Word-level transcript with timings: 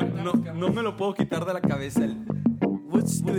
No, 0.00 0.32
no 0.54 0.70
me 0.70 0.82
lo 0.82 0.96
puedo 0.96 1.14
quitar 1.14 1.44
de 1.44 1.52
la 1.52 1.60
cabeza 1.60 2.04
el. 2.04 2.16
What's 2.62 3.22
do? 3.22 3.32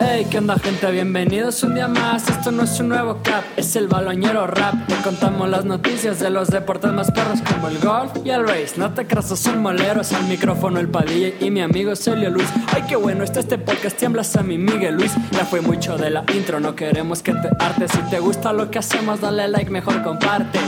Hey, 0.00 0.26
¿qué 0.30 0.38
onda 0.38 0.58
gente? 0.58 0.90
Bienvenidos 0.90 1.62
un 1.62 1.74
día 1.74 1.86
más. 1.86 2.28
Esto 2.28 2.50
no 2.52 2.62
es 2.62 2.80
un 2.80 2.88
nuevo 2.88 3.20
cap, 3.22 3.44
es 3.56 3.76
el 3.76 3.88
baloñero 3.88 4.46
rap. 4.46 4.86
Te 4.86 4.94
contamos 4.96 5.48
las 5.48 5.66
noticias 5.66 6.20
de 6.20 6.30
los 6.30 6.48
deportes 6.48 6.90
más 6.92 7.10
perros 7.10 7.40
como 7.42 7.68
el 7.68 7.78
golf 7.78 8.12
y 8.24 8.30
el 8.30 8.48
race. 8.48 8.74
No 8.78 8.94
te 8.94 9.06
creas, 9.06 9.26
son 9.38 9.60
moleros. 9.60 10.12
Al 10.12 10.24
micrófono 10.24 10.80
el 10.80 10.88
Padilla 10.88 11.34
y 11.38 11.50
mi 11.50 11.60
amigo 11.60 11.94
Celio 11.96 12.30
Luis. 12.30 12.48
Ay, 12.72 12.84
qué 12.88 12.96
bueno 12.96 13.24
está 13.24 13.40
este 13.40 13.58
podcast. 13.58 13.98
Tiemblas 13.98 14.34
a 14.36 14.42
mi 14.42 14.56
Miguel 14.56 14.94
Luis. 14.94 15.12
Ya 15.32 15.44
fue 15.44 15.60
mucho 15.60 15.98
de 15.98 16.08
la 16.08 16.24
intro, 16.34 16.60
no 16.60 16.74
queremos 16.74 17.22
que 17.22 17.34
te 17.34 17.48
hartes. 17.58 17.90
Si 17.92 17.98
te 18.10 18.20
gusta 18.20 18.54
lo 18.54 18.70
que 18.70 18.78
hacemos, 18.78 19.20
dale 19.20 19.48
like, 19.48 19.70
mejor 19.70 20.02
comparte. 20.02 20.60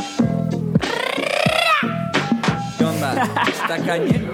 Está 3.69 3.85
cañero. 3.85 4.33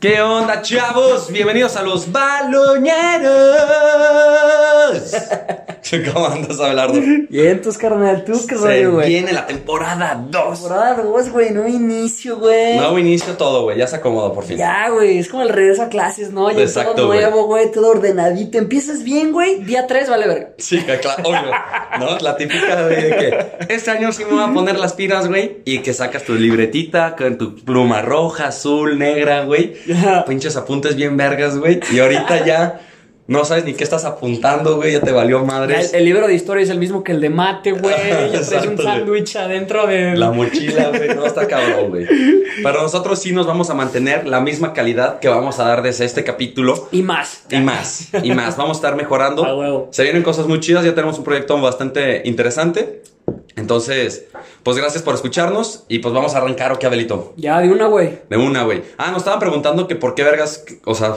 ¿Qué 0.00 0.20
onda, 0.20 0.60
chavos? 0.62 1.30
Bienvenidos 1.30 1.76
a 1.76 1.82
los 1.82 2.10
baloñeros. 2.10 2.92
¿Cómo 6.12 6.26
andas, 6.26 6.58
Abelardo? 6.58 7.00
Bien, 7.28 7.60
tus 7.60 7.76
carnal, 7.76 8.24
tú 8.24 8.32
qué 8.48 8.56
Se 8.56 8.60
rollo, 8.60 8.92
güey. 8.92 9.08
viene 9.08 9.32
la 9.32 9.46
temporada 9.46 10.26
2. 10.30 10.60
Temporada 10.60 11.02
2, 11.02 11.30
güey, 11.30 11.50
no 11.50 11.68
inicio, 11.68 12.38
güey. 12.38 12.76
Nuevo 12.76 12.98
inicio 12.98 13.34
todo, 13.34 13.64
güey. 13.64 13.78
Ya 13.78 13.86
se 13.86 13.96
acomodó 13.96 14.32
por 14.32 14.44
fin. 14.44 14.56
Ya, 14.56 14.88
güey, 14.88 15.18
es 15.18 15.28
como 15.28 15.42
el 15.42 15.50
regreso 15.50 15.82
a 15.82 15.88
clases, 15.88 16.32
¿no? 16.32 16.50
Ya 16.50 16.62
Exacto, 16.62 16.94
todo 16.94 17.08
nuevo, 17.08 17.46
güey, 17.46 17.70
todo 17.70 17.90
ordenadito. 17.90 18.58
Empiezas 18.58 19.02
bien, 19.04 19.32
güey. 19.32 19.62
Día 19.64 19.86
3, 19.86 20.08
vale 20.08 20.26
verga. 20.26 20.48
Sí, 20.58 20.78
claro, 20.78 21.22
obvio. 21.24 21.50
¿No? 21.98 22.18
La 22.20 22.36
típica 22.36 22.86
de 22.86 22.96
que 22.96 23.74
este 23.74 23.90
año 23.90 24.12
sí 24.12 24.24
me 24.24 24.32
voy 24.32 24.44
a 24.44 24.52
poner 24.52 24.78
las 24.78 24.94
piras, 24.94 25.28
güey. 25.28 25.58
Y 25.64 25.80
que 25.80 25.92
sacas 25.92 26.24
tu 26.24 26.34
libretita 26.34 27.16
con 27.16 27.36
tu 27.36 27.56
pluma 27.56 28.00
roja, 28.02 28.46
azul, 28.48 28.98
negra, 28.98 29.44
güey. 29.44 29.74
Pinches 30.26 30.56
apuntes 30.56 30.96
bien 30.96 31.16
vergas, 31.16 31.58
güey. 31.58 31.80
Y 31.92 31.98
ahorita 31.98 32.44
ya 32.46 32.80
no 33.28 33.44
sabes 33.44 33.64
ni 33.64 33.74
qué 33.74 33.84
estás 33.84 34.04
apuntando, 34.04 34.76
güey. 34.76 34.92
Ya 34.92 35.00
te 35.00 35.12
valió 35.12 35.38
Ya, 35.40 35.44
madres. 35.44 35.92
El, 35.92 36.00
el 36.00 36.04
libro 36.06 36.26
de 36.26 36.34
historia 36.34 36.64
es 36.64 36.70
el 36.70 36.78
mismo 36.78 37.04
que 37.04 37.12
el 37.12 37.20
de 37.20 37.30
mate, 37.30 37.72
güey. 37.72 37.94
Ya 38.32 38.40
traes 38.40 38.66
un 38.66 38.78
sándwich 38.78 39.36
adentro 39.36 39.86
de. 39.86 40.16
La 40.16 40.30
mochila, 40.32 40.88
güey, 40.88 41.14
no 41.14 41.26
está 41.26 41.46
cabrón, 41.46 41.90
güey. 41.90 42.06
Pero 42.62 42.82
nosotros 42.82 43.20
sí 43.20 43.32
nos 43.32 43.46
vamos 43.46 43.70
a 43.70 43.74
mantener 43.74 44.26
la 44.26 44.40
misma 44.40 44.72
calidad 44.72 45.20
que 45.20 45.28
vamos 45.28 45.58
a 45.60 45.64
dar 45.64 45.82
desde 45.82 46.04
este 46.04 46.24
capítulo. 46.24 46.88
Y 46.90 47.02
más. 47.02 47.44
Y 47.50 47.60
más, 47.60 48.08
y 48.22 48.32
más. 48.32 48.56
Vamos 48.56 48.76
a 48.76 48.78
estar 48.78 48.96
mejorando. 48.96 49.44
A 49.52 49.56
huevo. 49.56 49.88
Se 49.92 50.02
vienen 50.02 50.22
cosas 50.22 50.46
muy 50.46 50.60
chidas. 50.60 50.84
Ya 50.84 50.94
tenemos 50.94 51.18
un 51.18 51.24
proyecto 51.24 51.60
bastante 51.60 52.22
interesante. 52.24 53.02
Entonces, 53.54 54.24
pues 54.62 54.76
gracias 54.76 55.02
por 55.02 55.14
escucharnos. 55.14 55.84
Y 55.88 56.00
pues 56.00 56.12
vamos 56.12 56.34
a 56.34 56.38
arrancar, 56.38 56.72
¿o 56.72 56.78
qué, 56.78 56.86
Abelito? 56.86 57.34
Ya, 57.36 57.60
de 57.60 57.70
una, 57.70 57.86
güey. 57.86 58.18
De 58.28 58.36
una, 58.36 58.64
güey. 58.64 58.82
Ah, 58.98 59.10
nos 59.10 59.18
estaban 59.18 59.38
preguntando 59.38 59.86
que 59.86 59.94
por 59.94 60.14
qué 60.14 60.24
vergas, 60.24 60.64
o 60.84 60.94
sea, 60.94 61.14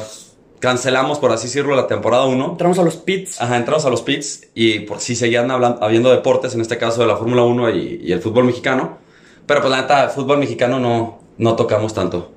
cancelamos, 0.66 1.20
por 1.20 1.32
así 1.32 1.46
decirlo, 1.46 1.76
la 1.76 1.86
temporada 1.86 2.26
1. 2.26 2.52
Entramos 2.54 2.80
a 2.80 2.82
los 2.82 2.96
pits. 2.96 3.40
Ajá, 3.40 3.56
entramos 3.56 3.86
a 3.86 3.92
los 3.92 4.02
pits 4.02 4.48
y 4.56 4.80
por 4.80 5.00
si 5.00 5.16
seguían 5.16 5.52
hablando, 5.52 5.84
habiendo 5.84 6.10
deportes, 6.10 6.56
en 6.56 6.62
este 6.62 6.80
caso 6.80 7.02
de 7.02 7.08
la 7.08 7.16
Fórmula 7.16 7.44
1 7.44 7.70
y, 7.70 8.02
y 8.04 8.12
el 8.12 8.20
fútbol 8.20 8.46
mexicano. 8.46 8.98
Pero 9.46 9.62
pues 9.62 9.70
la 9.70 9.82
neta, 9.82 10.10
fútbol 10.10 10.40
mexicano 10.40 10.80
no, 10.80 11.20
no 11.38 11.56
tocamos 11.56 11.94
tanto. 11.94 12.32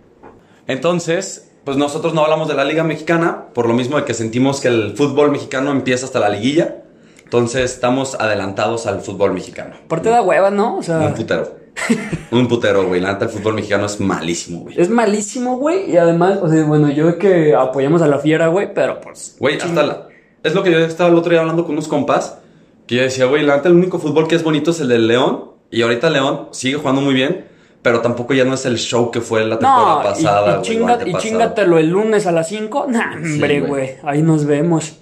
Entonces, 0.66 1.50
pues 1.64 1.78
nosotros 1.78 2.12
no 2.12 2.22
hablamos 2.22 2.48
de 2.48 2.54
la 2.54 2.64
Liga 2.64 2.84
Mexicana, 2.84 3.46
por 3.54 3.66
lo 3.66 3.72
mismo 3.72 3.96
de 3.96 4.04
que 4.04 4.12
sentimos 4.12 4.60
que 4.60 4.68
el 4.68 4.94
fútbol 4.94 5.30
mexicano 5.30 5.70
empieza 5.70 6.04
hasta 6.04 6.20
la 6.20 6.28
liguilla. 6.28 6.82
Entonces 7.24 7.72
estamos 7.72 8.14
adelantados 8.14 8.86
al 8.86 9.00
fútbol 9.00 9.32
mexicano. 9.32 9.74
Aparte 9.86 10.10
da 10.10 10.20
hueva, 10.20 10.50
¿no? 10.50 10.76
O 10.76 10.82
sea, 10.82 10.98
Un 10.98 11.14
putero. 11.14 11.57
Un 12.30 12.48
putero, 12.48 12.86
güey. 12.86 13.00
La 13.00 13.12
neta, 13.12 13.24
el 13.26 13.30
fútbol 13.30 13.54
mexicano 13.54 13.86
es 13.86 14.00
malísimo, 14.00 14.60
güey. 14.60 14.80
es 14.80 14.88
malísimo, 14.90 15.56
güey. 15.56 15.90
Y 15.90 15.96
además, 15.96 16.38
o 16.42 16.48
sea, 16.48 16.64
bueno, 16.64 16.90
yo 16.90 17.18
que 17.18 17.54
apoyamos 17.54 18.02
a 18.02 18.06
la 18.08 18.18
fiera, 18.18 18.48
güey, 18.48 18.72
pero 18.74 19.00
pues. 19.00 19.36
Güey, 19.38 19.56
hasta 19.60 19.82
la... 19.82 20.08
Es 20.42 20.54
lo 20.54 20.62
que 20.62 20.70
yo 20.70 20.78
estaba 20.78 21.10
el 21.10 21.16
otro 21.16 21.30
día 21.30 21.40
hablando 21.40 21.64
con 21.64 21.72
unos 21.72 21.88
compas. 21.88 22.38
Que 22.86 22.96
yo 22.96 23.02
decía, 23.02 23.26
güey, 23.26 23.42
la 23.44 23.56
neta, 23.56 23.68
el 23.68 23.74
único 23.74 23.98
fútbol 23.98 24.28
que 24.28 24.34
es 24.36 24.42
bonito 24.44 24.70
es 24.70 24.80
el 24.80 24.88
del 24.88 25.06
León. 25.06 25.44
Y 25.70 25.82
ahorita 25.82 26.10
León 26.10 26.48
sigue 26.52 26.76
jugando 26.76 27.00
muy 27.00 27.14
bien. 27.14 27.46
Pero 27.82 28.00
tampoco 28.00 28.34
ya 28.34 28.44
no 28.44 28.54
es 28.54 28.66
el 28.66 28.76
show 28.78 29.10
que 29.10 29.20
fue 29.20 29.44
la 29.44 29.58
temporada 29.58 29.94
No, 29.94 30.00
y- 30.00 30.04
pasada, 30.04 30.40
y, 30.40 30.44
güey. 30.50 30.58
o 30.58 30.62
chinga- 30.62 31.06
y 31.08 31.14
chingatelo 31.14 31.78
el 31.78 31.88
lunes 31.90 32.26
a 32.26 32.32
las 32.32 32.48
5. 32.48 32.86
Nah, 32.88 33.14
hombre, 33.16 33.60
güey. 33.60 33.90
Ahí 34.02 34.20
nos 34.22 34.44
vemos. 34.46 34.96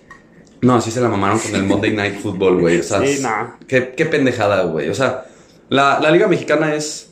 No, 0.61 0.75
así 0.77 0.91
se 0.91 1.01
la 1.01 1.09
mamaron 1.09 1.39
con 1.39 1.55
el 1.55 1.63
Monday 1.65 1.93
Night 1.95 2.19
Football, 2.21 2.61
güey. 2.61 2.81
O 2.81 2.83
sea, 2.83 3.01
Sí, 3.07 3.21
no. 3.23 3.57
qué, 3.67 3.95
qué 3.97 4.07
pendejada, 4.07 4.63
güey. 4.65 4.89
O 4.89 4.95
sea, 4.95 5.25
la, 5.69 6.01
la 6.01 6.11
Liga 6.11 6.29
Mexicana 6.29 6.75
es. 6.75 7.11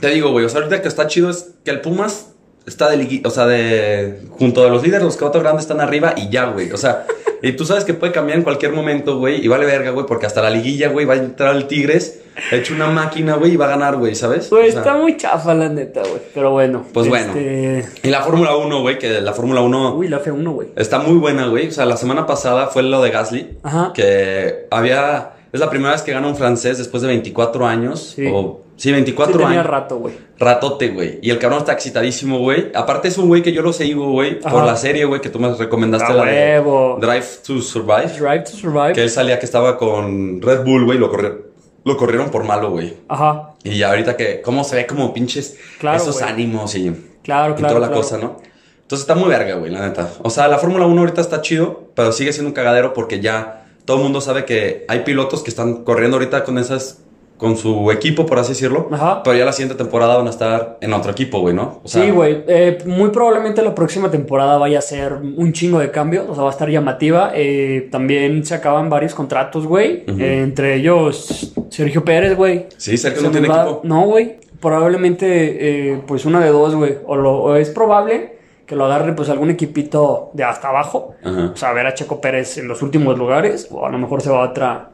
Te 0.00 0.08
digo, 0.08 0.30
güey. 0.30 0.44
O 0.44 0.48
sea, 0.48 0.60
ahorita 0.60 0.82
que 0.82 0.88
está 0.88 1.06
chido 1.06 1.30
es 1.30 1.54
que 1.64 1.70
el 1.70 1.80
Pumas 1.80 2.32
está 2.66 2.88
de 2.90 3.22
O 3.24 3.30
sea, 3.30 3.46
de. 3.46 4.22
Junto 4.30 4.64
a 4.64 4.68
los 4.68 4.82
líderes, 4.82 5.04
los 5.04 5.16
cuatro 5.16 5.40
grandes 5.40 5.62
están 5.62 5.80
arriba 5.80 6.14
y 6.16 6.30
ya, 6.30 6.46
güey. 6.46 6.72
O 6.72 6.76
sea, 6.76 7.06
y 7.42 7.52
tú 7.52 7.64
sabes 7.64 7.84
que 7.84 7.92
puede 7.92 8.12
cambiar 8.12 8.38
en 8.38 8.44
cualquier 8.44 8.72
momento, 8.72 9.18
güey. 9.18 9.44
Y 9.44 9.48
vale 9.48 9.66
verga, 9.66 9.90
güey, 9.90 10.06
porque 10.06 10.26
hasta 10.26 10.40
la 10.42 10.50
liguilla, 10.50 10.88
güey, 10.88 11.04
va 11.04 11.14
a 11.14 11.16
entrar 11.18 11.56
el 11.56 11.66
Tigres, 11.66 12.20
hecho 12.52 12.72
una 12.74 12.86
máquina, 12.86 13.34
güey, 13.34 13.52
y 13.52 13.56
va 13.56 13.66
a 13.66 13.70
ganar, 13.70 13.96
güey, 13.96 14.14
¿sabes? 14.14 14.48
Güey, 14.48 14.68
O 14.68 14.72
sea, 14.72 14.80
está 14.80 14.96
muy 14.96 15.16
chafa, 15.16 15.52
la 15.52 15.68
neta, 15.68 16.02
güey. 16.02 16.22
Pero 16.32 16.52
bueno. 16.52 16.84
Pues 16.92 17.08
bueno. 17.08 17.32
este, 17.34 17.84
Y 18.04 18.10
la 18.10 18.22
Fórmula 18.22 18.56
1, 18.56 18.80
güey, 18.80 18.98
que 18.98 19.20
la 19.20 19.32
Fórmula 19.32 19.60
1. 19.60 19.96
Uy, 19.96 20.08
la 20.08 20.22
F1, 20.22 20.52
güey. 20.52 20.68
Está 20.76 21.00
muy 21.00 21.18
buena, 21.18 21.48
güey. 21.48 21.68
O 21.68 21.72
sea, 21.72 21.84
la 21.84 21.96
semana 21.96 22.26
pasada 22.26 22.68
fue 22.68 22.84
lo 22.84 23.02
de 23.02 23.10
Gasly. 23.10 23.58
Ajá. 23.64 23.92
Que 23.92 24.66
había. 24.70 25.32
Es 25.52 25.60
la 25.60 25.68
primera 25.68 25.92
vez 25.92 26.02
que 26.02 26.12
gana 26.12 26.26
un 26.28 26.36
francés 26.36 26.78
después 26.78 27.02
de 27.02 27.08
24 27.08 27.66
años. 27.66 28.14
Sí. 28.16 28.26
O, 28.32 28.62
sí, 28.76 28.90
24 28.90 29.32
Sí, 29.34 29.38
tenía 29.38 29.60
años. 29.60 29.66
rato, 29.70 29.98
güey. 29.98 30.14
Ratote, 30.38 30.88
güey. 30.88 31.18
Y 31.20 31.30
el 31.30 31.38
cabrón 31.38 31.58
está 31.60 31.72
excitadísimo, 31.72 32.38
güey. 32.38 32.70
Aparte 32.74 33.08
es 33.08 33.18
un 33.18 33.28
güey 33.28 33.42
que 33.42 33.52
yo 33.52 33.60
lo 33.62 33.72
sigo, 33.72 34.10
güey. 34.12 34.40
Por 34.40 34.64
la 34.64 34.76
serie, 34.76 35.04
güey, 35.04 35.20
que 35.20 35.28
tú 35.28 35.38
me 35.38 35.52
recomendaste. 35.52 36.12
La 36.14 36.24
de. 36.24 36.62
Drive 37.00 37.26
to 37.46 37.60
Survive. 37.60 38.08
Drive 38.18 38.44
to 38.44 38.50
Survive. 38.52 38.92
Que 38.94 39.02
él 39.02 39.10
salía 39.10 39.38
que 39.38 39.44
estaba 39.44 39.76
con 39.76 40.40
Red 40.40 40.64
Bull, 40.64 40.86
güey. 40.86 40.98
Lo, 40.98 41.12
corri- 41.12 41.36
lo 41.84 41.96
corrieron 41.98 42.30
por 42.30 42.44
malo, 42.44 42.70
güey. 42.70 42.94
Ajá. 43.08 43.50
Y 43.62 43.82
ahorita 43.82 44.16
que... 44.16 44.40
¿Cómo 44.40 44.64
se 44.64 44.76
ve 44.76 44.86
como 44.86 45.12
pinches... 45.12 45.58
Claro, 45.78 45.98
esos 45.98 46.22
ánimos 46.22 46.74
y... 46.74 46.90
Claro, 47.22 47.52
y 47.52 47.56
claro. 47.56 47.74
toda 47.74 47.80
la 47.80 47.86
claro. 47.88 48.00
cosa, 48.02 48.16
¿no? 48.18 48.36
Entonces 48.80 49.02
está 49.08 49.14
muy 49.14 49.28
verga, 49.28 49.54
güey, 49.56 49.70
la 49.70 49.86
neta. 49.86 50.10
O 50.22 50.30
sea, 50.30 50.48
la 50.48 50.58
Fórmula 50.58 50.86
1 50.86 51.00
ahorita 51.00 51.20
está 51.20 51.40
chido, 51.40 51.90
pero 51.94 52.10
sigue 52.12 52.32
siendo 52.32 52.48
un 52.48 52.54
cagadero 52.54 52.92
porque 52.92 53.20
ya 53.20 53.61
todo 53.84 53.98
el 53.98 54.02
mundo 54.04 54.20
sabe 54.20 54.44
que 54.44 54.84
hay 54.88 55.00
pilotos 55.00 55.42
que 55.42 55.50
están 55.50 55.84
corriendo 55.84 56.16
ahorita 56.16 56.44
con 56.44 56.58
esas 56.58 56.98
con 57.38 57.56
su 57.56 57.90
equipo, 57.90 58.24
por 58.24 58.38
así 58.38 58.50
decirlo. 58.50 58.88
Ajá. 58.92 59.20
Pero 59.24 59.36
ya 59.36 59.44
la 59.44 59.52
siguiente 59.52 59.74
temporada 59.76 60.16
van 60.16 60.28
a 60.28 60.30
estar 60.30 60.78
en 60.80 60.92
otro 60.92 61.10
equipo, 61.10 61.40
güey, 61.40 61.52
¿no? 61.52 61.80
O 61.82 61.88
sea, 61.88 62.04
sí, 62.04 62.10
güey. 62.12 62.44
Eh, 62.46 62.78
muy 62.86 63.10
probablemente 63.10 63.62
la 63.62 63.74
próxima 63.74 64.12
temporada 64.12 64.58
vaya 64.58 64.78
a 64.78 64.82
ser 64.82 65.14
un 65.14 65.52
chingo 65.52 65.80
de 65.80 65.90
cambios. 65.90 66.26
O 66.28 66.34
sea, 66.34 66.44
va 66.44 66.50
a 66.50 66.52
estar 66.52 66.68
llamativa. 66.70 67.32
Eh, 67.34 67.88
también 67.90 68.44
se 68.46 68.54
acaban 68.54 68.88
varios 68.88 69.12
contratos, 69.16 69.66
güey. 69.66 70.04
Eh, 70.06 70.40
entre 70.44 70.76
ellos, 70.76 71.52
Sergio 71.68 72.04
Pérez, 72.04 72.36
güey. 72.36 72.66
Sí, 72.76 72.96
Sergio 72.96 73.22
Se 73.22 73.26
no 73.26 73.32
tiene 73.32 73.48
va- 73.48 73.62
equipo. 73.64 73.80
No, 73.82 74.02
güey. 74.02 74.36
Probablemente, 74.60 75.90
eh, 75.94 76.00
pues 76.06 76.24
una 76.24 76.38
de 76.44 76.50
dos, 76.50 76.74
güey. 76.76 76.98
O, 77.06 77.16
lo- 77.16 77.38
o 77.42 77.56
es 77.56 77.70
probable 77.70 78.36
que 78.66 78.76
lo 78.76 78.84
agarre, 78.86 79.12
pues 79.14 79.28
algún 79.28 79.50
equipito 79.50 80.30
de 80.34 80.44
hasta 80.44 80.68
abajo. 80.68 81.14
Ajá. 81.24 81.50
O 81.52 81.56
sea, 81.56 81.72
ver 81.72 81.86
a 81.86 81.94
Checo 81.94 82.20
Pérez 82.20 82.58
en 82.58 82.68
los 82.68 82.82
últimos 82.82 83.18
lugares. 83.18 83.68
O 83.70 83.86
a 83.86 83.90
lo 83.90 83.98
mejor 83.98 84.20
se 84.22 84.30
va 84.30 84.44
a 84.44 84.48
otra. 84.50 84.90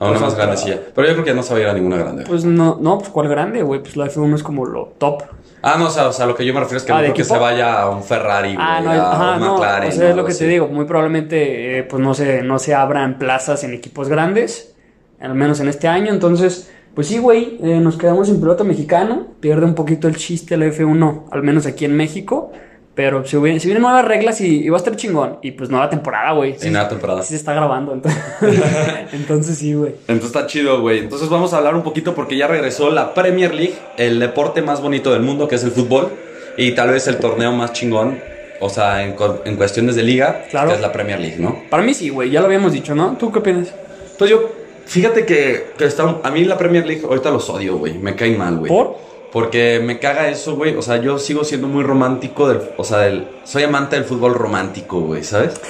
A 0.00 0.04
una 0.04 0.10
pues, 0.10 0.20
más 0.20 0.32
hasta- 0.32 0.42
grandecilla. 0.44 0.78
Pero 0.94 1.08
yo 1.08 1.12
creo 1.14 1.24
que 1.24 1.34
no 1.34 1.42
se 1.42 1.52
va 1.54 1.58
a 1.58 1.62
ir 1.62 1.68
a 1.68 1.72
ninguna 1.74 1.96
grande. 1.96 2.24
Pues 2.26 2.44
no, 2.44 2.78
no, 2.80 2.98
pues 2.98 3.10
cuál 3.10 3.28
grande, 3.28 3.62
güey. 3.62 3.80
Pues 3.80 3.96
la 3.96 4.06
F1 4.06 4.34
es 4.36 4.42
como 4.44 4.64
lo 4.64 4.92
top. 4.98 5.22
Ah, 5.60 5.74
no, 5.76 5.86
o 5.86 5.90
sea, 5.90 6.06
o 6.06 6.12
sea, 6.12 6.24
lo 6.26 6.36
que 6.36 6.46
yo 6.46 6.54
me 6.54 6.60
refiero 6.60 6.76
es 6.78 6.84
que 6.84 6.92
Ah, 6.92 6.96
no 6.96 7.00
¿de 7.00 7.06
creo 7.08 7.16
que 7.16 7.24
se 7.24 7.36
vaya 7.36 7.82
a 7.82 7.90
un 7.90 8.04
Ferrari, 8.04 8.54
güey, 8.54 8.64
Ah, 8.66 8.80
no, 8.80 8.90
a 8.92 9.12
ajá, 9.12 9.34
un 9.34 9.40
no, 9.40 9.52
McLaren. 9.54 9.88
o 9.88 9.92
sea, 9.92 10.10
es 10.10 10.16
lo 10.16 10.24
que 10.24 10.30
así. 10.30 10.38
te 10.44 10.46
digo, 10.50 10.68
muy 10.68 10.84
probablemente, 10.84 11.78
eh, 11.78 11.82
pues 11.82 12.00
no 12.00 12.14
se, 12.14 12.42
no 12.42 12.60
se 12.60 12.76
abran 12.76 13.18
plazas 13.18 13.64
en 13.64 13.74
equipos 13.74 14.08
grandes, 14.08 14.76
al 15.18 15.34
menos 15.34 15.58
en 15.58 15.66
este 15.66 15.88
año, 15.88 16.12
entonces, 16.12 16.70
pues 16.94 17.08
sí, 17.08 17.18
güey, 17.18 17.58
eh, 17.60 17.80
nos 17.80 17.96
quedamos 17.96 18.28
sin 18.28 18.38
piloto 18.38 18.62
mexicano, 18.62 19.26
pierde 19.40 19.64
un 19.64 19.74
poquito 19.74 20.06
el 20.06 20.16
chiste 20.16 20.56
la 20.56 20.66
F1, 20.66 21.24
al 21.32 21.42
menos 21.42 21.66
aquí 21.66 21.84
en 21.86 21.96
México, 21.96 22.52
pero 22.98 23.24
si, 23.24 23.36
hubiera- 23.36 23.60
si 23.60 23.68
vienen 23.68 23.82
nuevas 23.82 24.04
reglas 24.04 24.40
y, 24.40 24.64
y 24.64 24.68
va 24.70 24.76
a 24.76 24.80
estar 24.80 24.96
chingón, 24.96 25.38
y 25.40 25.52
pues 25.52 25.70
nueva 25.70 25.88
temporada, 25.88 26.32
güey. 26.32 26.56
Y 26.60 26.68
nueva 26.68 26.88
temporada. 26.88 27.22
Sí 27.22 27.28
se 27.28 27.36
está 27.36 27.52
grabando, 27.54 27.92
entonces, 27.92 28.20
entonces 29.12 29.56
sí, 29.56 29.72
güey. 29.72 29.92
Entonces 30.08 30.34
está 30.34 30.48
chido, 30.48 30.80
güey. 30.80 30.98
Entonces 30.98 31.28
vamos 31.28 31.52
a 31.54 31.58
hablar 31.58 31.76
un 31.76 31.82
poquito 31.84 32.12
porque 32.12 32.36
ya 32.36 32.48
regresó 32.48 32.90
la 32.90 33.14
Premier 33.14 33.54
League, 33.54 33.74
el 33.98 34.18
deporte 34.18 34.62
más 34.62 34.82
bonito 34.82 35.12
del 35.12 35.22
mundo, 35.22 35.46
que 35.46 35.54
es 35.54 35.62
el 35.62 35.70
fútbol, 35.70 36.08
y 36.56 36.72
tal 36.72 36.90
vez 36.90 37.06
el 37.06 37.18
torneo 37.18 37.52
más 37.52 37.72
chingón, 37.72 38.18
o 38.58 38.68
sea, 38.68 39.04
en, 39.04 39.14
en 39.44 39.54
cuestiones 39.54 39.94
de 39.94 40.02
liga, 40.02 40.46
Claro. 40.50 40.70
que 40.70 40.74
es 40.74 40.80
la 40.80 40.90
Premier 40.90 41.20
League, 41.20 41.36
¿no? 41.38 41.62
Para 41.70 41.84
mí 41.84 41.94
sí, 41.94 42.08
güey, 42.08 42.30
ya 42.30 42.40
lo 42.40 42.46
habíamos 42.46 42.72
dicho, 42.72 42.96
¿no? 42.96 43.16
¿Tú 43.16 43.30
qué 43.30 43.38
opinas? 43.38 43.72
Pues 44.18 44.28
yo, 44.28 44.50
fíjate 44.86 45.24
que, 45.24 45.66
que 45.78 45.84
está, 45.84 46.16
a 46.20 46.30
mí 46.32 46.44
la 46.44 46.58
Premier 46.58 46.84
League 46.84 47.02
ahorita 47.06 47.30
los 47.30 47.48
odio, 47.48 47.76
güey. 47.78 47.96
Me 47.96 48.16
caen 48.16 48.36
mal, 48.36 48.56
güey. 48.58 48.68
¿Por? 48.68 48.96
Porque 49.32 49.80
me 49.82 49.98
caga 49.98 50.28
eso, 50.28 50.56
güey. 50.56 50.76
O 50.76 50.82
sea, 50.82 50.96
yo 51.00 51.18
sigo 51.18 51.44
siendo 51.44 51.68
muy 51.68 51.82
romántico 51.82 52.48
del. 52.48 52.60
O 52.76 52.84
sea, 52.84 52.98
del, 52.98 53.28
soy 53.44 53.62
amante 53.62 53.96
del 53.96 54.04
fútbol 54.04 54.34
romántico, 54.34 55.00
güey, 55.00 55.22
¿sabes? 55.22 55.60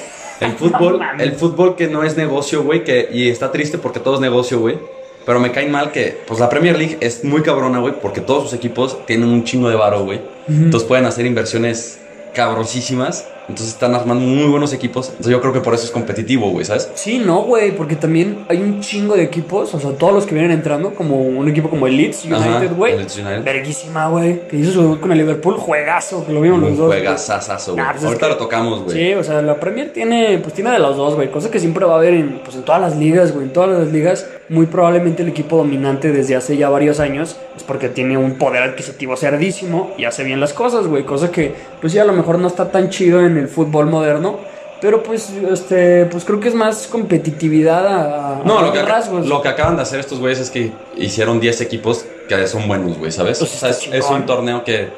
El 0.41 0.53
fútbol, 0.59 1.01
el 1.19 1.33
fútbol 1.33 1.77
que 1.77 1.89
no 1.89 2.05
es 2.05 2.17
negocio, 2.17 2.63
güey, 2.63 2.85
que 2.85 3.09
y 3.13 3.29
está 3.29 3.51
triste 3.51 3.79
porque 3.79 4.01
todo 4.01 4.15
es 4.15 4.21
negocio, 4.21 4.61
güey. 4.61 4.79
Pero 5.27 5.41
me 5.41 5.53
cae 5.53 5.69
mal 5.69 5.93
que, 5.93 6.19
pues 6.27 6.41
la 6.41 6.49
Premier 6.49 6.79
League 6.79 6.97
es 7.01 7.23
muy 7.23 7.43
cabrona, 7.43 7.81
güey, 7.81 7.93
porque 8.01 8.23
todos 8.23 8.45
sus 8.45 8.55
equipos 8.55 9.05
tienen 9.05 9.29
un 9.29 9.45
chingo 9.45 9.69
de 9.69 9.77
varo, 9.77 10.05
güey. 10.05 10.23
Entonces 10.49 10.89
pueden 10.89 11.05
hacer 11.05 11.27
inversiones 11.27 12.01
cabrosísimas. 12.33 13.27
Entonces 13.49 13.69
están 13.75 13.95
armando 13.95 14.25
muy 14.25 14.45
buenos 14.49 14.73
equipos. 14.73 15.09
Entonces 15.09 15.33
yo 15.33 15.41
creo 15.41 15.53
que 15.53 15.61
por 15.61 15.73
eso 15.75 15.85
es 15.85 15.91
competitivo, 15.91 16.51
güey, 16.51 16.65
¿sabes? 16.65 16.91
Sí, 16.95 17.19
no, 17.19 17.43
güey, 17.45 17.75
porque 17.75 17.97
también 17.97 18.45
hay 18.49 18.59
un 18.59 18.81
chingo 18.81 19.17
de 19.17 19.23
equipos, 19.23 19.73
o 19.75 19.81
sea, 19.81 19.93
todos 19.93 20.13
los 20.13 20.27
que 20.27 20.35
vienen 20.35 20.51
entrando, 20.53 20.95
como 20.95 21.17
un 21.23 21.49
equipo 21.49 21.71
como 21.71 21.87
el 21.87 21.97
Leeds 21.97 22.25
United, 22.27 22.75
güey. 22.77 22.95
Verguísima, 23.43 24.09
güey. 24.09 24.47
Que 24.49 24.57
hizo 24.57 24.73
su 24.73 25.01
con 25.01 25.13
el 25.13 25.19
Liverpool, 25.19 25.55
juegazo, 25.57 26.27
que 26.27 26.33
lo 26.33 26.41
vimos 26.41 26.61
los 26.61 26.77
dos. 26.77 26.87
juegazazazo, 26.89 27.73
güey. 27.73 27.85
Nah, 27.85 27.91
pues 27.93 28.03
es 28.03 28.07
Ahorita 28.09 28.27
que- 28.27 28.33
lo 28.33 28.39
tocamos, 28.39 28.83
güey. 28.85 28.97
Sí, 28.97 29.15
o 29.15 29.25
sea, 29.25 29.41
la 29.43 29.59
Premier 29.59 29.93
tiene, 29.93 30.39
pues 30.39 30.55
tiene 30.55 30.71
de 30.71 30.79
los 30.79 30.97
dos, 30.97 31.15
güey. 31.15 31.31
Cosa 31.31 31.51
que 31.51 31.59
siempre 31.59 31.85
va 31.87 31.95
a 31.95 31.99
haber 31.99 32.15
en, 32.15 32.41
pues, 32.45 32.57
en 32.57 32.63
todas 32.63 32.81
las 32.81 32.97
ligas, 32.97 33.33
güey. 33.33 33.47
En 33.47 33.53
todas 33.53 33.71
las 33.79 33.89
ligas, 33.93 34.27
muy 34.49 34.67
probablemente 34.67 35.23
el 35.23 35.29
equipo 35.29 35.57
dominante 35.57 36.13
desde 36.13 36.37
hace 36.37 36.57
ya 36.57 36.69
varios 36.69 37.01
años 37.01 37.37
es 37.57 37.63
porque 37.63 37.89
tiene 37.89 38.17
un 38.17 38.37
poder 38.39 38.63
adquisitivo 38.63 39.17
cerdísimo 39.17 39.93
y 39.99 40.05
hace 40.05 40.25
bien 40.25 40.41
las 40.41 40.53
cosas, 40.53 40.87
güey. 40.87 41.05
Cosa 41.05 41.31
que, 41.31 41.55
pues 41.81 41.93
sí, 41.93 41.99
a 41.99 42.05
lo 42.05 42.13
mejor 42.13 42.39
no 42.39 42.49
está 42.49 42.71
tan 42.71 42.91
chido 42.91 43.21
en 43.25 43.37
el 43.37 43.49
fútbol 43.49 43.87
moderno. 43.87 44.39
Pero 44.81 45.03
pues, 45.03 45.31
este, 45.31 46.07
pues 46.07 46.25
creo 46.25 46.39
que 46.39 46.47
es 46.49 46.55
más 46.55 46.87
competitividad 46.87 47.85
a, 47.87 48.41
a 48.41 48.43
No, 48.45 48.63
lo 48.63 48.73
que, 48.73 48.81
rasgos. 48.83 49.27
lo 49.27 49.43
que 49.43 49.49
acaban 49.49 49.75
de 49.75 49.83
hacer 49.83 49.99
estos 49.99 50.21
güeyes 50.21 50.39
es 50.39 50.51
que 50.51 50.71
hicieron 50.97 51.41
10 51.41 51.63
equipos 51.63 52.07
que 52.29 52.47
son 52.47 52.69
buenos, 52.69 52.97
güey, 52.97 53.11
¿sabes? 53.11 53.41
Pues 53.41 53.55
o 53.55 53.57
sea, 53.59 53.71
es, 53.71 53.89
es 53.93 54.09
un 54.09 54.25
torneo 54.25 54.63
que, 54.63 54.89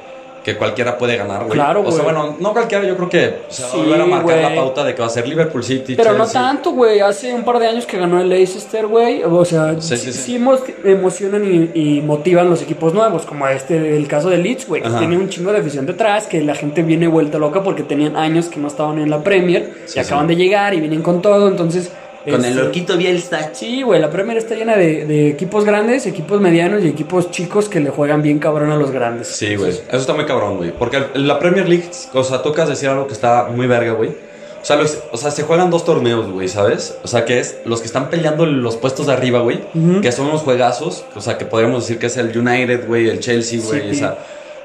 que 0.45 0.57
cualquiera 0.57 0.97
puede 0.97 1.17
ganar, 1.17 1.41
güey. 1.45 1.53
Claro, 1.53 1.81
O 1.85 1.91
sea, 1.93 2.03
güey. 2.03 2.15
bueno, 2.15 2.37
no 2.41 2.53
cualquiera, 2.53 2.85
yo 2.87 2.97
creo 2.97 3.09
que 3.11 3.35
se 3.49 3.63
va 3.63 3.69
a 3.69 3.73
Sí, 3.73 3.77
volver 3.79 4.01
a 4.01 4.07
marcar 4.07 4.39
güey. 4.41 4.43
la 4.43 4.55
pauta 4.55 4.85
de 4.85 4.95
que 4.95 5.01
va 5.01 5.07
a 5.07 5.11
ser 5.11 5.29
Liverpool 5.29 5.63
City. 5.63 5.95
Pero 5.97 6.13
no 6.15 6.25
Chelsea. 6.25 6.41
tanto, 6.43 6.71
güey. 6.73 7.01
Hace 7.01 7.35
un 7.35 7.45
par 7.45 7.59
de 7.59 7.67
años 7.69 7.85
que 7.87 7.99
ganó 7.99 8.21
el 8.21 8.29
Leicester, 8.29 8.87
güey. 8.87 9.23
O 9.23 9.45
sea, 9.45 9.75
Sí, 9.81 9.97
sí, 9.97 10.05
sí, 10.07 10.13
sí. 10.13 10.19
sí 10.23 10.39
emo- 10.39 10.59
emocionan 10.85 11.45
y, 11.75 11.79
y 11.99 12.01
motivan 12.03 12.49
los 12.49 12.63
equipos 12.63 12.95
nuevos, 12.95 13.27
como 13.27 13.47
este, 13.49 13.97
el 13.97 14.07
caso 14.09 14.31
de 14.31 14.39
Leeds, 14.39 14.67
güey. 14.67 14.83
Tiene 14.83 15.17
un 15.19 15.29
chingo 15.29 15.53
de 15.53 15.59
afición 15.59 15.85
detrás, 15.87 16.27
que 16.27 16.41
la 16.43 16.55
gente 16.55 16.83
viene 16.83 17.07
vuelta 17.07 17.39
loca 17.39 17.63
porque 17.63 17.83
tenían 17.83 18.17
años 18.17 18.49
que 18.49 18.59
no 18.61 18.69
estaban 18.69 18.99
en 18.99 19.11
la 19.11 19.23
Premier 19.23 19.73
Sí, 19.87 19.99
y 19.99 20.03
acaban 20.03 20.27
de 20.27 20.37
llegar 20.37 20.75
y 20.75 20.81
vienen 20.81 21.03
con 21.03 21.21
todo, 21.23 21.49
entonces... 21.49 21.91
Con 22.25 22.45
el 22.45 22.51
este, 22.51 22.63
loquito 22.65 22.97
Bielsa. 22.97 23.51
Sí, 23.55 23.83
güey, 23.83 24.01
la 24.01 24.11
Premier 24.11 24.37
está 24.39 24.55
llena 24.55 24.77
de, 24.77 25.07
de 25.07 25.29
equipos 25.29 25.65
grandes, 25.65 26.07
equipos 26.07 26.41
medianos 26.41 26.83
y 26.85 26.89
equipos 26.89 27.31
chicos 27.31 27.69
que 27.69 27.81
le 27.81 27.91
juegan 27.91 28.21
bien 28.23 28.39
cabrón 28.39 28.71
a 28.71 28.77
los 28.77 28.91
grandes. 28.91 29.29
Sí, 29.29 29.57
güey. 29.57 29.71
Eso 29.71 29.97
está 29.97 30.13
muy 30.15 30.27
cabrón, 30.27 30.59
güey. 30.59 30.71
Porque 30.73 30.99
el- 31.15 31.27
la 31.27 31.39
Premier 31.39 31.69
League, 31.69 31.89
o 32.13 32.23
sea, 32.23 32.43
tocas 32.43 32.69
decir 32.69 32.89
algo 32.91 33.07
que 33.07 33.15
está 33.15 33.45
muy 33.55 33.67
verga, 33.67 33.93
güey. 33.93 34.11
O 34.11 34.65
sea, 34.65 34.77
los- 34.77 34.99
o 35.11 35.17
sea, 35.17 35.31
se 35.31 35.45
juegan 35.45 35.71
dos 35.71 35.87
torneos, 35.87 36.31
güey, 36.31 36.47
¿sabes? 36.47 36.99
O 37.03 37.09
sea, 37.09 37.25
que 37.25 37.39
es 37.41 37.57
los 37.65 37.81
que 37.81 37.87
están 37.87 38.11
peleando 38.11 38.45
los 38.45 38.77
puestos 38.77 39.07
de 39.07 39.15
arriba, 39.15 39.41
güey. 39.41 39.61
Que 40.03 40.13
son 40.13 40.29
los 40.29 40.43
juegazos. 40.43 41.05
O 41.17 41.23
sea, 41.23 41.39
que 41.39 41.47
podríamos 41.47 41.85
decir 41.85 41.99
que 41.99 42.09
es 42.09 42.17
el 42.19 42.37
United, 42.37 42.87
güey, 42.87 43.09
el 43.09 43.21
Chelsea, 43.21 43.59
güey. 43.65 43.81
Sí. 43.81 43.91
O 43.93 43.95
sea, 43.95 44.19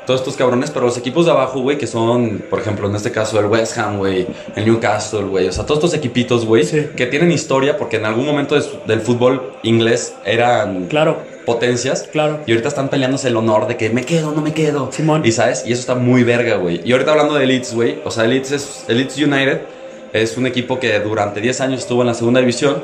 todos 0.06 0.22
estos 0.22 0.36
cabrones. 0.36 0.72
Pero 0.72 0.86
los 0.86 0.98
equipos 0.98 1.26
de 1.26 1.32
abajo, 1.32 1.60
güey, 1.62 1.78
que 1.78 1.88
son, 1.88 2.44
por 2.50 2.60
ejemplo, 2.60 2.88
en 2.90 2.96
este 2.96 3.12
caso, 3.12 3.40
el 3.40 3.46
West 3.48 3.78
Ham, 3.78 3.98
güey, 3.98 4.28
el 4.56 4.66
Newcastle, 4.66 5.24
güey. 5.24 5.48
O 5.48 5.52
sea, 5.52 5.66
todos 5.66 5.80
estos 5.84 5.94
equipitos, 5.94 6.46
güey, 6.46 6.64
Sí. 6.64 6.88
que 6.96 7.06
tienen 7.08 7.32
historia 7.32 7.78
porque 7.78 7.98
en 7.98 8.06
algún 8.06 8.26
momento 8.26 8.56
de 8.56 8.62
su- 8.62 8.80
del 8.88 9.02
fútbol 9.02 9.54
inglés 9.64 10.14
eran 10.26 10.86
Claro, 10.88 11.18
potencias. 11.46 12.04
claro. 12.12 12.40
Y 12.46 12.52
ahorita 12.52 12.68
están 12.70 12.90
peleándose 12.90 13.28
el 13.28 13.36
honor 13.38 13.68
de 13.68 13.78
que 13.78 13.90
me 13.90 14.04
quedo, 14.04 14.32
no 14.32 14.42
me 14.42 14.54
quedo. 14.54 14.90
Simón. 14.92 15.22
Y 15.26 15.32
sabes, 15.32 15.64
y 15.66 15.72
eso 15.74 15.82
está 15.82 15.96
muy 15.96 16.24
verga, 16.24 16.56
güey. 16.58 16.82
Y 16.84 16.92
ahorita 16.92 17.12
hablando 17.12 17.36
de 17.36 17.46
Leeds, 17.46 17.74
güey. 17.74 18.00
O 18.04 18.12
sea, 18.12 18.26
Leeds 18.26 18.52
es 18.52 18.86
el 18.88 18.98
Leeds 18.98 19.18
United. 19.18 19.62
Es 20.14 20.38
un 20.38 20.48
equipo 20.48 20.80
que 20.80 20.98
durante 21.02 21.42
10 21.42 21.60
años 21.62 21.82
estuvo 21.82 22.02
en 22.02 22.08
la 22.08 22.14
segunda 22.14 22.40
división. 22.40 22.82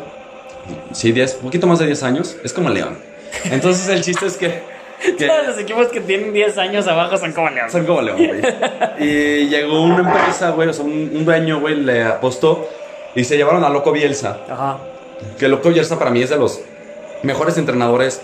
Sí, 0.94 1.12
10, 1.12 1.36
un 1.38 1.46
poquito 1.46 1.66
más 1.68 1.80
de 1.80 1.86
10 1.88 2.04
años. 2.04 2.36
Es 2.44 2.54
como 2.54 2.68
el 2.68 2.76
León. 2.76 2.98
Entonces 3.46 3.88
el 3.88 4.04
chiste 4.04 4.26
es 4.26 4.36
que, 4.38 4.62
que 5.18 5.28
Todos 5.28 5.48
los 5.48 5.58
equipos 5.60 5.88
que 5.88 6.02
tienen 6.02 6.34
10 6.34 6.58
años 6.58 6.88
abajo 6.88 7.18
son 7.18 7.32
como 7.34 7.50
León. 7.50 7.70
son 7.72 7.86
como 7.86 8.02
León, 8.02 8.18
güey. 8.18 8.42
Y 9.00 9.48
llegó 9.48 9.82
una 9.82 10.00
empresa, 10.00 10.52
güey, 10.52 10.70
o 10.70 10.74
sea, 10.74 10.86
un, 10.86 11.12
un 11.14 11.26
dueño, 11.26 11.60
güey, 11.60 11.76
le 11.76 12.04
apostó 12.04 12.68
y 13.16 13.24
se 13.24 13.38
llevaron 13.38 13.64
a 13.64 13.70
Loco 13.70 13.92
Bielsa. 13.92 14.38
Ajá. 14.50 14.78
Que 15.38 15.48
Loco 15.48 15.70
Bielsa 15.70 15.98
para 16.00 16.12
mí 16.12 16.22
es 16.22 16.30
de 16.30 16.38
los 16.38 16.62
mejores 17.24 17.58
entrenadores 17.58 18.22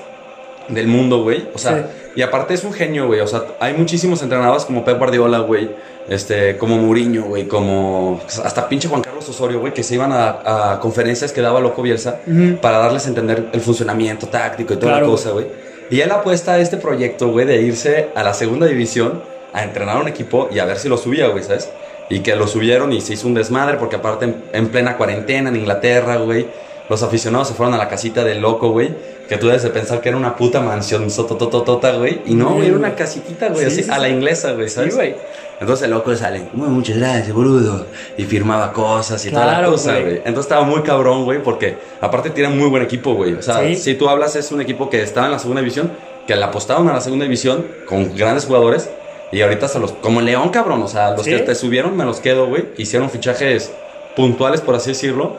del 0.70 0.88
mundo, 0.88 1.24
güey. 1.24 1.48
O 1.54 1.58
sea, 1.58 1.78
Sí. 1.78 2.12
y 2.18 2.22
aparte 2.22 2.54
es 2.54 2.64
un 2.64 2.74
genio, 2.74 3.08
güey. 3.08 3.20
O 3.22 3.28
sea, 3.28 3.44
hay 3.60 3.74
muchísimos 3.74 4.22
entrenadores 4.22 4.66
como 4.66 4.84
Pep 4.84 4.98
Guardiola, 4.98 5.40
güey. 5.40 5.70
Este, 6.10 6.58
como 6.58 6.78
Mourinho, 6.78 7.24
güey. 7.24 7.48
Como 7.48 8.22
hasta 8.44 8.68
pinche 8.68 8.88
Juan 8.88 9.02
Carlos 9.02 9.28
Osorio, 9.30 9.60
güey. 9.60 9.74
Que 9.74 9.84
se 9.84 9.96
iban 9.96 10.12
a, 10.12 10.74
a 10.74 10.80
conferencias 10.80 11.32
que 11.32 11.42
daba 11.42 11.60
Loco 11.60 11.82
Bielsa 11.82 12.20
Ujú. 12.28 12.58
para 12.62 12.80
darles 12.80 13.06
a 13.06 13.10
entender 13.10 13.48
el 13.54 13.62
funcionamiento 13.62 14.28
táctico 14.28 14.74
y 14.74 14.78
toda 14.78 14.94
Claro, 14.94 15.06
la 15.06 15.12
cosa, 15.12 15.30
güey. 15.32 15.46
Y 15.90 16.02
él 16.02 16.12
apuesta 16.12 16.54
a 16.54 16.60
este 16.60 16.78
proyecto, 16.78 17.30
güey, 17.30 17.46
de 17.46 17.62
irse 17.62 18.10
a 18.16 18.24
la 18.24 18.34
segunda 18.34 18.68
división 18.68 19.22
a 19.54 19.64
entrenar 19.64 19.98
a 19.98 20.02
un 20.02 20.08
equipo 20.08 20.50
y 20.52 20.60
a 20.60 20.66
ver 20.66 20.78
si 20.78 20.90
lo 20.90 20.98
subía, 20.98 21.28
güey, 21.28 21.44
¿sabes? 21.44 21.70
Y 22.10 22.20
que 22.20 22.36
lo 22.36 22.48
subieron 22.48 22.92
y 22.94 23.02
se 23.02 23.14
hizo 23.14 23.28
un 23.28 23.34
desmadre 23.34 23.78
porque 23.78 23.96
aparte 23.96 24.26
en, 24.26 24.44
en 24.54 24.68
plena 24.70 24.98
cuarentena 24.98 25.50
en 25.50 25.56
Inglaterra, 25.56 26.18
güey, 26.18 26.48
los 26.90 27.04
aficionados 27.04 27.48
se 27.50 27.54
fueron 27.54 27.74
a 27.74 27.78
la 27.78 27.88
casita 27.90 28.24
del 28.24 28.42
loco, 28.42 28.70
güey, 28.70 28.90
que 29.28 29.38
tú 29.38 29.48
debes 29.48 29.64
de 29.64 29.70
pensar 29.70 30.00
que 30.02 30.10
era 30.10 30.18
una 30.18 30.36
puta 30.36 30.62
mansión 30.62 31.10
sotototota, 31.10 31.92
güey, 31.98 32.22
y 32.26 32.34
no, 32.34 32.52
güey, 32.56 32.68
era 32.68 32.78
una 32.78 32.96
casitita, 32.96 33.50
güey, 33.50 33.60
Sí, 33.62 33.66
así 33.66 33.84
sí, 33.84 33.90
a 33.92 33.98
la 33.98 34.10
inglesa, 34.10 34.54
güey, 34.54 34.70
¿sabes? 34.70 34.92
Sí, 34.94 34.96
güey. 34.98 35.16
Entonces 35.60 35.86
el 35.86 35.92
loco 35.92 36.16
sale, 36.16 36.44
"Muy, 36.54 36.68
muchas 36.70 36.98
gracias, 36.98 37.34
boludo. 37.34 37.88
Y 38.16 38.24
firmaba 38.26 38.72
cosas 38.72 39.26
y 39.26 39.32
toda 39.32 39.46
la 39.48 39.54
Claro, 39.54 39.72
cosa, 39.72 39.94
güey. 40.00 40.18
Entonces 40.18 40.42
estaba 40.46 40.62
muy 40.64 40.82
cabrón, 40.84 41.26
güey, 41.26 41.42
porque 41.42 41.78
aparte 42.00 42.30
tienen 42.30 42.58
muy 42.58 42.70
buen 42.70 42.84
equipo, 42.84 43.16
güey. 43.16 43.34
O 43.34 43.42
sea, 43.42 43.76
si 43.76 43.96
tú 43.96 44.08
hablas, 44.08 44.36
es 44.36 44.52
un 44.52 44.62
equipo 44.62 44.88
que 44.90 45.02
estaba 45.02 45.26
en 45.26 45.32
la 45.34 45.40
segunda 45.40 45.62
división, 45.62 45.92
que 46.28 46.36
le 46.36 46.44
apostaron 46.44 46.88
a 46.90 46.94
la 46.94 47.02
segunda 47.02 47.24
división 47.24 47.66
con 47.88 48.16
grandes 48.16 48.46
jugadores. 48.46 48.88
Y 49.32 49.42
ahorita 49.42 49.68
se 49.68 49.80
los. 49.80 49.92
Como 49.94 50.22
León, 50.22 50.50
cabrón. 50.50 50.82
O 50.84 50.88
sea, 50.88 51.12
los 51.12 51.26
Sí. 51.26 51.32
que 51.32 51.40
te 51.40 51.56
subieron 51.56 51.98
me 51.98 52.06
los 52.06 52.20
quedo, 52.20 52.48
güey. 52.48 52.66
Hicieron 52.78 53.10
fichajes 53.10 53.72
puntuales, 54.16 54.62
por 54.62 54.76
así 54.76 54.92
decirlo. 54.92 55.36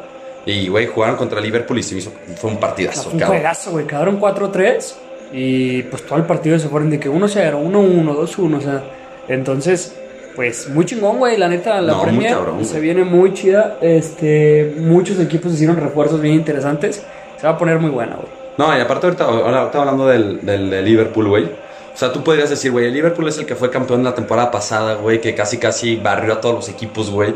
Y, 0.49 0.69
güey, 0.69 0.87
jugaron 0.87 1.17
contra 1.17 1.41
Liverpool 1.41 1.79
y 1.79 1.83
se 1.83 1.97
hizo. 1.99 2.11
Fue 2.37 2.51
un 2.51 2.57
partidazo, 2.59 3.03
fue 3.05 3.13
un 3.13 3.19
cabrón. 3.19 3.37
juegazo, 3.37 3.71
güey. 3.73 3.87
Quedaron 3.87 4.19
4-3 4.19 4.95
y 5.33 5.83
pues 5.83 6.07
todo 6.07 6.19
el 6.19 6.25
partido 6.25 6.59
se 6.59 6.69
fueron 6.69 6.89
de 6.89 6.99
que 6.99 7.11
1-0, 7.11 7.55
1-1, 7.55 8.17
2-1, 8.17 8.57
o 8.57 8.61
sea. 8.61 8.83
Entonces, 9.29 9.95
pues 10.35 10.69
muy 10.71 10.87
chingón, 10.87 11.19
güey. 11.19 11.37
La 11.37 11.49
neta, 11.49 11.81
la 11.83 11.93
No, 11.93 12.03
Premier 12.03 12.33
cabrón, 12.33 12.65
se 12.65 12.81
viene 12.81 13.05
muy 13.05 13.35
chida. 13.35 13.77
Este, 13.83 14.75
muchos 14.79 15.21
equipos 15.21 15.53
hicieron 15.53 15.77
refuerzos 15.77 16.21
bien 16.21 16.35
interesantes. 16.35 17.03
Se 17.39 17.47
va 17.47 17.53
a 17.53 17.59
poner 17.59 17.79
muy 17.79 17.91
buena, 17.91 18.17
güey. 18.17 18.29
No, 18.57 18.77
y 18.77 18.81
aparte 18.81 19.07
ahorita, 19.07 19.25
ahorita 19.25 19.79
hablando 19.81 20.07
del, 20.07 20.45
del, 20.45 20.71
de 20.71 20.83
Liverpool, 20.83 21.29
güey. 21.29 21.45
O 21.45 21.97
sea, 22.01 22.13
tú 22.13 22.25
podrías 22.25 22.49
decir, 22.49 22.71
güey, 22.73 22.87
el 22.87 22.95
Liverpool 22.95 23.29
es 23.29 23.37
el 23.39 23.45
que 23.47 23.55
fue 23.55 23.71
campeón 23.71 24.03
la 24.03 24.15
temporada 24.15 24.51
pasada, 24.51 24.95
güey, 24.95 25.21
que 25.21 25.35
casi 25.35 25.59
casi 25.59 25.97
barrió 25.97 26.33
a 26.35 26.41
todos 26.41 26.55
los 26.55 26.69
equipos, 26.69 27.11
güey. 27.11 27.35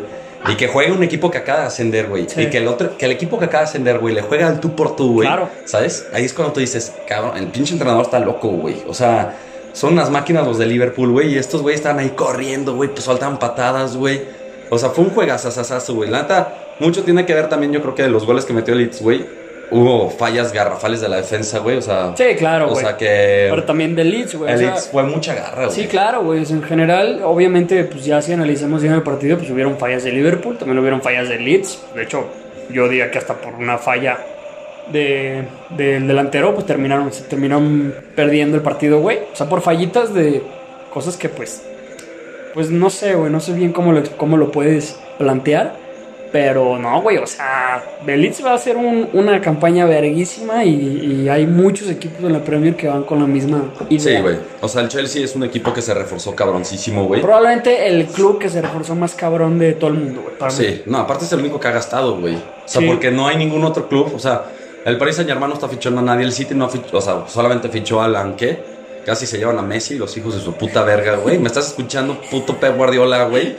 Y 0.49 0.57
que 0.57 0.67
juegue 0.67 0.93
un 0.93 1.03
equipo 1.03 1.31
que 1.31 1.39
acaba 1.39 1.61
de 1.61 1.67
ascender, 1.67 2.09
güey. 2.09 2.29
Sí. 2.29 2.43
Y 2.43 2.51
que 2.51 2.59
el 2.59 2.69
otro, 2.69 2.97
que 2.97 3.07
el 3.07 3.13
equipo 3.13 3.39
que 3.39 3.45
acaba 3.45 3.63
de 3.63 3.71
ascender, 3.71 3.99
güey, 3.99 4.15
le 4.15 4.23
juega 4.23 4.49
al 4.49 4.61
tú 4.61 4.75
por 4.75 4.97
tú, 4.97 5.15
güey. 5.15 5.29
Claro. 5.29 5.49
¿Sabes? 5.65 6.07
Ahí 6.13 6.25
es 6.25 6.33
cuando 6.33 6.53
tú 6.53 6.61
dices, 6.61 6.93
cabrón, 7.07 7.37
el 7.37 7.47
pinche 7.47 7.73
entrenador 7.73 8.03
está 8.03 8.19
loco, 8.19 8.49
güey. 8.49 8.83
O 8.89 8.95
sea, 8.95 9.37
son 9.73 9.93
unas 9.93 10.11
máquinas 10.11 10.47
los 10.47 10.59
de 10.59 10.67
Liverpool, 10.67 11.11
güey. 11.13 11.35
Y 11.35 11.39
estos 11.39 11.63
güey 11.63 11.75
están 11.75 11.99
ahí 11.99 12.11
corriendo, 12.11 12.75
güey, 12.75 12.91
pues 12.91 13.05
soltan 13.05 13.39
patadas, 13.39 13.97
güey. 13.97 14.23
O 14.71 14.79
sea, 14.79 14.91
fue 14.91 15.05
un 15.05 15.11
juegazazazazo, 15.11 15.95
güey. 15.95 16.11
La 16.11 16.23
neta, 16.23 16.55
mucho 16.81 17.05
tiene 17.05 17.25
que 17.25 17.35
ver 17.35 17.49
también, 17.49 17.73
yo 17.73 17.81
creo 17.83 17.95
que 17.95 18.03
de 18.03 18.09
los 18.09 18.27
goles 18.27 18.45
que 18.45 18.53
metió 18.53 18.75
el 18.75 18.81
Leeds, 18.81 19.01
güey. 19.03 19.42
Hubo 19.71 20.11
fallas 20.11 20.53
garrafales 20.53 21.01
de 21.01 21.09
la 21.09 21.17
defensa, 21.17 21.61
güey. 21.61 21.79
O 21.79 21.83
sea, 21.83 22.13
Sí, 22.17 22.35
claro, 22.37 22.71
o 22.71 22.77
sea 22.77 22.97
que 22.97 23.47
Pero 23.49 23.65
también 23.65 23.95
del 23.95 24.11
Leeds, 24.11 24.35
güey. 24.35 24.51
o 24.51 24.53
el 24.53 24.59
sea, 24.61 24.71
Leeds 24.71 24.89
fue 24.89 25.03
mucha 25.05 25.35
garra, 25.35 25.67
güey. 25.67 25.75
Sí, 25.77 25.87
claro, 25.87 26.23
güey. 26.23 26.41
En 26.51 26.63
general, 26.63 27.21
obviamente, 27.25 27.85
pues 27.85 28.05
ya 28.05 28.21
si 28.21 28.33
analizamos 28.33 28.83
bien 28.83 28.93
el 28.95 29.03
partido, 29.03 29.39
pues 29.39 29.51
hubieron 29.51 29.79
fallas 29.79 30.05
de 30.05 30.13
Liverpool, 30.13 30.59
también 30.59 30.79
hubieron 30.79 31.01
fallas 31.01 31.29
de 31.29 31.39
Leeds. 31.39 31.83
De 31.95 32.03
hecho, 32.03 32.27
yo 32.71 32.89
diría 32.89 33.11
que 33.11 33.19
hasta 33.19 33.35
por 33.35 33.55
una 33.55 33.79
falla 33.79 34.19
de, 34.91 35.45
del 35.71 36.07
delantero, 36.07 36.55
pues 36.55 36.67
terminaron, 36.67 37.13
se 37.13 37.23
terminaron 37.25 37.95
perdiendo 38.15 38.57
el 38.57 38.63
partido, 38.63 39.01
güey. 39.01 39.21
O 39.33 39.37
sea, 39.37 39.49
por 39.49 39.63
fallitas 39.63 40.13
de 40.13 40.43
cosas 40.93 41.17
que, 41.17 41.31
pues, 41.31 41.63
pues 42.53 42.71
no 42.71 42.91
sé, 42.91 43.15
güey. 43.15 43.31
No 43.33 43.41
sé 43.41 43.55
bien 43.55 43.73
cómo 43.73 43.93
lo, 43.93 44.03
cómo 44.19 44.37
lo 44.37 44.53
puedes 44.53 44.99
plantear. 45.19 45.81
Pero 46.33 46.79
no, 46.79 47.03
güey, 47.03 47.19
o 47.19 47.27
sea, 47.27 47.85
el 48.07 48.23
Leeds 48.23 48.43
va 48.43 48.53
a 48.53 48.55
hacer 48.55 48.79
un- 48.79 49.07
una 49.13 49.39
campaña 49.43 49.85
verguísima 49.85 50.65
y, 50.65 51.23
y 51.25 51.29
hay 51.29 51.47
muchos 51.47 51.91
equipos 51.91 52.25
en 52.25 52.33
la 52.33 52.43
Premier 52.43 52.75
que 52.75 52.89
van 52.89 53.03
con 53.03 53.19
la 53.21 53.27
misma 53.27 53.71
idea. 53.91 54.17
Sí, 54.17 54.23
güey. 54.23 54.37
O 54.63 54.67
sea, 54.69 54.81
el 54.81 54.89
Chelsea 54.89 55.23
es 55.23 55.37
un 55.37 55.45
equipo 55.45 55.75
que 55.75 55.83
se 55.83 55.93
reforzó 55.93 56.35
cabroncísimo, 56.35 57.05
güey. 57.05 57.21
Probablemente 57.21 57.87
el 57.87 58.07
club 58.07 58.39
que 58.39 58.49
se 58.49 58.63
reforzó 58.63 58.95
más 58.95 59.15
cabrón 59.15 59.59
de 59.59 59.73
todo 59.75 59.91
el 59.91 59.97
mundo, 59.99 60.23
güey. 60.23 60.35
mí. 60.37 60.51
Sí, 60.51 60.83
no, 60.87 60.99
aparte 60.99 61.27
es 61.27 61.33
el 61.33 61.41
único 61.41 61.61
que 61.61 61.69
ha 61.69 61.73
gastado, 61.73 62.17
güey. 62.19 62.37
O 62.37 62.41
sea, 62.65 62.81
Sí. 62.81 62.87
porque 62.89 63.11
no 63.11 63.27
hay 63.29 63.37
ningún 63.37 63.63
otro 63.65 63.87
club. 63.89 64.11
O 64.17 64.19
sea, 64.19 64.45
el 64.87 64.97
Paris 64.97 65.17
Saint 65.17 65.29
Germain 65.29 65.51
no 65.51 65.55
está 65.55 65.69
fichando 65.69 66.01
a 66.01 66.03
nadie. 66.05 66.25
El 66.25 66.33
City 66.33 66.55
no 66.55 66.65
ha 66.65 66.69
fichado, 66.71 66.97
o 66.97 67.01
sea, 67.03 67.25
solamente 67.29 67.69
fichó 67.69 68.01
a 68.01 68.09
Lanque. 68.09 68.73
Casi 69.05 69.27
se 69.27 69.37
llevan 69.37 69.59
a 69.59 69.63
Messi, 69.63 69.97
los 69.97 70.17
hijos 70.17 70.35
de 70.37 70.41
su 70.41 70.55
puta 70.55 70.83
verga, 70.85 71.17
güey. 71.17 71.37
¿Me 71.37 71.49
estás 71.49 71.67
escuchando, 71.67 72.21
puto 72.31 72.57
Pep 72.59 72.77
Guardiola, 72.77 73.25
güey? 73.25 73.57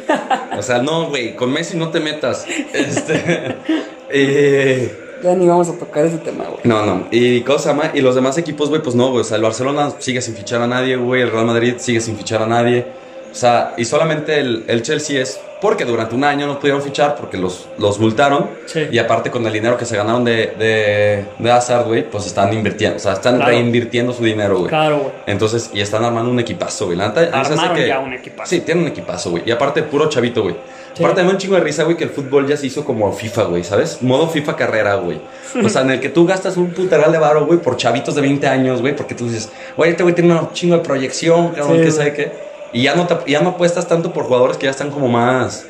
O 0.57 0.61
sea, 0.63 0.81
no, 0.81 1.09
güey, 1.09 1.35
con 1.35 1.51
Messi 1.51 1.77
no 1.77 1.89
te 1.89 1.99
metas. 1.99 2.45
Este. 2.73 3.55
eh, 4.09 5.19
Ya 5.23 5.33
ni 5.35 5.47
vamos 5.47 5.69
a 5.69 5.73
tocar 5.77 6.05
ese 6.05 6.17
tema, 6.17 6.45
güey. 6.45 6.59
no, 6.63 6.85
no. 6.85 7.07
Y 7.11 7.41
cosa 7.41 7.73
más. 7.73 7.91
Y 7.93 8.01
los 8.01 8.15
demás 8.15 8.37
equipos, 8.37 8.69
güey, 8.69 8.81
pues 8.81 8.95
no, 8.95 9.09
güey. 9.09 9.21
O 9.21 9.23
sea, 9.23 9.37
el 9.37 9.43
Barcelona 9.43 9.91
sigue 9.99 10.21
sin 10.21 10.35
fichar 10.35 10.61
a 10.61 10.67
nadie, 10.67 10.95
güey. 10.95 11.21
El 11.21 11.31
Real 11.31 11.45
Madrid 11.45 11.75
sigue 11.77 12.01
sin 12.01 12.17
fichar 12.17 12.41
a 12.41 12.47
nadie. 12.47 12.85
O 13.33 13.35
sea, 13.35 13.73
y 13.77 13.85
solamente 13.85 14.39
el, 14.39 14.63
el 14.67 14.81
Chelsea 14.83 15.19
es 15.21 15.39
porque 15.59 15.85
durante 15.85 16.13
un 16.13 16.23
año 16.23 16.45
no 16.45 16.59
pudieron 16.59 16.81
fichar 16.81 17.15
porque 17.15 17.37
los, 17.37 17.67
los 17.79 17.97
multaron. 17.99 18.49
Sí. 18.67 18.87
Y 18.91 18.99
aparte 18.99 19.31
con 19.31 19.45
el 19.47 19.51
dinero 19.53 19.75
que 19.77 19.85
se 19.85 19.97
ganaron 19.97 20.23
de, 20.23 20.53
de, 20.59 21.25
de 21.39 21.51
Hazard, 21.51 21.85
güey, 21.85 22.07
pues 22.09 22.25
están 22.27 22.53
invirtiendo. 22.53 22.97
O 22.97 22.99
sea, 22.99 23.13
están 23.13 23.37
Claro. 23.37 23.49
reinvirtiendo 23.51 24.13
su 24.13 24.23
dinero, 24.23 24.57
güey. 24.59 24.69
Claro, 24.69 24.99
güey. 24.99 25.11
Entonces, 25.25 25.71
y 25.73 25.81
están 25.81 26.03
armando 26.05 26.29
un 26.29 26.39
equipazo, 26.39 26.85
güey. 26.85 26.97
La 26.97 27.07
neta, 27.07 27.21
Armaron 27.33 27.75
que- 27.75 27.87
ya 27.87 27.99
un 27.99 28.13
equipazo. 28.13 28.49
Sí, 28.49 28.59
tienen 28.61 28.83
un 28.83 28.89
equipazo, 28.91 29.31
güey. 29.31 29.43
Y 29.45 29.51
aparte, 29.51 29.81
puro 29.83 30.07
chavito, 30.09 30.43
güey. 30.43 30.55
Sí. 30.93 31.03
Aparte, 31.03 31.21
me 31.21 31.27
da 31.29 31.33
un 31.33 31.39
chingo 31.39 31.55
de 31.55 31.61
risa, 31.61 31.83
güey, 31.85 31.97
que 31.97 32.03
el 32.03 32.11
fútbol 32.11 32.45
ya 32.47 32.55
se 32.55 32.67
hizo 32.67 32.85
como 32.85 33.11
FIFA, 33.11 33.43
güey, 33.45 33.63
¿sabes? 33.63 33.99
Modo 34.03 34.27
FIFA 34.27 34.55
carrera, 34.55 34.95
güey. 34.95 35.19
O 35.63 35.69
sea, 35.69 35.81
en 35.81 35.89
el 35.91 35.99
que 35.99 36.09
tú 36.09 36.27
gastas 36.27 36.55
un 36.57 36.71
puteral 36.71 37.11
de 37.11 37.17
varo, 37.17 37.45
güey, 37.47 37.57
por 37.57 37.77
chavitos 37.77 38.13
de 38.13 38.21
20 38.21 38.45
años, 38.47 38.81
güey, 38.81 38.95
porque 38.95 39.15
tú 39.15 39.25
dices, 39.27 39.49
güey, 39.75 39.91
este 39.91 40.03
güey 40.03 40.13
tiene 40.13 40.33
un 40.35 40.51
chingo 40.51 40.75
de 40.77 40.83
proyección, 40.83 41.49
cabrón, 41.53 41.77
Sí, 41.77 41.83
que 41.83 41.91
sabe 41.91 42.13
qué. 42.13 42.52
Y 42.73 42.83
ya 42.83 42.95
no, 42.95 43.05
te- 43.07 43.31
ya 43.31 43.39
no 43.41 43.49
apuestas 43.49 43.87
tanto 43.87 44.11
por 44.11 44.25
jugadores 44.25 44.57
que 44.57 44.65
ya 44.65 44.71
están 44.71 44.89
como 44.91 45.07
más 45.07 45.65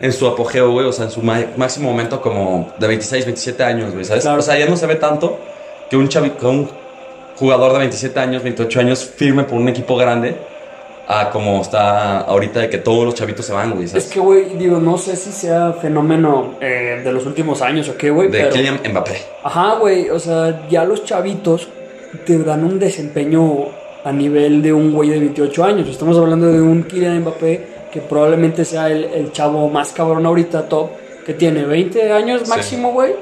en 0.00 0.12
su 0.12 0.26
apogeo, 0.26 0.70
güey, 0.72 0.86
o 0.86 0.92
sea, 0.92 1.06
en 1.06 1.10
su 1.10 1.22
máximo 1.22 1.90
momento 1.90 2.20
como 2.20 2.72
de 2.78 2.86
26, 2.88 3.24
27 3.24 3.62
años, 3.64 3.92
güey, 3.92 4.04
¿sabes? 4.04 4.24
Claro. 4.24 4.40
O 4.40 4.42
sea, 4.42 4.58
ya 4.58 4.66
no 4.68 4.76
se 4.76 4.86
ve 4.86 4.96
tanto 4.96 5.38
que 5.88 5.96
un, 5.96 6.08
chavi- 6.08 6.32
que 6.36 6.44
un 6.46 6.68
jugador 7.36 7.72
de 7.72 7.78
27 7.78 8.18
años, 8.20 8.42
28 8.42 8.80
años 8.80 9.04
firme 9.04 9.44
por 9.44 9.58
un 9.58 9.68
equipo 9.68 9.96
grande 9.96 10.36
a 11.08 11.30
como 11.30 11.60
está 11.60 12.20
ahorita 12.20 12.60
de 12.60 12.70
que 12.70 12.78
todos 12.78 13.04
los 13.04 13.14
chavitos 13.14 13.44
se 13.46 13.52
van, 13.52 13.72
güey, 13.72 13.88
¿sabes? 13.88 14.06
Es 14.06 14.12
que, 14.12 14.20
güey, 14.20 14.56
digo, 14.56 14.78
no 14.78 14.96
sé 14.98 15.16
si 15.16 15.32
sea 15.32 15.72
fenómeno 15.80 16.54
eh, 16.60 17.00
de 17.04 17.12
los 17.12 17.24
últimos 17.26 17.60
años 17.62 17.88
o 17.88 17.96
qué, 17.96 18.10
güey, 18.10 18.28
de 18.28 18.38
pero... 18.40 18.50
Kylian 18.52 18.80
Mbappé. 18.90 19.16
Ajá, 19.42 19.76
güey, 19.80 20.10
o 20.10 20.18
sea, 20.18 20.66
ya 20.68 20.84
los 20.84 21.04
chavitos 21.04 21.68
te 22.26 22.38
dan 22.38 22.64
un 22.64 22.78
desempeño 22.78 23.66
a 24.04 24.12
nivel 24.12 24.62
de 24.62 24.72
un 24.72 24.92
güey 24.92 25.10
de 25.10 25.18
28 25.18 25.64
años. 25.64 25.88
Estamos 25.88 26.18
hablando 26.18 26.52
de 26.52 26.60
un 26.60 26.82
Kylian 26.84 27.20
Mbappé 27.20 27.72
que 27.92 28.00
probablemente 28.00 28.64
sea 28.64 28.90
el, 28.90 29.04
el 29.04 29.32
chavo 29.32 29.68
más 29.68 29.92
cabrón 29.92 30.24
ahorita, 30.24 30.68
top, 30.68 30.90
que 31.26 31.34
tiene 31.34 31.64
20 31.64 32.10
años 32.12 32.48
máximo, 32.48 32.92
güey, 32.92 33.12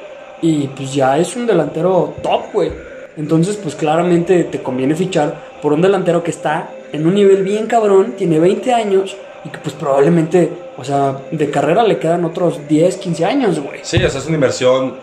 y 0.42 0.68
pues 0.68 0.94
ya 0.94 1.18
es 1.18 1.34
un 1.37 1.46
delantero 1.46 2.14
top, 2.22 2.52
güey. 2.52 2.70
Entonces, 3.16 3.56
pues 3.56 3.75
claramente 3.75 4.44
te 4.44 4.62
conviene 4.62 4.94
fichar 4.94 5.58
por 5.60 5.72
un 5.72 5.82
delantero 5.82 6.22
que 6.22 6.30
está 6.30 6.70
en 6.92 7.06
un 7.06 7.14
nivel 7.14 7.42
bien 7.42 7.66
cabrón, 7.66 8.14
tiene 8.16 8.38
20 8.38 8.72
años 8.72 9.16
y 9.44 9.49
que 9.49 9.58
pues 9.58 9.75
probablemente, 9.75 10.50
o 10.76 10.84
sea, 10.84 11.16
de 11.30 11.50
carrera 11.50 11.82
le 11.82 11.99
quedan 11.99 12.25
otros 12.25 12.68
10, 12.68 12.96
15 12.96 13.25
años, 13.25 13.60
güey. 13.60 13.80
Sí, 13.82 14.02
o 14.02 14.08
sea, 14.08 14.20
es 14.20 14.26
una 14.26 14.37
inversión 14.37 14.94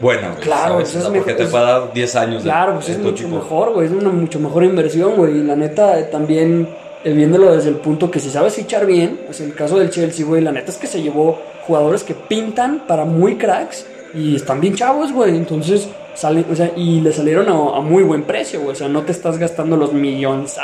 buena, 0.00 0.30
güey. 0.30 0.40
Claro, 0.40 0.74
pues 0.76 0.94
es 0.94 1.04
porque 1.04 1.34
te 1.34 1.46
puede 1.46 1.64
dar 1.64 1.92
10 1.92 2.16
años 2.16 2.44
de 2.44 2.50
Claro, 2.50 2.74
pues 2.74 2.88
es 2.88 2.98
mucho 2.98 3.28
mejor, 3.28 3.72
güey. 3.72 3.86
Es 3.86 3.92
una 3.92 4.10
mucho 4.10 4.40
mejor 4.40 4.64
inversión, 4.64 5.16
güey. 5.16 5.38
Y 5.38 5.42
la 5.42 5.56
neta, 5.56 5.98
eh, 5.98 6.04
también 6.04 6.68
eh, 7.04 7.12
viéndolo 7.12 7.52
desde 7.52 7.70
el 7.70 7.76
punto 7.76 8.10
que 8.10 8.20
si 8.20 8.30
sabes 8.30 8.54
fichar 8.54 8.86
bien, 8.86 9.20
o 9.28 9.32
sea, 9.32 9.46
el 9.46 9.54
caso 9.54 9.78
del 9.78 9.90
Chelsea, 9.90 10.24
güey, 10.24 10.42
la 10.42 10.52
neta 10.52 10.70
es 10.70 10.78
que 10.78 10.86
se 10.86 11.02
llevó 11.02 11.38
jugadores 11.66 12.04
que 12.04 12.14
pintan 12.14 12.84
para 12.86 13.04
muy 13.04 13.36
cracks 13.36 13.86
y 14.14 14.36
están 14.36 14.60
bien 14.60 14.74
chavos, 14.74 15.12
güey. 15.12 15.36
Entonces, 15.36 15.88
salen, 16.14 16.44
o 16.50 16.54
sea, 16.56 16.72
y 16.76 17.00
le 17.00 17.12
salieron 17.12 17.48
a, 17.48 17.78
a 17.78 17.80
muy 17.80 18.02
buen 18.02 18.22
precio, 18.24 18.60
güey. 18.60 18.72
O 18.72 18.76
sea, 18.76 18.88
no 18.88 19.02
te 19.02 19.12
estás 19.12 19.38
gastando 19.38 19.76
los 19.76 19.92
millones 19.92 20.58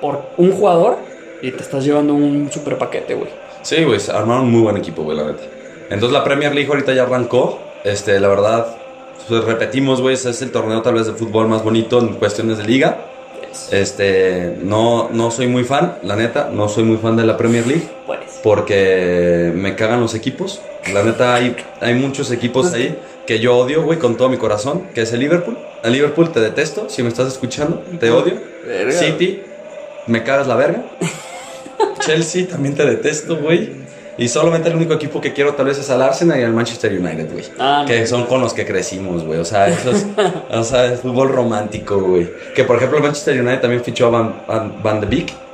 por 0.00 0.22
un 0.36 0.52
jugador 0.52 0.98
y 1.42 1.50
te 1.50 1.62
estás 1.62 1.84
llevando 1.84 2.14
un 2.14 2.50
super 2.50 2.78
paquete, 2.78 3.14
güey. 3.14 3.28
Sí, 3.62 3.82
güey, 3.84 3.98
se 3.98 4.12
armaron 4.12 4.44
un 4.44 4.52
muy 4.52 4.60
buen 4.62 4.76
equipo, 4.76 5.02
güey, 5.02 5.16
la 5.16 5.24
neta. 5.24 5.42
Entonces 5.90 6.12
la 6.12 6.24
Premier 6.24 6.54
League 6.54 6.68
ahorita 6.68 6.92
ya 6.92 7.02
arrancó. 7.02 7.58
Este, 7.84 8.18
la 8.18 8.28
verdad, 8.28 8.76
pues 9.28 9.44
repetimos, 9.44 10.00
güey, 10.00 10.14
es 10.14 10.42
el 10.42 10.50
torneo 10.50 10.82
tal 10.82 10.94
vez 10.94 11.06
de 11.06 11.12
fútbol 11.12 11.48
más 11.48 11.62
bonito 11.62 11.98
en 12.00 12.14
cuestiones 12.14 12.58
de 12.58 12.64
liga. 12.64 12.98
Este, 13.70 14.56
no, 14.62 15.10
no 15.12 15.30
soy 15.30 15.46
muy 15.46 15.62
fan, 15.64 15.98
la 16.02 16.16
neta, 16.16 16.50
no 16.52 16.68
soy 16.68 16.82
muy 16.82 16.96
fan 16.96 17.16
de 17.16 17.24
la 17.24 17.36
Premier 17.36 17.64
League 17.66 17.88
Pues. 18.04 18.18
porque 18.42 19.52
me 19.54 19.76
cagan 19.76 20.00
los 20.00 20.14
equipos. 20.14 20.60
La 20.92 21.02
neta, 21.04 21.34
hay, 21.36 21.54
hay 21.80 21.94
muchos 21.94 22.30
equipos 22.32 22.72
ahí 22.72 22.98
que 23.26 23.38
yo 23.38 23.56
odio, 23.56 23.82
güey, 23.82 23.98
con 23.98 24.16
todo 24.16 24.28
mi 24.28 24.38
corazón, 24.38 24.88
que 24.94 25.02
es 25.02 25.12
el 25.12 25.20
Liverpool. 25.20 25.56
El 25.82 25.92
Liverpool 25.92 26.32
te 26.32 26.40
detesto, 26.40 26.88
si 26.90 27.02
me 27.02 27.08
estás 27.08 27.28
escuchando, 27.28 27.82
te 28.00 28.10
odio. 28.10 28.34
Verga. 28.66 28.92
City, 28.92 29.42
me 30.08 30.24
cagas 30.24 30.46
la 30.46 30.56
verga. 30.56 30.82
Chelsea, 32.00 32.46
también 32.48 32.74
te 32.74 32.84
detesto, 32.84 33.36
güey. 33.36 33.83
Y 34.16 34.28
solamente 34.28 34.68
el 34.68 34.76
único 34.76 34.94
equipo 34.94 35.20
que 35.20 35.32
quiero 35.32 35.54
tal 35.54 35.66
vez 35.66 35.78
es 35.78 35.90
al 35.90 36.02
Arsenal 36.02 36.38
y 36.38 36.42
al 36.44 36.52
Manchester 36.52 36.92
United, 36.92 37.32
güey. 37.32 37.44
Ah, 37.58 37.80
no. 37.82 37.88
Que 37.88 38.06
son 38.06 38.26
con 38.26 38.40
los 38.40 38.54
que 38.54 38.64
crecimos, 38.64 39.24
güey. 39.24 39.40
O 39.40 39.44
sea, 39.44 39.68
eso 39.68 39.90
es, 39.90 40.06
o 40.50 40.64
sea, 40.64 40.86
es 40.86 41.00
fútbol 41.00 41.30
romántico, 41.30 42.00
güey. 42.00 42.30
Que 42.54 42.64
por 42.64 42.76
ejemplo 42.76 42.98
el 42.98 43.04
Manchester 43.04 43.40
United 43.40 43.60
también 43.60 43.82
fichó 43.82 44.06
a 44.06 44.10
Van, 44.10 44.42
Van, 44.46 44.82
Van 44.82 45.00
de 45.00 45.06
Beek. 45.06 45.44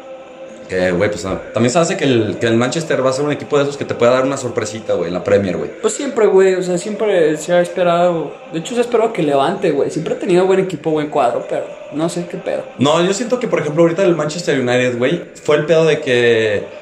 Que, 0.70 0.92
güey, 0.92 1.10
pues 1.10 1.24
no. 1.24 1.32
también 1.52 1.72
se 1.72 1.80
hace 1.80 1.96
que 1.96 2.04
el, 2.04 2.36
que 2.38 2.46
el 2.46 2.56
Manchester 2.56 3.04
va 3.04 3.10
a 3.10 3.12
ser 3.12 3.24
un 3.24 3.32
equipo 3.32 3.56
de 3.56 3.64
esos 3.64 3.76
que 3.76 3.84
te 3.84 3.96
pueda 3.96 4.12
dar 4.12 4.24
una 4.24 4.36
sorpresita, 4.36 4.94
güey, 4.94 5.08
en 5.08 5.14
la 5.14 5.24
Premier, 5.24 5.56
güey. 5.56 5.68
Pues 5.80 5.94
siempre, 5.94 6.26
güey, 6.26 6.54
o 6.54 6.62
sea, 6.62 6.78
siempre 6.78 7.36
se 7.38 7.52
ha 7.52 7.60
esperado. 7.60 8.32
De 8.52 8.60
hecho, 8.60 8.74
se 8.74 8.80
ha 8.80 8.84
esperado 8.84 9.12
que 9.12 9.24
levante, 9.24 9.72
güey. 9.72 9.90
Siempre 9.90 10.14
ha 10.14 10.18
tenido 10.20 10.46
buen 10.46 10.60
equipo, 10.60 10.92
buen 10.92 11.08
cuadro, 11.08 11.44
pero 11.50 11.64
no 11.92 12.08
sé 12.08 12.24
qué 12.30 12.36
pedo. 12.36 12.62
No, 12.78 13.04
yo 13.04 13.12
siento 13.12 13.40
que, 13.40 13.48
por 13.48 13.58
ejemplo, 13.58 13.82
ahorita 13.82 14.04
el 14.04 14.14
Manchester 14.14 14.60
United, 14.60 14.96
güey, 14.96 15.24
fue 15.42 15.56
el 15.56 15.66
pedo 15.66 15.84
de 15.86 16.00
que. 16.00 16.79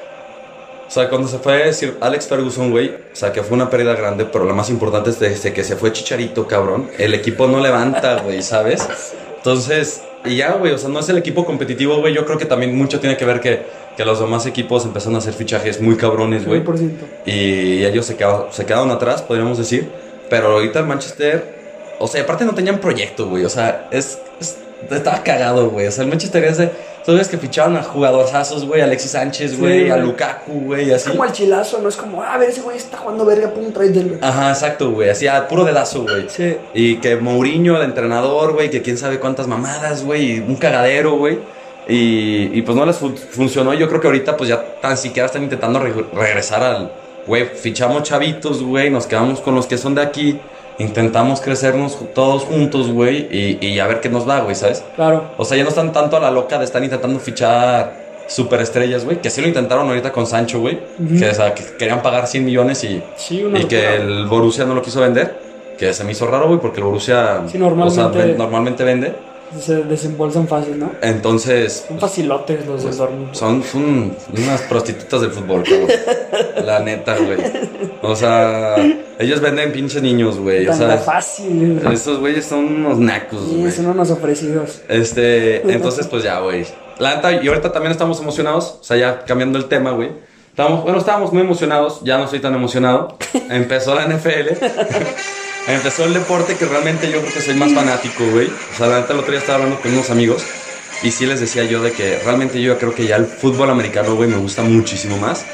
O 0.89 0.91
sea, 0.91 1.07
cuando 1.07 1.27
se 1.27 1.37
fue 1.37 1.71
Sir 1.71 1.97
Alex 2.01 2.27
Ferguson, 2.27 2.71
güey, 2.71 2.89
o 2.89 3.15
sea, 3.15 3.31
que 3.31 3.43
fue 3.43 3.55
una 3.55 3.69
pérdida 3.69 3.93
grande, 3.93 4.25
pero 4.25 4.43
lo 4.43 4.55
más 4.55 4.69
importante 4.71 5.11
es 5.11 5.19
desde 5.19 5.53
que 5.53 5.63
se 5.63 5.75
fue 5.75 5.93
Chicharito, 5.93 6.47
cabrón, 6.47 6.89
el 6.97 7.13
equipo 7.13 7.45
no 7.47 7.59
levanta, 7.59 8.21
güey, 8.23 8.41
¿sabes? 8.41 8.87
Entonces, 9.37 10.01
y 10.25 10.35
ya, 10.37 10.53
güey, 10.53 10.73
o 10.73 10.77
sea, 10.79 10.89
no 10.89 10.99
es 10.99 11.07
el 11.09 11.17
equipo 11.19 11.45
competitivo, 11.45 11.97
güey, 11.99 12.13
yo 12.15 12.25
creo 12.25 12.37
que 12.39 12.45
también 12.45 12.75
mucho 12.75 12.99
tiene 12.99 13.15
que 13.17 13.23
ver 13.25 13.39
que, 13.39 13.61
que 13.95 14.03
los 14.03 14.19
demás 14.19 14.47
equipos 14.47 14.83
empezaron 14.83 15.15
a 15.15 15.19
hacer 15.19 15.33
fichajes 15.33 15.79
muy 15.79 15.95
cabrones, 15.95 16.45
güey. 16.45 16.63
100%. 16.63 16.91
Y 17.25 17.85
ellos 17.85 18.05
se 18.07 18.15
quedaron, 18.17 18.47
se 18.51 18.65
quedaron 18.65 18.89
atrás, 18.89 19.21
podríamos 19.21 19.57
decir. 19.59 19.87
Pero 20.29 20.53
ahorita 20.53 20.79
el 20.79 20.85
Manchester, 20.87 21.55
o 21.99 22.07
sea, 22.07 22.23
aparte 22.23 22.45
no 22.45 22.53
tenían 22.55 22.79
proyecto, 22.79 23.27
güey. 23.29 23.45
O 23.45 23.49
sea, 23.49 23.87
es, 23.91 24.19
es- 24.41 24.57
estaba 24.89 25.23
cagado, 25.23 25.69
güey. 25.69 25.87
O 25.87 25.91
sea, 25.91 26.03
el 26.03 26.09
Manchester 26.09 26.43
es 26.43 26.57
de. 26.57 26.71
Sabes 27.05 27.27
que 27.29 27.37
fichaban 27.37 27.75
a 27.77 27.81
jugadorazos, 27.83 28.65
güey, 28.65 28.81
Alexis 28.81 29.11
Sánchez, 29.11 29.51
Sí, 29.51 29.57
güey, 29.57 29.89
a 29.89 29.95
güey. 29.95 30.05
Lukaku, 30.07 30.51
güey, 30.65 30.89
Es 30.91 31.01
así. 31.01 31.09
como 31.11 31.25
el 31.25 31.31
chilazo, 31.31 31.79
no 31.79 31.89
es 31.89 31.95
como, 31.95 32.21
ah, 32.21 32.33
a 32.33 32.37
ver, 32.37 32.49
ese 32.49 32.61
güey 32.61 32.77
está 32.77 32.97
jugando 32.97 33.25
verga, 33.25 33.49
pum, 33.51 33.71
trae 33.71 33.89
del. 33.89 34.19
Ajá, 34.21 34.49
exacto, 34.49 34.91
güey. 34.91 35.09
Así 35.09 35.25
a 35.27 35.47
puro 35.47 35.63
dedazo, 35.63 36.03
güey. 36.03 36.25
Sí. 36.29 36.57
Y 36.73 36.97
que 36.97 37.15
Mourinho, 37.15 37.77
el 37.77 37.83
entrenador, 37.83 38.53
güey, 38.53 38.69
que 38.69 38.81
quién 38.81 38.97
sabe 38.97 39.19
cuántas 39.19 39.47
mamadas, 39.47 40.03
güey, 40.03 40.33
y 40.35 40.39
un 40.39 40.55
cagadero, 40.57 41.13
güey. 41.17 41.39
Y, 41.87 42.51
y 42.53 42.61
pues 42.61 42.77
no 42.77 42.85
les 42.85 42.97
fu- 42.97 43.15
funcionó. 43.15 43.73
Yo 43.73 43.87
creo 43.89 43.99
que 43.99 44.07
ahorita 44.07 44.37
pues 44.37 44.49
ya 44.49 44.63
tan 44.81 44.95
siquiera 44.97 45.25
están 45.25 45.41
intentando 45.43 45.79
re- 45.79 46.05
regresar 46.13 46.61
al, 46.61 46.91
güey, 47.25 47.45
fichamos 47.45 48.03
chavitos, 48.03 48.61
güey, 48.61 48.91
nos 48.91 49.07
quedamos 49.07 49.39
con 49.39 49.55
los 49.55 49.65
que 49.65 49.77
son 49.77 49.95
de 49.95 50.01
aquí, 50.03 50.39
intentamos 50.79 51.41
crecernos 51.41 51.97
todos 52.15 52.43
juntos, 52.43 52.89
güey, 52.91 53.27
y, 53.31 53.57
y 53.65 53.79
a 53.79 53.87
ver 53.87 53.99
qué 54.01 54.09
nos 54.09 54.25
da, 54.25 54.39
güey, 54.41 54.55
¿sabes? 54.55 54.83
Claro. 54.95 55.25
O 55.37 55.45
sea, 55.45 55.57
ya 55.57 55.63
no 55.63 55.69
están 55.69 55.91
tanto 55.91 56.17
a 56.17 56.19
la 56.19 56.31
loca 56.31 56.57
de 56.57 56.65
estar 56.65 56.83
intentando 56.83 57.19
fichar 57.19 58.07
superestrellas, 58.27 59.05
güey, 59.05 59.21
que 59.21 59.29
sí 59.29 59.41
lo 59.41 59.47
intentaron 59.47 59.87
ahorita 59.87 60.11
con 60.11 60.25
Sancho, 60.27 60.59
güey, 60.59 60.79
que, 61.17 61.29
o 61.29 61.33
sea, 61.33 61.53
que 61.53 61.63
querían 61.77 62.01
pagar 62.01 62.27
100 62.27 62.45
millones 62.45 62.83
y, 62.83 63.01
Sí, 63.15 63.43
y 63.55 63.63
que 63.65 63.95
el 63.95 64.27
Borussia 64.27 64.65
no 64.65 64.73
lo 64.75 64.81
quiso 64.81 65.01
vender, 65.01 65.39
que 65.77 65.93
se 65.93 66.03
me 66.03 66.11
hizo 66.11 66.27
raro, 66.27 66.47
güey, 66.47 66.59
porque 66.59 66.79
el 66.79 66.85
Borussia 66.85 67.41
Sí, 67.51 67.57
normalmente- 67.57 68.01
o 68.01 68.11
sea, 68.13 68.21
ven- 68.25 68.37
normalmente 68.37 68.83
vende. 68.83 69.13
Se 69.59 69.83
desembolsan 69.83 70.47
fácil, 70.47 70.77
¿no? 70.79 70.91
Entonces, 71.01 71.85
Son 71.87 71.99
facilotes 71.99 72.65
los 72.67 72.83
del 72.83 72.95
Dortmund. 72.97 73.33
son, 73.33 73.63
son 73.63 74.15
unas 74.37 74.61
prostitutas 74.63 75.21
del 75.21 75.31
fútbol, 75.31 75.63
cabrón. 75.63 75.87
La 76.65 76.79
neta, 76.79 77.15
güey. 77.17 77.37
O 78.01 78.15
sea, 78.15 78.75
ellos 79.17 79.41
venden 79.41 79.71
pinches 79.71 80.01
niños, 80.01 80.37
güey. 80.37 80.65
O 80.67 80.69
Tan 80.69 80.77
sea, 80.77 80.97
fácil. 80.97 81.81
estos 81.91 82.19
güeyes 82.19 82.45
son 82.45 82.65
unos 82.65 82.99
nacos, 82.99 83.39
Sí, 83.49 83.55
güey. 83.59 83.71
son 83.71 83.87
unos 83.87 84.11
ofrecidos. 84.11 84.81
Este, 84.87 85.71
entonces, 85.71 86.07
pues 86.07 86.23
ya, 86.23 86.39
güey. 86.39 86.65
La 86.99 87.15
neta, 87.15 87.31
y 87.41 87.47
ahorita 87.47 87.71
también 87.71 87.91
estamos 87.91 88.19
emocionados. 88.21 88.77
O 88.81 88.83
sea, 88.83 88.97
ya 88.97 89.19
cambiando 89.25 89.57
el 89.57 89.65
tema, 89.65 89.91
güey. 89.91 90.11
Estábamos, 90.49 90.83
bueno, 90.83 90.99
estábamos 90.99 91.31
muy 91.33 91.41
emocionados. 91.41 92.01
Ya 92.03 92.17
no 92.17 92.25
estoy 92.25 92.39
tan 92.39 92.53
emocionado. 92.53 93.17
Empezó 93.49 93.95
la 93.95 94.05
NFL. 94.05 94.49
Empezó 95.67 96.05
el 96.05 96.13
deporte 96.13 96.55
que 96.55 96.65
realmente 96.65 97.11
yo 97.11 97.21
creo 97.21 97.33
que 97.33 97.41
soy 97.41 97.53
más 97.55 97.73
fanático, 97.73 98.23
güey. 98.31 98.47
O 98.47 98.77
sea, 98.77 98.87
la 98.87 99.01
neta, 99.01 99.13
el 99.13 99.19
otro 99.19 99.31
día 99.31 99.39
estaba 99.39 99.57
hablando 99.59 99.79
con 99.81 99.91
unos 99.93 100.09
amigos. 100.09 100.43
Y 101.03 101.11
sí 101.11 101.25
les 101.25 101.39
decía 101.39 101.63
yo 101.63 101.81
de 101.81 101.91
que 101.91 102.19
realmente 102.19 102.61
yo 102.61 102.77
creo 102.77 102.93
que 102.93 103.05
ya 103.05 103.15
el 103.15 103.25
fútbol 103.25 103.69
americano, 103.69 104.15
güey, 104.15 104.29
me 104.29 104.37
gusta 104.37 104.63
muchísimo 104.63 105.17
más 105.17 105.45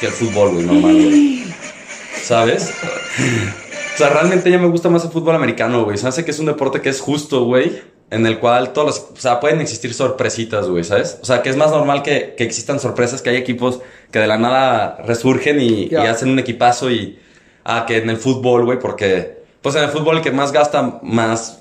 que 0.00 0.06
el 0.06 0.12
fútbol, 0.12 0.50
güey, 0.54 0.66
normal, 0.66 0.94
güey. 0.94 1.44
¿Sabes? 2.22 2.72
O 3.94 3.98
sea, 3.98 4.08
realmente 4.08 4.50
ya 4.50 4.56
me 4.58 4.68
gusta 4.68 4.88
más 4.88 5.04
el 5.04 5.10
fútbol 5.10 5.34
americano, 5.34 5.84
güey. 5.84 5.98
Se 5.98 6.08
hace 6.08 6.24
que 6.24 6.30
es 6.30 6.38
un 6.38 6.46
deporte 6.46 6.80
que 6.80 6.88
es 6.88 6.98
justo, 6.98 7.44
güey. 7.44 7.82
En 8.10 8.26
el 8.26 8.38
cual 8.38 8.72
todos 8.72 8.86
los... 8.86 8.98
O 9.18 9.20
sea, 9.20 9.38
pueden 9.38 9.60
existir 9.60 9.92
sorpresitas, 9.92 10.66
güey, 10.66 10.82
¿sabes? 10.82 11.18
O 11.20 11.26
sea, 11.26 11.42
que 11.42 11.50
es 11.50 11.56
más 11.56 11.70
normal 11.72 12.02
que, 12.02 12.34
que 12.34 12.42
existan 12.42 12.80
sorpresas, 12.80 13.20
que 13.20 13.28
hay 13.28 13.36
equipos 13.36 13.80
que 14.10 14.18
de 14.18 14.26
la 14.26 14.38
nada 14.38 14.96
resurgen 15.06 15.60
y, 15.60 15.90
Ya. 15.90 16.04
y 16.04 16.06
hacen 16.06 16.30
un 16.30 16.38
equipazo 16.38 16.90
y... 16.90 17.18
Ah, 17.64 17.84
que 17.86 17.98
en 17.98 18.08
el 18.08 18.16
fútbol, 18.16 18.64
güey, 18.64 18.78
porque... 18.78 19.41
Pues 19.62 19.74
en 19.76 19.84
el 19.84 19.90
fútbol 19.90 20.18
el 20.18 20.22
que 20.22 20.32
más 20.32 20.52
gasta, 20.52 20.98
más... 21.02 21.58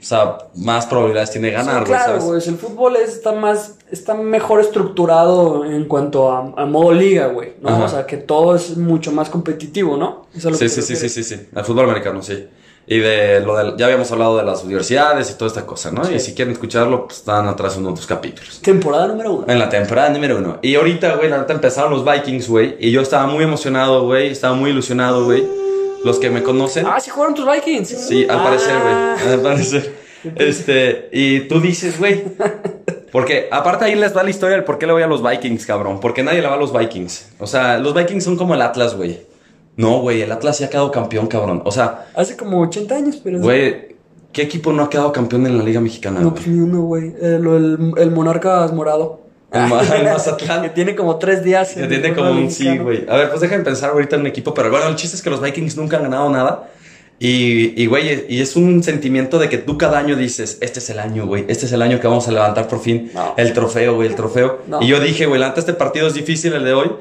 O 0.00 0.04
sea, 0.04 0.38
más 0.54 0.86
probabilidades 0.86 1.32
tiene 1.32 1.48
de 1.48 1.54
ganar, 1.54 1.80
Sí, 1.82 1.88
claro, 1.88 2.20
güey. 2.20 2.40
El 2.46 2.56
fútbol 2.56 2.94
está 2.96 3.32
más, 3.32 3.78
está 3.90 4.14
mejor 4.14 4.60
estructurado 4.60 5.64
en 5.64 5.86
cuanto 5.86 6.30
a, 6.30 6.52
a 6.56 6.66
modo 6.66 6.92
liga, 6.92 7.26
güey, 7.26 7.54
¿no? 7.60 7.70
Ajá. 7.70 7.84
O 7.84 7.88
sea, 7.88 8.06
que 8.06 8.16
todo 8.16 8.54
es 8.54 8.76
mucho 8.76 9.10
más 9.10 9.28
competitivo, 9.28 9.96
¿no? 9.96 10.26
Eso 10.32 10.50
es 10.50 10.52
lo 10.52 10.58
Sí, 10.58 10.64
que 10.66 10.68
sí, 10.68 10.82
sí, 10.82 10.94
sí, 10.94 11.08
sí, 11.08 11.24
sí. 11.24 11.48
El 11.52 11.64
fútbol 11.64 11.86
americano, 11.86 12.22
sí. 12.22 12.46
Y 12.86 12.98
de 13.00 13.40
lo 13.40 13.56
del... 13.56 13.76
Ya 13.76 13.86
habíamos 13.86 14.12
hablado 14.12 14.36
de 14.36 14.44
las 14.44 14.62
universidades 14.62 15.32
y 15.32 15.34
toda 15.34 15.48
esta 15.48 15.66
cosa, 15.66 15.90
¿no? 15.90 16.04
Sí. 16.04 16.14
Y 16.14 16.20
si 16.20 16.32
quieren 16.32 16.52
escucharlo, 16.52 17.06
pues 17.06 17.18
están 17.18 17.48
atrás 17.48 17.76
en 17.76 17.84
otros 17.86 18.06
capítulos. 18.06 18.60
Temporada 18.62 19.08
número 19.08 19.32
uno. 19.32 19.46
En 19.48 19.58
la 19.58 19.68
temporada 19.68 20.10
número 20.10 20.38
uno. 20.38 20.58
Y 20.62 20.76
ahorita, 20.76 21.16
güey, 21.16 21.28
la 21.28 21.38
neta 21.38 21.54
empezaron 21.54 21.90
los 21.90 22.04
Vikings, 22.04 22.48
güey. 22.48 22.76
Y 22.78 22.92
yo 22.92 23.00
estaba 23.00 23.26
muy 23.26 23.42
emocionado, 23.42 24.04
güey. 24.04 24.28
Estaba 24.28 24.54
muy 24.54 24.70
ilusionado, 24.70 25.24
güey. 25.24 25.44
Los 26.04 26.18
que 26.18 26.30
me 26.30 26.42
conocen. 26.42 26.86
Ah, 26.86 27.00
sí 27.00 27.10
jugaron 27.10 27.34
tus 27.34 27.46
Vikings. 27.50 27.88
Sí, 27.88 28.26
al 28.28 28.42
parecer, 28.42 28.74
Ah. 28.76 29.16
güey. 29.22 29.34
Al 29.34 29.40
parecer. 29.40 29.94
Este, 30.36 31.08
y 31.12 31.40
tú 31.48 31.60
dices, 31.60 31.98
güey. 31.98 32.24
Porque 33.12 33.48
aparte 33.50 33.86
ahí 33.86 33.94
les 33.94 34.14
va 34.16 34.22
la 34.22 34.30
historia 34.30 34.56
del 34.56 34.64
por 34.64 34.78
qué 34.78 34.86
le 34.86 34.92
voy 34.92 35.02
a 35.02 35.06
los 35.06 35.22
Vikings, 35.26 35.64
cabrón. 35.66 35.98
Porque 36.00 36.22
nadie 36.22 36.42
le 36.42 36.48
va 36.48 36.54
a 36.54 36.58
los 36.58 36.76
Vikings. 36.76 37.30
O 37.38 37.46
sea, 37.46 37.78
los 37.78 37.94
Vikings 37.94 38.22
son 38.22 38.36
como 38.36 38.54
el 38.54 38.60
Atlas, 38.62 38.96
güey. 38.96 39.20
No, 39.76 40.00
güey, 40.00 40.20
el 40.22 40.30
Atlas 40.32 40.56
sí 40.58 40.64
ha 40.64 40.68
quedado 40.70 40.90
campeón, 40.90 41.26
cabrón. 41.28 41.62
O 41.64 41.70
sea, 41.70 42.08
Hace 42.14 42.36
como 42.36 42.60
80 42.60 42.94
años, 42.96 43.20
pero... 43.22 43.38
güey, 43.40 43.96
¿qué 44.32 44.42
equipo 44.42 44.72
no 44.72 44.82
ha 44.82 44.90
quedado 44.90 45.12
campeón 45.12 45.46
en 45.46 45.56
la 45.56 45.64
Liga 45.64 45.80
Mexicana? 45.80 46.20
No, 46.20 46.34
pues 46.34 46.46
ni 46.48 46.58
uno, 46.60 46.82
güey. 46.82 47.14
Eh, 47.20 47.38
lo- 47.40 47.56
el, 47.56 47.92
el 47.96 48.10
Monarcas 48.10 48.72
Morado. 48.72 49.20
El 49.52 49.66
Ma- 49.66 49.80
el 49.82 49.88
que 49.88 50.02
Mazatlán. 50.04 50.74
tiene 50.74 50.94
como 50.94 51.16
tres 51.16 51.42
días. 51.42 51.72
Que 51.74 51.84
en 51.84 51.88
tiene 51.88 52.14
como 52.14 52.30
un 52.30 52.50
sí, 52.50 52.64
mexicano. 52.64 52.84
güey. 52.84 53.04
A 53.08 53.16
ver, 53.16 53.28
pues 53.30 53.40
déjenme 53.40 53.64
pensar 53.64 53.90
ahorita 53.90 54.16
en 54.16 54.22
un 54.22 54.26
equipo, 54.28 54.52
pero 54.54 54.70
bueno, 54.70 54.86
el 54.88 54.96
chiste 54.96 55.16
es 55.16 55.22
que 55.22 55.30
los 55.30 55.40
Vikings 55.40 55.76
nunca 55.76 55.96
han 55.96 56.04
ganado 56.04 56.28
nada. 56.30 56.70
Y, 57.20 57.82
y, 57.82 57.86
güey, 57.86 58.26
y 58.28 58.40
es 58.40 58.54
un 58.54 58.80
sentimiento 58.84 59.40
de 59.40 59.48
que 59.48 59.58
tú 59.58 59.76
cada 59.76 59.98
año 59.98 60.14
dices, 60.14 60.58
este 60.60 60.78
es 60.78 60.88
el 60.90 61.00
año, 61.00 61.26
güey, 61.26 61.46
este 61.48 61.66
es 61.66 61.72
el 61.72 61.82
año 61.82 61.98
que 61.98 62.06
vamos 62.06 62.28
a 62.28 62.32
levantar 62.32 62.68
por 62.68 62.80
fin 62.80 63.10
No. 63.12 63.34
el 63.36 63.52
trofeo, 63.52 63.96
güey, 63.96 64.06
el 64.08 64.14
trofeo. 64.14 64.60
No. 64.68 64.80
Y 64.80 64.86
yo 64.86 65.00
dije, 65.00 65.26
güey, 65.26 65.40
neta 65.40 65.58
este 65.58 65.72
partido 65.74 66.06
es 66.06 66.14
difícil 66.14 66.52
el 66.52 66.62
de 66.64 66.74
hoy, 66.74 66.92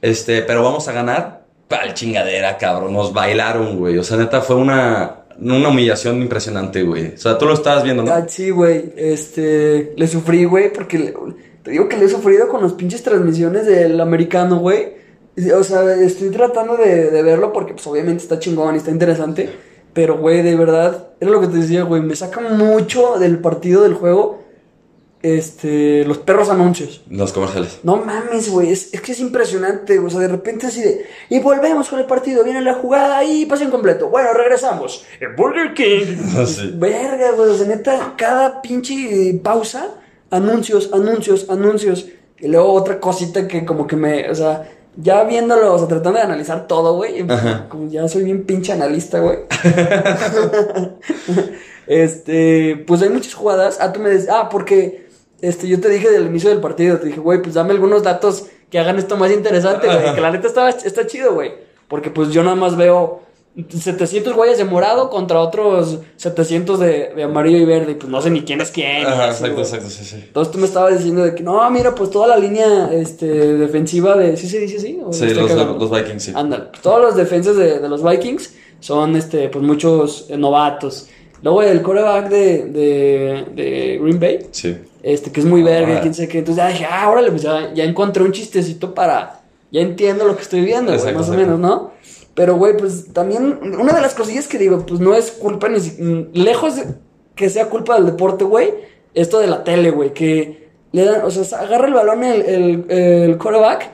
este, 0.00 0.40
pero 0.42 0.62
vamos 0.62 0.88
a 0.88 0.92
ganar. 0.92 1.42
Pal 1.68 1.92
chingadera, 1.94 2.56
cabrón, 2.58 2.92
nos 2.94 3.12
bailaron, 3.12 3.78
güey. 3.78 3.98
O 3.98 4.04
sea, 4.04 4.16
neta, 4.16 4.40
fue 4.42 4.56
una, 4.56 5.16
una 5.38 5.68
humillación 5.68 6.20
impresionante, 6.22 6.82
güey. 6.82 7.14
O 7.14 7.18
sea, 7.18 7.36
tú 7.38 7.44
lo 7.46 7.54
estabas 7.54 7.82
viendo, 7.84 8.02
¿no? 8.02 8.12
Ah, 8.12 8.24
sí, 8.28 8.50
güey. 8.50 8.92
Este. 8.96 9.92
Le 9.96 10.06
sufrí, 10.06 10.44
güey, 10.44 10.72
porque 10.72 10.98
le- 10.98 11.14
te 11.62 11.70
digo 11.70 11.88
que 11.88 11.96
le 11.96 12.04
he 12.06 12.08
sufrido 12.08 12.48
con 12.48 12.62
las 12.62 12.72
pinches 12.72 13.02
transmisiones 13.02 13.66
del 13.66 14.00
americano, 14.00 14.58
güey. 14.58 14.94
O 15.56 15.64
sea, 15.64 15.94
estoy 15.94 16.30
tratando 16.30 16.76
de, 16.76 17.10
de 17.10 17.22
verlo 17.22 17.52
porque, 17.52 17.72
pues, 17.74 17.86
obviamente 17.86 18.22
está 18.22 18.38
chingón 18.38 18.74
y 18.74 18.78
está 18.78 18.90
interesante. 18.90 19.50
Pero, 19.94 20.18
güey, 20.18 20.42
de 20.42 20.56
verdad, 20.56 21.08
era 21.20 21.30
lo 21.30 21.40
que 21.40 21.46
te 21.48 21.56
decía, 21.58 21.82
güey. 21.84 22.02
Me 22.02 22.16
saca 22.16 22.40
mucho 22.40 23.18
del 23.18 23.38
partido 23.38 23.82
del 23.82 23.94
juego. 23.94 24.42
Este. 25.22 26.04
Los 26.04 26.18
perros 26.18 26.48
anuncios. 26.50 27.02
Los 27.08 27.32
comerciales. 27.32 27.78
No 27.84 27.96
mames, 27.96 28.50
güey, 28.50 28.72
es, 28.72 28.92
es 28.92 29.00
que 29.00 29.12
es 29.12 29.20
impresionante, 29.20 29.98
o 30.00 30.10
sea, 30.10 30.18
de 30.20 30.28
repente 30.28 30.66
así 30.66 30.80
de, 30.82 31.06
y 31.30 31.38
volvemos 31.38 31.88
con 31.88 32.00
el 32.00 32.06
partido, 32.06 32.42
viene 32.42 32.60
la 32.60 32.74
jugada 32.74 33.22
y 33.22 33.46
pase 33.46 33.62
incompleto, 33.64 34.08
bueno, 34.08 34.32
regresamos, 34.32 35.04
en 35.20 35.36
Burger 35.36 35.74
King, 35.74 36.16
Sí. 36.46 36.72
verga, 36.74 37.30
güey, 37.36 37.50
o 37.50 37.54
sea, 37.54 37.68
neta, 37.68 38.14
cada 38.18 38.60
pinche 38.62 39.38
pausa, 39.44 39.94
anuncios, 40.32 40.90
anuncios, 40.92 41.48
anuncios, 41.48 42.06
y 42.40 42.48
luego 42.48 42.72
otra 42.72 42.98
cosita 42.98 43.46
que 43.46 43.64
como 43.64 43.86
que 43.86 43.94
me, 43.94 44.28
o 44.28 44.34
sea, 44.34 44.68
ya 44.96 45.22
viéndolo, 45.24 45.74
o 45.74 45.78
sea, 45.78 45.86
tratando 45.86 46.18
de 46.18 46.24
analizar 46.24 46.66
todo, 46.66 46.96
güey, 46.96 47.24
como 47.68 47.88
ya 47.88 48.08
soy 48.08 48.24
bien 48.24 48.44
pinche 48.44 48.72
analista, 48.72 49.20
güey. 49.20 49.38
Este, 51.86 52.84
pues 52.86 53.02
hay 53.02 53.08
muchas 53.08 53.34
jugadas. 53.34 53.78
Ah, 53.80 53.92
tú 53.92 53.98
me 54.00 54.10
dices, 54.10 54.28
ah, 54.30 54.48
porque 54.48 55.08
este, 55.40 55.66
yo 55.66 55.80
te 55.80 55.88
dije 55.88 56.10
del 56.10 56.26
inicio 56.26 56.48
del 56.48 56.60
partido, 56.60 56.98
te 56.98 57.06
dije, 57.06 57.20
güey, 57.20 57.42
pues 57.42 57.54
dame 57.54 57.72
algunos 57.72 58.02
datos 58.02 58.46
que 58.70 58.78
hagan 58.78 58.98
esto 58.98 59.16
más 59.16 59.32
interesante, 59.32 59.88
güey. 59.88 60.14
Que 60.14 60.20
la 60.20 60.30
neta 60.30 60.46
está, 60.46 60.68
está 60.68 61.06
chido, 61.06 61.34
güey. 61.34 61.52
Porque 61.88 62.10
pues 62.10 62.30
yo 62.30 62.44
nada 62.44 62.56
más 62.56 62.76
veo 62.76 63.22
700 63.54 64.32
güeyes 64.34 64.56
de 64.58 64.64
morado 64.64 65.10
contra 65.10 65.38
otros 65.40 65.98
700 66.16 66.80
de, 66.80 67.12
de 67.14 67.22
amarillo 67.22 67.58
y 67.58 67.64
verde. 67.64 67.92
Y 67.92 67.94
pues 67.96 68.10
no 68.10 68.22
sé 68.22 68.30
ni 68.30 68.42
quién 68.42 68.60
es 68.60 68.70
quién. 68.70 69.06
Ajá, 69.06 69.28
así, 69.28 69.44
exacto, 69.44 69.60
exacto, 69.62 69.90
sí, 69.90 70.04
sí. 70.04 70.16
Entonces 70.26 70.52
tú 70.52 70.58
me 70.58 70.64
estabas 70.66 70.96
diciendo 70.96 71.22
de 71.22 71.34
que 71.34 71.42
no, 71.42 71.68
mira, 71.70 71.94
pues 71.94 72.10
toda 72.10 72.26
la 72.28 72.38
línea 72.38 72.90
este, 72.92 73.26
defensiva 73.58 74.16
de. 74.16 74.36
¿Sí 74.36 74.48
se 74.48 74.58
dice 74.58 74.78
así? 74.78 75.00
¿O 75.04 75.12
Sí, 75.12 75.26
los, 75.34 75.50
los 75.52 75.90
Vikings, 75.90 76.22
sí. 76.22 76.32
Ándale, 76.34 76.64
pues, 76.70 76.80
todos 76.82 77.00
los 77.02 77.14
defensas 77.16 77.56
de, 77.56 77.78
de 77.78 77.88
los 77.88 78.02
Vikings 78.02 78.54
son 78.80 79.16
este, 79.16 79.48
pues 79.50 79.62
muchos 79.64 80.26
eh, 80.30 80.36
novatos. 80.38 81.08
Luego 81.42 81.62
el 81.62 81.82
coreback 81.82 82.28
de, 82.30 82.64
de, 82.66 83.44
de 83.54 83.98
Green 84.00 84.18
Bay, 84.20 84.46
Sí. 84.52 84.76
este, 85.02 85.30
que 85.32 85.40
es 85.40 85.46
muy 85.46 85.62
verga, 85.62 85.96
Ah. 85.98 86.00
quién 86.00 86.14
sé 86.14 86.26
qué. 86.28 86.38
Entonces 86.38 86.62
ya 86.64 86.68
dije, 86.68 86.86
ah, 86.88 87.10
órale, 87.10 87.30
pues 87.30 87.42
ya, 87.42 87.74
ya 87.74 87.84
encontré 87.84 88.22
un 88.22 88.32
chistecito 88.32 88.94
para. 88.94 89.40
Ya 89.72 89.80
entiendo 89.80 90.26
lo 90.26 90.36
que 90.36 90.42
estoy 90.42 90.60
viendo, 90.60 90.92
más 90.92 91.28
o 91.30 91.32
menos, 91.32 91.58
¿no? 91.58 91.92
Pero, 92.34 92.56
güey, 92.56 92.76
pues 92.76 93.12
también, 93.12 93.58
una 93.78 93.92
de 93.92 94.00
las 94.00 94.14
cosillas 94.14 94.48
que 94.48 94.58
digo, 94.58 94.84
pues 94.86 95.00
no 95.00 95.14
es 95.14 95.30
culpa 95.32 95.68
ni 95.68 95.80
si- 95.80 96.02
mm, 96.02 96.30
lejos 96.32 96.76
de 96.76 96.84
que 97.34 97.50
sea 97.50 97.68
culpa 97.68 97.94
del 97.96 98.06
deporte, 98.06 98.44
güey, 98.44 98.72
esto 99.14 99.38
de 99.40 99.46
la 99.46 99.64
tele, 99.64 99.90
güey, 99.90 100.12
que 100.14 100.68
le 100.92 101.04
dan, 101.04 101.22
o 101.24 101.30
sea, 101.30 101.60
agarra 101.60 101.88
el 101.88 101.94
balón 101.94 102.24
el, 102.24 102.42
el, 102.42 102.84
el 102.90 103.38
quarterback 103.38 103.90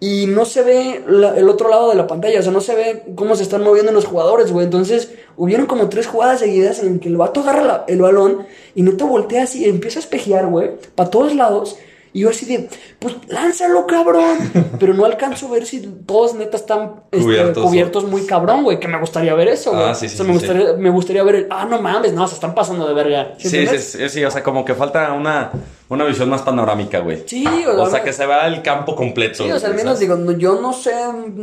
y 0.00 0.26
no 0.26 0.44
se 0.44 0.62
ve 0.62 1.02
el 1.06 1.48
otro 1.48 1.68
lado 1.68 1.88
de 1.90 1.96
la 1.96 2.06
pantalla, 2.06 2.38
o 2.38 2.42
sea, 2.42 2.52
no 2.52 2.60
se 2.60 2.74
ve 2.76 3.02
cómo 3.16 3.34
se 3.36 3.42
están 3.42 3.64
moviendo 3.64 3.90
los 3.92 4.04
jugadores, 4.04 4.52
güey. 4.52 4.64
Entonces, 4.64 5.10
hubieron 5.36 5.66
como 5.66 5.88
tres 5.88 6.06
jugadas 6.06 6.38
seguidas 6.40 6.82
en 6.82 7.00
que 7.00 7.08
el 7.08 7.16
vato 7.16 7.40
agarra 7.40 7.84
el 7.88 8.00
balón 8.00 8.46
y 8.74 8.82
neta 8.82 9.04
voltea 9.06 9.42
así 9.44 9.64
empieza 9.68 9.98
a 9.98 10.02
espejear, 10.02 10.46
güey, 10.46 10.70
para 10.94 11.10
todos 11.10 11.34
lados. 11.34 11.76
Y 12.12 12.20
yo 12.20 12.30
así 12.30 12.46
de, 12.46 12.68
pues 12.98 13.14
lánzalo, 13.28 13.86
cabrón. 13.86 14.38
Pero 14.80 14.94
no 14.94 15.04
alcanzo 15.04 15.46
a 15.48 15.50
ver 15.52 15.66
si 15.66 15.80
todos 16.06 16.34
neta 16.34 16.56
están 16.56 17.02
este, 17.10 17.24
Cubiertos, 17.24 17.64
cubiertos, 17.64 18.04
muy 18.04 18.22
cabrón, 18.26 18.64
güey. 18.64 18.80
Que 18.80 18.88
me 18.88 18.98
gustaría 18.98 19.34
ver 19.34 19.48
eso, 19.48 19.72
güey. 19.72 19.82
Ah, 19.84 19.94
sí, 19.94 20.08
sí, 20.08 20.14
o 20.14 20.24
sea, 20.24 20.26
sí, 20.26 20.32
me, 20.32 20.38
sí. 20.38 20.46
gustaría, 20.46 20.72
me 20.74 20.90
gustaría 20.90 21.22
ver 21.22 21.34
el, 21.34 21.46
ah, 21.50 21.66
no 21.68 21.80
mames, 21.82 22.12
no, 22.12 22.26
se 22.28 22.34
están 22.34 22.54
pasando 22.54 22.86
de 22.86 22.94
verga. 22.94 23.34
Sí, 23.38 23.48
sí, 23.48 23.66
sí, 23.78 24.08
sí, 24.08 24.24
o 24.24 24.30
sea, 24.30 24.42
como 24.42 24.64
que 24.64 24.74
falta 24.74 25.12
una, 25.12 25.50
una 25.90 26.04
visión 26.04 26.28
más 26.30 26.42
panorámica, 26.42 27.00
güey. 27.00 27.24
Sí, 27.26 27.44
O 27.66 27.88
sea, 27.90 28.02
que 28.02 28.12
se 28.12 28.26
vea 28.26 28.46
el 28.46 28.62
campo 28.62 28.94
completo. 28.96 29.44
Sí, 29.44 29.50
o 29.52 29.58
sea, 29.58 29.68
al 29.68 29.74
menos 29.74 29.98
digo, 29.98 30.16
no- 30.16 30.32
yo 30.32 30.60
no 30.60 30.72
sé 30.72 30.92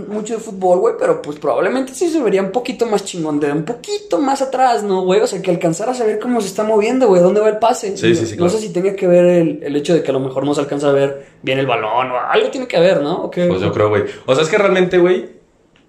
mucho 0.07 0.35
de 0.35 0.39
fútbol, 0.39 0.79
güey, 0.79 0.95
pero 0.99 1.21
pues 1.21 1.37
probablemente 1.39 1.93
sí 1.93 2.09
se 2.09 2.19
vería 2.21 2.41
un 2.41 2.51
poquito 2.51 2.85
más 2.85 3.03
chingón, 3.05 3.39
de 3.39 3.51
un 3.51 3.63
poquito 3.65 4.19
más 4.19 4.41
atrás, 4.41 4.83
¿no, 4.83 5.03
güey? 5.03 5.21
O 5.21 5.27
sea, 5.27 5.41
que 5.41 5.51
alcanzar 5.51 5.89
a 5.89 5.93
saber 5.93 6.19
cómo 6.19 6.41
se 6.41 6.47
está 6.47 6.63
moviendo, 6.63 7.07
güey, 7.07 7.21
dónde 7.21 7.39
va 7.41 7.49
el 7.49 7.57
pase. 7.57 7.95
Sí, 7.97 8.15
sí, 8.15 8.25
sí, 8.25 8.31
No 8.31 8.45
claro. 8.45 8.49
sé 8.51 8.59
si 8.59 8.69
tenga 8.73 8.95
que 8.95 9.07
ver 9.07 9.25
el, 9.25 9.59
el 9.63 9.75
hecho 9.75 9.93
de 9.93 10.01
que 10.01 10.09
a 10.09 10.13
lo 10.13 10.19
mejor 10.19 10.45
no 10.45 10.54
se 10.55 10.61
alcanza 10.61 10.89
a 10.89 10.91
ver 10.91 11.27
bien 11.41 11.59
el 11.59 11.67
balón 11.67 12.11
o 12.11 12.17
algo 12.17 12.49
tiene 12.49 12.67
que 12.67 12.79
ver, 12.79 13.01
¿no? 13.01 13.23
¿O 13.23 13.29
qué? 13.29 13.45
Pues 13.45 13.61
yo 13.61 13.71
creo, 13.71 13.89
güey. 13.89 14.03
O 14.25 14.33
sea, 14.33 14.43
es 14.43 14.49
que 14.49 14.57
realmente, 14.57 14.97
güey, 14.97 15.35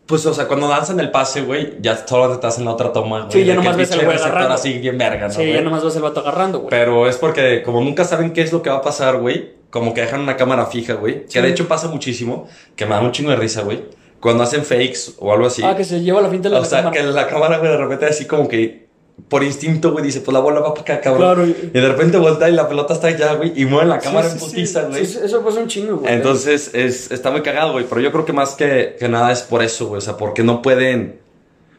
pues, 0.07 0.25
o 0.25 0.33
sea, 0.33 0.47
cuando 0.47 0.69
danzan 0.69 1.01
el 1.01 1.11
pase, 1.11 1.43
güey, 1.43 1.75
ya 1.81 2.07
solo 2.07 2.33
estás 2.33 2.59
en 2.59 2.65
la 2.65 2.73
otra 2.73 2.93
toma, 2.93 3.23
güey. 3.23 3.33
Sí, 3.33 3.45
ya 3.45 3.55
nomás 3.55 3.73
el 3.73 3.79
ves 3.79 3.89
pinche 3.89 4.05
güey 4.05 4.17
agarrando. 4.17 4.55
así 4.55 4.79
bien 4.79 4.97
verga, 4.97 5.27
¿no, 5.27 5.33
sí, 5.33 5.39
güey? 5.39 5.55
ya 5.55 5.63
nomás 5.63 5.85
ves 5.85 5.97
el 5.97 6.03
vato 6.03 6.21
agarrando, 6.21 6.61
güey. 6.61 6.71
Pero 6.71 7.09
es 7.09 7.17
porque, 7.17 7.63
como 7.65 7.81
nunca 7.81 8.05
saben 8.05 8.33
qué 8.33 8.43
es 8.43 8.53
lo 8.53 8.63
que 8.63 8.71
va 8.71 8.77
a 8.77 8.83
pasar, 8.83 9.19
güey, 9.19 9.55
como 9.71 9.95
que 9.95 10.03
dejan 10.03 10.21
una 10.21 10.37
cámara 10.37 10.67
fija, 10.67 10.95
güey. 10.95 11.25
Sí. 11.27 11.35
Que 11.35 11.43
de 11.43 11.49
hecho 11.49 11.67
pasa 11.67 11.89
muchísimo, 11.89 12.49
que 12.77 12.87
me 12.87 12.93
da 12.93 13.01
un 13.01 13.11
chingo 13.11 13.31
de 13.31 13.37
risa, 13.37 13.63
güey. 13.63 13.85
Cuando 14.21 14.45
hacen 14.45 14.65
fakes 14.65 15.15
o 15.19 15.33
algo 15.33 15.47
así. 15.47 15.63
Ah, 15.65 15.77
que 15.77 15.85
se 15.85 16.01
lleva 16.01 16.21
la 16.21 16.29
finta 16.29 16.49
de 16.49 16.55
la 16.55 16.61
o 16.61 16.65
sea, 16.65 16.85
cámara. 16.85 17.03
que 17.03 17.07
la 17.09 17.27
cámara, 17.27 17.59
güey, 17.59 17.71
de 17.71 17.77
repente 17.77 18.07
así 18.07 18.27
como 18.27 18.47
que 18.47 18.86
por 19.29 19.43
instinto, 19.43 19.93
güey, 19.93 20.05
dice, 20.05 20.21
pues 20.21 20.33
la 20.33 20.41
bola 20.41 20.61
va 20.61 20.71
para 20.75 20.83
acá, 20.83 21.01
cabrón. 21.01 21.23
Claro, 21.35 21.47
y- 21.47 21.71
de 21.73 21.89
repente 21.89 22.17
voltea 22.19 22.49
y 22.49 22.53
la 22.53 22.69
pelota 22.69 22.95
está 22.95 23.09
allá, 23.09 23.35
güey, 23.35 23.53
y 23.61 23.65
mueven 23.65 23.89
la 23.89 23.99
cámara 23.99 24.29
Sí, 24.29 24.35
en 24.35 24.39
sí, 24.41 24.47
putiza, 24.47 24.81
sí. 24.83 24.87
güey. 24.91 25.07
Sí, 25.07 25.19
eso 25.25 25.43
pasa 25.45 25.59
un 25.61 25.67
chingo, 25.69 25.97
güey. 25.97 26.13
Entonces, 26.13 26.71
es, 26.75 27.11
está 27.11 27.31
muy 27.31 27.43
cagado, 27.43 27.73
güey. 27.73 27.87
Pero 27.89 28.01
yo 28.01 28.13
creo 28.13 28.25
que 28.25 28.33
más 28.33 28.55
que, 28.55 28.97
que 28.99 29.09
nada 29.09 29.33
es 29.33 29.43
por 29.43 29.63
eso, 29.63 29.87
güey. 29.89 29.99
O 29.99 30.03
sea, 30.03 30.17
porque 30.17 30.43
no 30.45 30.63
pueden. 30.63 31.19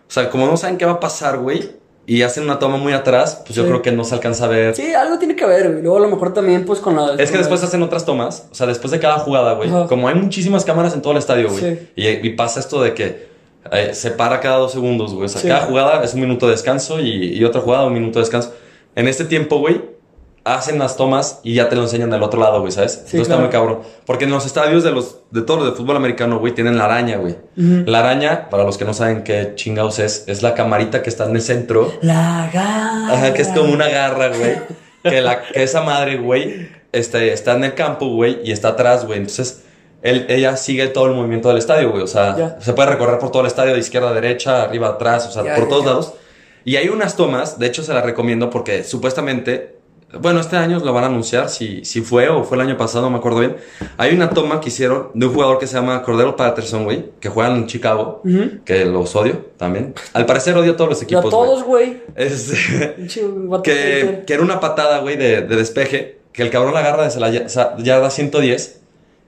O 0.10 0.12
sea, 0.12 0.30
como 0.30 0.46
no 0.46 0.58
saben 0.58 0.78
qué 0.78 0.86
va 0.86 0.94
a 0.94 1.00
pasar, 1.00 1.38
güey. 1.38 1.72
Y 2.10 2.22
hacen 2.22 2.46
una 2.46 2.58
toma 2.58 2.78
muy 2.78 2.94
atrás, 2.94 3.42
pues 3.46 3.56
yo 3.56 3.64
Sí. 3.64 3.70
creo 3.70 3.82
que 3.82 3.92
no 3.92 4.06
se 4.06 4.16
alcanza 4.16 4.46
a 4.46 4.48
ver. 4.48 4.74
Sí, 4.76 4.94
algo 4.94 5.20
tiene 5.20 5.36
que 5.36 5.46
ver, 5.46 5.70
güey. 5.72 5.82
Luego 5.84 5.98
a 5.98 6.00
lo 6.00 6.08
mejor 6.08 6.34
también, 6.34 6.64
pues 6.66 6.80
con 6.80 6.96
la. 6.96 7.16
Es 7.22 7.32
que 7.32 7.38
después 7.38 7.62
hacen 7.64 7.84
otras 7.84 8.06
tomas, 8.06 8.48
o 8.50 8.56
sea, 8.56 8.66
después 8.66 8.92
de 8.92 9.00
cada 9.00 9.20
jugada, 9.20 9.54
güey. 9.56 9.70
Como 9.88 10.08
hay 10.08 10.16
muchísimas 10.16 10.64
cámaras 10.64 10.94
en 10.94 11.02
todo 11.02 11.12
el 11.12 11.20
estadio, 11.20 11.50
güey. 11.50 11.60
Sí. 11.60 11.90
Y, 11.98 12.08
y 12.08 12.30
pasa 12.32 12.62
esto 12.62 12.82
de 12.82 12.94
que 12.94 13.28
eh, 13.72 13.94
se 13.94 14.12
para 14.12 14.40
cada 14.40 14.58
dos 14.58 14.72
segundos, 14.72 15.14
güey. 15.14 15.26
O 15.26 15.30
sea, 15.30 15.42
Sí. 15.42 15.48
cada 15.48 15.62
jugada 15.66 16.04
es 16.04 16.14
un 16.14 16.22
minuto 16.22 16.46
de 16.48 16.54
descanso 16.54 17.00
y, 17.00 17.34
y 17.38 17.44
otra 17.44 17.62
jugada 17.62 17.86
un 17.86 17.94
minuto 17.94 18.20
de 18.20 18.24
descanso. 18.24 18.54
En 18.96 19.08
este 19.08 19.26
tiempo, 19.26 19.60
güey, 19.60 19.82
hacen 20.44 20.80
las 20.80 20.96
tomas 20.96 21.42
y 21.44 21.56
ya 21.56 21.68
te 21.68 21.76
lo 21.76 21.82
enseñan 21.84 22.10
del 22.10 22.24
otro 22.24 22.40
lado, 22.40 22.62
güey, 22.62 22.72
¿sabes? 22.72 22.94
Sí, 22.94 23.00
Entonces 23.18 23.22
está 23.24 23.38
muy 23.38 23.50
cabrón. 23.50 23.80
Porque 24.06 24.24
en 24.26 24.32
los 24.32 24.46
estadios 24.46 24.84
de 24.84 24.92
los 24.92 25.18
de 25.30 25.42
todos 25.42 25.66
de 25.66 25.72
fútbol 25.76 25.98
americano, 25.98 26.40
güey, 26.40 26.54
tienen 26.54 26.78
la 26.78 26.86
araña, 26.86 27.18
güey. 27.18 27.36
La 27.56 28.00
araña, 28.00 28.50
para 28.50 28.64
los 28.64 28.78
que 28.78 28.86
no 28.86 28.94
saben 28.94 29.24
qué 29.24 29.52
chingados 29.56 30.00
es, 30.00 30.24
es 30.28 30.42
la 30.44 30.54
camarita 30.56 31.04
que 31.04 31.10
está 31.10 31.26
en 31.26 31.36
el 31.36 31.42
centro. 31.42 31.92
La 32.02 32.50
garra. 32.54 33.14
Ajá, 33.14 33.34
que 33.34 33.42
es 33.42 33.50
como 33.50 33.74
una 33.74 33.90
garra, 33.90 34.30
güey. 34.30 34.56
Que, 35.04 35.22
la, 35.22 35.44
que 35.44 35.64
esa 35.64 35.82
madre, 35.82 36.18
güey, 36.18 36.70
este, 36.92 37.34
está 37.34 37.56
en 37.56 37.66
el 37.66 37.74
campo, 37.76 38.08
güey, 38.08 38.40
y 38.44 38.52
está 38.52 38.70
atrás, 38.70 39.06
güey. 39.06 39.20
Entonces, 39.20 39.64
él- 40.02 40.26
ella 40.30 40.56
sigue 40.58 40.88
todo 40.88 41.06
el 41.08 41.14
movimiento 41.14 41.50
del 41.50 41.58
estadio, 41.58 41.92
güey. 41.92 42.04
O 42.04 42.08
sea, 42.08 42.36
se 42.62 42.74
puede 42.74 42.90
recorrer 42.90 43.20
por 43.20 43.32
todo 43.32 43.42
el 43.42 43.48
estadio, 43.48 43.74
de 43.74 43.80
izquierda 43.80 44.10
a 44.10 44.14
derecha, 44.14 44.64
arriba 44.64 44.88
atrás, 44.90 45.28
o 45.28 45.32
sea, 45.32 45.44
por 45.56 45.68
todos 45.70 45.86
lados. 45.86 46.14
Y 46.66 46.76
hay 46.76 46.90
unas 46.90 47.16
tomas, 47.16 47.60
de 47.60 47.68
hecho 47.68 47.82
se 47.84 47.94
las 47.94 48.04
recomiendo 48.04 48.50
porque 48.50 48.84
supuestamente, 48.84 49.78
bueno, 50.20 50.40
este 50.42 50.58
año 50.58 50.80
lo 50.80 50.92
van 50.94 51.06
a 51.06 51.08
anunciar, 51.08 51.48
si, 51.50 51.84
si 51.86 52.02
fue 52.02 52.28
o 52.30 52.44
fue 52.44 52.58
el 52.58 52.62
año 52.62 52.78
pasado, 52.78 53.04
no 53.06 53.10
me 53.10 53.18
acuerdo 53.18 53.40
bien. 53.40 53.56
Hay 53.98 54.14
una 54.14 54.30
toma 54.30 54.60
que 54.60 54.68
hicieron 54.70 55.10
de 55.14 55.26
un 55.26 55.34
jugador 55.34 55.60
que 55.60 55.68
se 55.68 55.76
llama 55.76 56.02
Cordero 56.04 56.36
Patterson, 56.36 56.84
güey, 56.84 57.06
que 57.22 57.30
juega 57.30 57.54
en 57.56 57.68
Chicago, 57.68 58.22
que 58.66 58.84
los 58.86 59.16
odio 59.16 59.46
también. 59.58 59.94
Al 60.14 60.26
parecer 60.26 60.58
odio 60.58 60.74
a 60.74 60.76
todos 60.78 60.90
los 60.90 61.00
Y 61.02 61.04
a 61.04 61.06
equipos, 61.06 61.30
todos, 61.30 61.64
güey. 61.64 62.02
Que, 63.64 64.24
que 64.28 64.34
era 64.34 64.44
una 64.44 64.60
patada, 64.60 65.00
güey, 65.00 65.16
de, 65.18 65.42
de 65.42 65.56
despeje, 65.56 66.20
que 66.34 66.42
el 66.42 66.50
cabrón 66.50 66.74
la 66.74 66.82
agarra 66.82 67.04
desde 67.06 67.20
la 67.22 67.30
yarda 67.78 68.10
110 68.10 68.82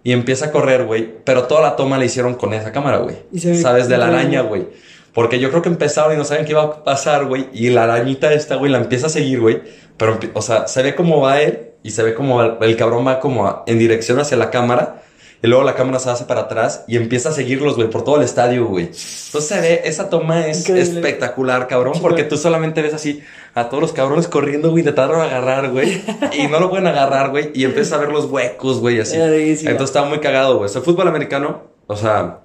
y 0.04 0.12
empieza 0.12 0.46
a 0.48 0.52
correr, 0.52 0.86
güey, 0.86 1.10
pero 1.26 1.44
toda 1.44 1.62
la 1.62 1.76
toma 1.76 1.98
la 1.98 2.06
hicieron 2.06 2.36
con 2.36 2.54
esa 2.54 2.72
cámara, 2.72 2.98
güey. 2.98 3.18
¿Sabes? 3.62 3.88
De 3.90 3.98
la 3.98 4.08
araña, 4.08 4.42
güey. 4.42 4.68
Porque 5.14 5.40
yo 5.40 5.50
creo 5.50 5.62
que 5.62 5.70
empezaron 5.70 6.14
y 6.14 6.18
no 6.18 6.24
saben 6.24 6.46
qué 6.46 6.52
iba 6.52 6.64
a 6.64 6.84
pasar, 6.84 7.26
güey, 7.26 7.48
y 7.54 7.70
la 7.70 7.84
arañita 7.84 8.32
esta, 8.34 8.56
güey, 8.56 8.72
la 8.72 8.78
empieza 8.78 9.08
a 9.08 9.10
seguir, 9.10 9.42
güey, 9.42 9.62
pero, 9.98 10.20
o 10.34 10.42
sea, 10.42 10.68
se 10.68 10.82
ve 10.84 10.96
cómo 10.96 11.20
va 11.22 11.42
él 11.42 11.72
y 11.84 11.92
se 11.92 12.04
ve 12.04 12.14
como 12.14 12.42
el, 12.44 12.54
el 12.62 12.78
cabrón 12.78 13.06
va 13.08 13.20
como 13.20 13.48
a- 13.48 13.64
en 13.68 13.80
dirección 13.80 14.20
hacia 14.20 14.38
la 14.38 14.50
cámara. 14.52 15.02
Y 15.42 15.48
luego 15.48 15.64
la 15.64 15.74
cámara 15.74 16.00
se 16.00 16.10
hace 16.10 16.26
para 16.26 16.42
atrás 16.42 16.84
y 16.88 16.98
empieza 16.98 17.30
a 17.30 17.32
seguirlos, 17.32 17.76
güey, 17.76 17.90
por 17.90 18.04
todo 18.04 18.18
el 18.18 18.24
estadio, 18.24 18.66
güey. 18.66 18.86
Entonces 18.86 19.46
se 19.46 19.62
ve, 19.62 19.82
esa 19.86 20.10
toma 20.10 20.48
es 20.48 20.62
Increíble. 20.62 21.00
espectacular, 21.00 21.68
cabrón, 21.68 21.94
porque 22.02 22.24
tú 22.24 22.38
solamente 22.38 22.82
ves 22.82 22.94
así 22.94 23.24
a 23.56 23.70
todos 23.70 23.82
los 23.82 23.94
cabrones 23.94 24.28
corriendo, 24.28 24.70
güey, 24.72 24.82
intentaron 24.82 25.22
agarrar, 25.22 25.72
güey, 25.72 26.02
y 26.38 26.48
no 26.48 26.60
lo 26.60 26.70
pueden 26.70 26.88
agarrar, 26.88 27.30
güey, 27.30 27.52
y 27.54 27.64
empiezas 27.64 27.94
a 27.94 27.98
ver 27.98 28.10
los 28.10 28.26
huecos, 28.26 28.80
güey, 28.80 29.00
así. 29.00 29.16
Entonces 29.16 29.96
está 29.96 30.04
muy 30.04 30.20
cagado, 30.20 30.58
güey. 30.58 30.66
O 30.66 30.70
sea, 30.70 30.80
el 30.80 30.86
fútbol 30.86 31.08
americano, 31.08 31.64
o 31.88 31.96
sea, 31.96 32.42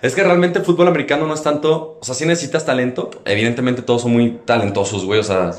es 0.00 0.14
que 0.14 0.22
realmente 0.22 0.60
el 0.60 0.64
fútbol 0.64 0.88
americano 0.88 1.26
no 1.26 1.34
es 1.34 1.42
tanto, 1.42 1.98
o 2.00 2.04
sea, 2.04 2.14
sí 2.14 2.24
necesitas 2.24 2.64
talento. 2.64 3.10
Evidentemente 3.26 3.82
todos 3.82 4.02
son 4.02 4.12
muy 4.12 4.40
talentosos, 4.46 5.04
güey, 5.04 5.20
o 5.20 5.24
sea, 5.24 5.52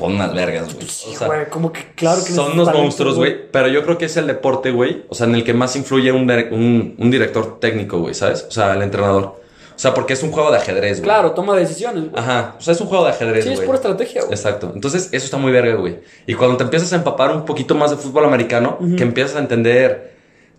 son 0.00 0.14
unas 0.16 0.34
vergas, 0.34 0.74
güey. 0.74 0.88
Sí, 0.88 1.10
O 1.14 1.18
sea, 1.18 1.26
güey, 1.28 1.48
como 1.48 1.72
que 1.72 1.92
claro 1.94 2.24
que 2.24 2.32
son 2.32 2.52
unos 2.52 2.66
talento, 2.66 2.82
monstruos, 2.84 3.16
güey. 3.16 3.50
Pero 3.50 3.68
yo 3.68 3.84
creo 3.84 3.96
que 3.98 4.06
es 4.06 4.16
el 4.16 4.26
deporte, 4.26 4.70
güey. 4.72 5.04
O 5.08 5.14
sea, 5.14 5.26
en 5.26 5.34
el 5.36 5.44
que 5.44 5.54
más 5.54 5.76
influye 5.76 6.10
un, 6.12 6.28
un, 6.50 6.94
un 6.98 7.10
director 7.10 7.60
técnico, 7.60 7.98
güey, 8.00 8.14
¿sabes? 8.14 8.44
O 8.48 8.50
sea, 8.50 8.74
el 8.74 8.82
entrenador. 8.82 9.24
O 9.24 9.82
sea, 9.82 9.94
porque 9.94 10.12
es 10.12 10.22
un 10.22 10.30
juego 10.30 10.50
de 10.50 10.58
ajedrez, 10.58 10.98
güey. 10.98 11.04
Claro, 11.04 11.30
toma 11.32 11.56
decisiones. 11.56 12.10
güey. 12.10 12.22
Ajá. 12.22 12.56
O 12.58 12.60
sea, 12.60 12.72
es 12.74 12.80
un 12.82 12.86
juego 12.88 13.04
de 13.04 13.10
ajedrez, 13.12 13.44
Sí, 13.44 13.50
güey. 13.50 13.60
es 13.60 13.64
pura 13.66 13.76
estrategia, 13.76 14.20
güey. 14.22 14.34
Exacto. 14.34 14.72
Entonces, 14.74 15.08
eso 15.12 15.24
está 15.24 15.38
muy 15.38 15.52
verga, 15.52 15.74
güey. 15.76 16.00
Y 16.26 16.34
cuando 16.34 16.56
te 16.58 16.64
empiezas 16.64 16.92
a 16.92 16.96
empapar 16.96 17.34
un 17.34 17.46
poquito 17.46 17.74
más 17.74 17.90
de 17.90 17.96
fútbol 17.96 18.26
americano, 18.26 18.78
que 18.96 19.02
empiezas 19.02 19.36
a 19.36 19.38
entender 19.38 20.12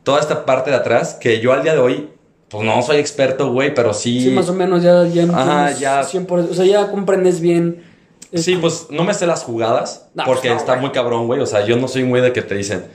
toda 0.03 0.19
esta 0.19 0.43
parte 0.45 0.71
de 0.71 0.77
atrás, 0.77 1.13
que 1.21 1.39
yo 1.39 1.53
al 1.53 1.61
día 1.61 1.73
de 1.73 1.79
hoy, 1.79 2.09
pues 2.49 2.63
no 2.65 2.81
soy 2.81 2.97
experto, 2.97 3.51
güey, 3.53 3.73
pero 3.75 3.93
sí. 3.93 4.21
Sí, 4.23 4.29
más 4.31 4.49
o 4.49 4.53
menos 4.53 4.81
ya, 4.81 5.05
ya 5.05 5.23
Ajá, 5.23 5.71
ya. 5.71 6.01
100%, 6.01 6.49
o 6.49 6.53
sea, 6.55 6.65
ya 6.65 6.89
comprendes 6.89 7.39
bien. 7.41 7.83
Sí, 8.33 8.55
pues 8.55 8.87
no 8.89 9.03
me 9.03 9.13
sé 9.13 9.27
las 9.27 9.43
jugadas, 9.43 10.07
No, 10.13 10.23
porque 10.25 10.47
pues 10.47 10.53
no, 10.53 10.59
está 10.59 10.73
güey. 10.73 10.85
muy 10.85 10.91
cabrón, 10.91 11.27
güey. 11.27 11.41
O 11.41 11.45
sea, 11.45 11.65
yo 11.65 11.75
no 11.77 11.87
soy 11.87 12.03
un 12.03 12.09
güey 12.09 12.21
de 12.21 12.31
que 12.31 12.41
te 12.41 12.55
dicen, 12.55 12.85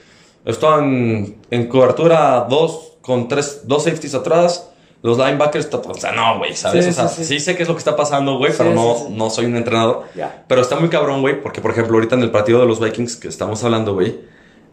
estoy 0.45 0.83
en, 0.83 1.37
en 1.51 1.67
cobertura 1.67 2.47
2 2.49 2.93
con 3.01 3.27
tres, 3.27 3.61
dos 3.65 3.83
safeties 3.83 4.15
atrás. 4.15 4.69
Los 5.03 5.17
linebackers, 5.19 5.69
o 5.71 5.93
sea, 5.93 6.11
no, 6.11 6.39
güey, 6.39 6.55
¿sabes? 6.55 6.83
Sí, 6.83 6.89
o 6.89 6.93
sea, 6.93 7.07
sí, 7.07 7.23
sí, 7.23 7.35
sí. 7.35 7.39
sé 7.39 7.55
qué 7.55 7.61
es 7.61 7.69
lo 7.69 7.75
que 7.75 7.79
está 7.79 7.95
pasando, 7.95 8.39
güey, 8.39 8.51
pero 8.57 8.73
no, 8.73 9.09
no 9.11 9.29
soy 9.29 9.45
un 9.45 9.55
entrenador. 9.55 10.05
Pero 10.47 10.59
está 10.61 10.75
muy 10.77 10.89
cabrón, 10.89 11.21
güey, 11.21 11.39
porque 11.39 11.61
por 11.61 11.69
ejemplo, 11.69 11.95
ahorita 11.97 12.15
en 12.15 12.23
el 12.23 12.31
partido 12.31 12.59
de 12.59 12.65
los 12.65 12.79
Vikings 12.79 13.15
que 13.15 13.27
estamos 13.27 13.63
hablando, 13.63 13.93
güey, 13.93 14.19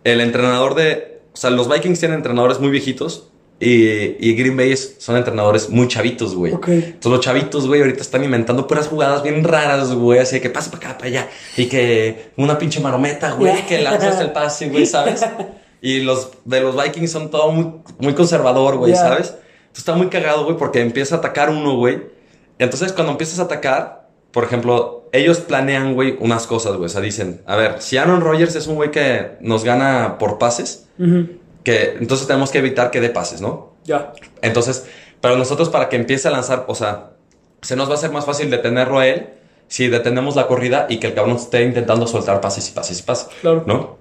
el 0.02 0.22
entrenador 0.22 0.74
de. 0.74 1.20
O 1.34 1.36
sea, 1.36 1.50
los 1.50 1.68
Vikings 1.68 1.98
tienen 2.00 2.16
entrenadores 2.16 2.58
muy 2.58 2.70
viejitos 2.70 3.28
y, 3.64 4.16
y 4.20 4.34
Green 4.34 4.56
Bay 4.56 4.72
es- 4.72 4.96
son 4.98 5.16
entrenadores 5.16 5.70
muy 5.70 5.88
chavitos, 5.88 6.34
güey. 6.34 6.52
Ok. 6.52 6.68
Entonces 6.68 7.10
los 7.10 7.20
chavitos, 7.20 7.66
güey, 7.66 7.80
ahorita 7.80 8.02
están 8.02 8.22
inventando 8.24 8.66
puras 8.66 8.88
jugadas 8.88 9.22
bien 9.22 9.42
raras, 9.44 9.92
güey, 9.94 10.18
así 10.20 10.36
de 10.36 10.40
que 10.40 10.50
pase 10.50 10.70
para 10.70 10.86
acá, 10.88 10.98
para 10.98 11.08
allá, 11.08 11.28
y 11.56 11.66
que 11.66 12.30
una 12.36 12.58
pinche 12.58 12.80
marometa, 12.80 13.32
güey, 13.32 13.64
que 13.66 13.80
lanzas 13.80 14.20
el 14.20 14.32
pase, 14.32 14.68
güey, 14.68 14.86
¿sabes? 14.86 15.24
Y 15.80 16.00
los 16.00 16.30
de 16.44 16.60
los 16.60 16.82
Vikings 16.82 17.10
son 17.10 17.30
todo 17.30 17.50
muy, 17.52 17.72
muy 17.98 18.14
conservador, 18.14 18.76
güey. 18.76 18.94
¿sabes? 18.94 19.28
Entonces 19.28 19.78
está 19.78 19.94
muy 19.94 20.06
cagado, 20.08 20.44
güey, 20.44 20.56
porque 20.56 20.80
empieza 20.80 21.16
a 21.16 21.18
atacar 21.18 21.50
uno, 21.50 21.76
güey. 21.76 22.02
Entonces 22.58 22.92
cuando 22.92 23.12
empiezas 23.12 23.38
a 23.40 23.42
atacar, 23.42 24.08
por 24.30 24.44
ejemplo, 24.44 25.08
ellos 25.12 25.38
planean, 25.40 25.94
güey, 25.94 26.16
unas 26.20 26.46
cosas, 26.46 26.72
güey. 26.76 26.86
O 26.86 26.88
sea, 26.88 27.00
dicen, 27.00 27.42
a 27.46 27.56
ver, 27.56 27.82
si 27.82 27.96
Aaron 27.98 28.20
Rodgers 28.20 28.54
es 28.56 28.66
un 28.66 28.76
güey 28.76 28.90
que 28.90 29.32
nos 29.40 29.62
gana 29.64 30.16
por 30.18 30.38
pases, 30.38 30.86
Ujú. 30.98 31.28
Que 31.64 31.96
entonces 31.98 32.26
tenemos 32.26 32.50
que 32.50 32.58
evitar 32.58 32.90
que 32.90 33.00
dé 33.00 33.10
pases, 33.10 33.40
¿no? 33.40 33.72
Ya. 33.84 34.12
Entonces, 34.42 34.86
pero 35.20 35.36
nosotros 35.36 35.68
para 35.70 35.88
que 35.88 35.96
empiece 35.96 36.28
a 36.28 36.30
lanzar, 36.30 36.64
o 36.68 36.74
sea, 36.74 37.10
se 37.62 37.74
nos 37.76 37.88
va 37.88 37.92
a 37.92 37.96
hacer 37.96 38.12
más 38.12 38.24
fácil 38.26 38.50
detenerlo 38.50 38.98
a 38.98 39.06
él 39.06 39.30
si 39.66 39.88
detenemos 39.88 40.36
la 40.36 40.46
corrida 40.46 40.86
y 40.88 40.98
que 40.98 41.06
el 41.08 41.14
cabrón 41.14 41.36
esté 41.36 41.62
intentando 41.62 42.06
soltar 42.06 42.40
pases 42.40 42.68
y 42.68 42.72
pases 42.72 43.00
y 43.00 43.02
pases, 43.02 43.28
Claro. 43.40 43.64
¿no? 43.66 43.96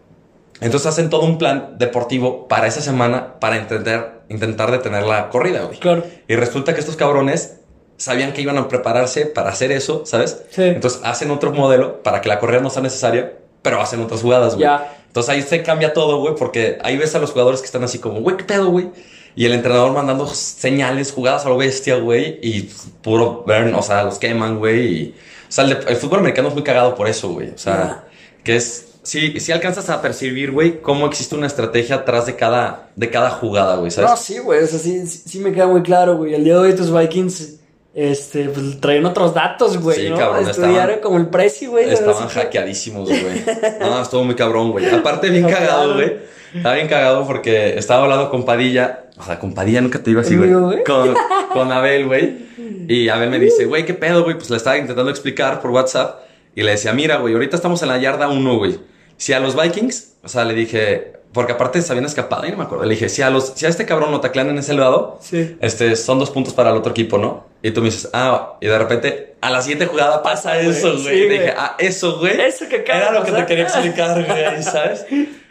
Entonces 0.62 0.88
hacen 0.88 1.10
todo 1.10 1.22
un 1.24 1.38
plan 1.38 1.76
deportivo 1.78 2.48
para 2.48 2.68
esa 2.68 2.82
semana 2.82 3.40
para 3.40 3.58
entender, 3.58 4.22
intentar 4.30 4.72
detener 4.72 5.04
la 5.04 5.30
corrida, 5.30 5.64
güey. 5.64 5.80
Claro. 5.80 6.04
Y 6.28 6.36
resulta 6.36 6.74
que 6.74 6.80
estos 6.82 6.96
cabrones 6.96 7.56
sabían 7.98 8.34
que 8.34 8.42
iban 8.42 8.58
a 8.58 8.68
prepararse 8.68 9.26
para 9.26 9.50
hacer 9.50 9.72
eso, 9.72 10.06
¿sabes? 10.06 10.44
Sí. 10.52 10.64
Entonces 10.64 11.02
hacen 11.04 11.32
otro 11.32 11.52
modelo 11.54 12.04
para 12.04 12.22
que 12.22 12.30
la 12.30 12.40
corrida 12.40 12.60
no 12.60 12.70
sea 12.70 12.82
necesaria, 12.82 13.34
pero 13.64 13.82
hacen 13.82 14.02
otras 14.02 14.22
jugadas, 14.22 14.54
güey. 14.54 14.66
Ya. 14.66 14.98
Entonces 15.08 15.30
ahí 15.30 15.42
se 15.42 15.64
cambia 15.64 15.94
todo, 15.94 16.20
güey, 16.20 16.36
porque 16.36 16.78
ahí 16.84 16.98
ves 16.98 17.16
a 17.16 17.20
los 17.20 17.32
jugadores 17.32 17.62
que 17.62 17.66
están 17.66 17.84
así 17.84 17.98
como, 18.00 18.22
güey, 18.22 18.38
¿qué 18.38 18.44
pedo, 18.44 18.70
güey? 18.70 18.92
Y 19.36 19.46
el 19.46 19.54
entrenador 19.54 19.92
mandando 19.94 20.28
señales, 20.28 21.12
jugadas 21.12 21.46
a 21.46 21.50
lo 21.50 21.58
bestia, 21.58 21.96
güey, 21.98 22.40
y 22.42 22.70
puro 23.02 23.44
burn, 23.48 23.74
o 23.74 23.82
sea, 23.82 24.04
los 24.04 24.20
queman, 24.20 24.60
güey. 24.60 24.86
Y, 24.86 25.16
o 25.50 25.52
sea, 25.52 25.64
el, 25.66 25.78
el 25.88 25.96
fútbol 25.96 26.20
americano 26.20 26.50
es 26.50 26.54
muy 26.54 26.64
cagado 26.64 26.94
por 26.94 27.08
eso, 27.08 27.30
güey. 27.30 27.50
O 27.50 27.58
sea, 27.58 28.06
que 28.44 28.56
es. 28.56 28.90
Sí, 29.04 29.38
sí 29.42 29.52
alcanzas 29.52 29.90
a 29.90 30.02
percibir, 30.02 30.52
güey, 30.52 30.82
cómo 30.82 31.08
existe 31.08 31.36
una 31.36 31.48
estrategia 31.48 31.98
atrás 31.98 32.26
de 32.26 32.38
cada, 32.38 32.90
de 32.96 33.10
cada 33.10 33.32
jugada, 33.32 33.76
güey, 33.76 33.92
¿sabes? 33.92 34.10
No, 34.10 34.16
sí, 34.16 34.38
güey, 34.38 34.64
o 34.64 34.68
sea, 34.68 34.80
sí, 34.80 35.06
sí, 35.06 35.24
sí 35.26 35.40
me 35.40 35.52
queda 35.52 35.68
muy 35.68 35.82
claro, 35.82 36.16
güey. 36.16 36.34
El 36.34 36.46
día 36.46 36.54
de 36.54 36.60
hoy 36.60 36.74
tus 36.74 36.90
Vikings, 36.90 37.60
este, 37.94 38.50
pues 38.50 38.80
traían 38.80 39.06
otros 39.06 39.34
datos, 39.34 39.78
güey, 39.78 40.00
Sí, 40.04 40.10
¿no? 40.10 40.18
cabrón, 40.18 40.48
Estudiaron 40.50 40.78
estaban- 40.82 41.00
como 41.02 41.18
el 41.18 41.28
Prezi, 41.28 41.68
güey. 41.68 41.90
Estaban 41.92 42.28
hackeadísimos, 42.28 43.08
güey. 43.10 43.44
No, 43.80 44.02
estuvo 44.02 44.24
muy 44.24 44.36
cabrón, 44.36 44.72
güey. 44.72 44.90
Aparte, 44.90 45.30
bien 45.30 45.44
cagado, 45.50 45.94
güey. 45.96 46.18
Estaba 46.56 46.76
bien 46.76 46.88
cagado 46.88 47.26
porque 47.28 47.78
estaba 47.78 48.04
hablando 48.04 48.30
con 48.30 48.46
Padilla. 48.46 49.06
O 49.18 49.24
sea, 49.24 49.40
con 49.40 49.54
Padilla 49.54 49.82
nunca 49.82 50.00
te 50.00 50.10
digo 50.12 50.22
así, 50.22 50.36
güey. 50.36 50.52
¿Conmigo, 50.52 50.72
güey? 50.72 50.84
Con, 50.84 51.16
con 51.52 51.72
Abel, 51.72 52.06
güey. 52.08 52.44
Y 52.88 53.10
Abel 53.10 53.30
me 53.30 53.40
dice, 53.40 53.66
güey, 53.68 53.86
¿qué 53.86 53.94
pedo, 53.94 54.24
güey? 54.24 54.36
Pues 54.38 54.50
le 54.50 54.58
estaba 54.58 54.78
intentando 54.78 55.10
explicar 55.12 55.62
por 55.62 55.72
WhatsApp. 55.72 56.20
Y 56.56 56.62
le 56.64 56.72
decía, 56.72 56.94
mira, 56.94 57.18
güey, 57.18 57.34
ahorita 57.34 57.56
estamos 57.56 57.82
en 57.84 57.90
la 57.90 57.98
yarda 57.98 58.28
1, 58.28 58.58
güey. 58.58 58.80
Si 59.18 59.34
a 59.34 59.40
los 59.40 59.60
Vikings, 59.60 60.14
o 60.24 60.28
sea, 60.28 60.46
le 60.46 60.54
dije, 60.54 61.14
porque 61.32 61.54
aparte 61.54 61.82
se 61.82 61.92
habían 61.92 62.06
escapado, 62.06 62.46
y 62.46 62.52
no 62.52 62.58
me 62.58 62.64
acuerdo. 62.64 62.86
Le 62.86 62.92
dije, 62.92 63.10
si 63.10 63.22
a, 63.24 63.30
los, 63.32 63.54
si 63.56 63.66
a 63.66 63.70
este 63.70 63.86
cabrón 63.86 64.12
lo 64.12 64.20
taclean 64.20 64.50
en 64.50 64.58
ese 64.60 64.74
lado, 64.76 65.18
Sí. 65.22 65.56
este, 65.62 65.96
son 65.96 66.20
dos 66.20 66.30
puntos 66.30 66.54
para 66.54 66.70
el 66.72 66.78
otro 66.78 66.92
equipo, 66.92 67.18
¿no? 67.18 67.46
Y 67.64 67.72
tú 67.72 67.80
me 67.82 67.86
dices, 67.86 68.10
ah, 68.14 68.58
y 68.62 68.68
de 68.68 68.78
repente, 68.78 69.36
a 69.42 69.50
la 69.50 69.62
siguiente 69.62 69.86
jugada 69.86 70.22
pasa 70.22 70.60
eso, 70.60 70.92
güey. 70.92 71.04
Sí, 71.04 71.14
y 71.14 71.30
dije, 71.30 71.54
ah, 71.58 71.76
eso, 71.80 72.20
güey. 72.20 72.40
Eso 72.42 72.68
que 72.70 72.78
acaba 72.78 73.00
Era 73.00 73.12
lo 73.12 73.24
que 73.24 73.32
te 73.32 73.46
quería 73.46 73.64
explicar, 73.64 74.24
güey, 74.26 74.62
¿sabes? 74.64 75.06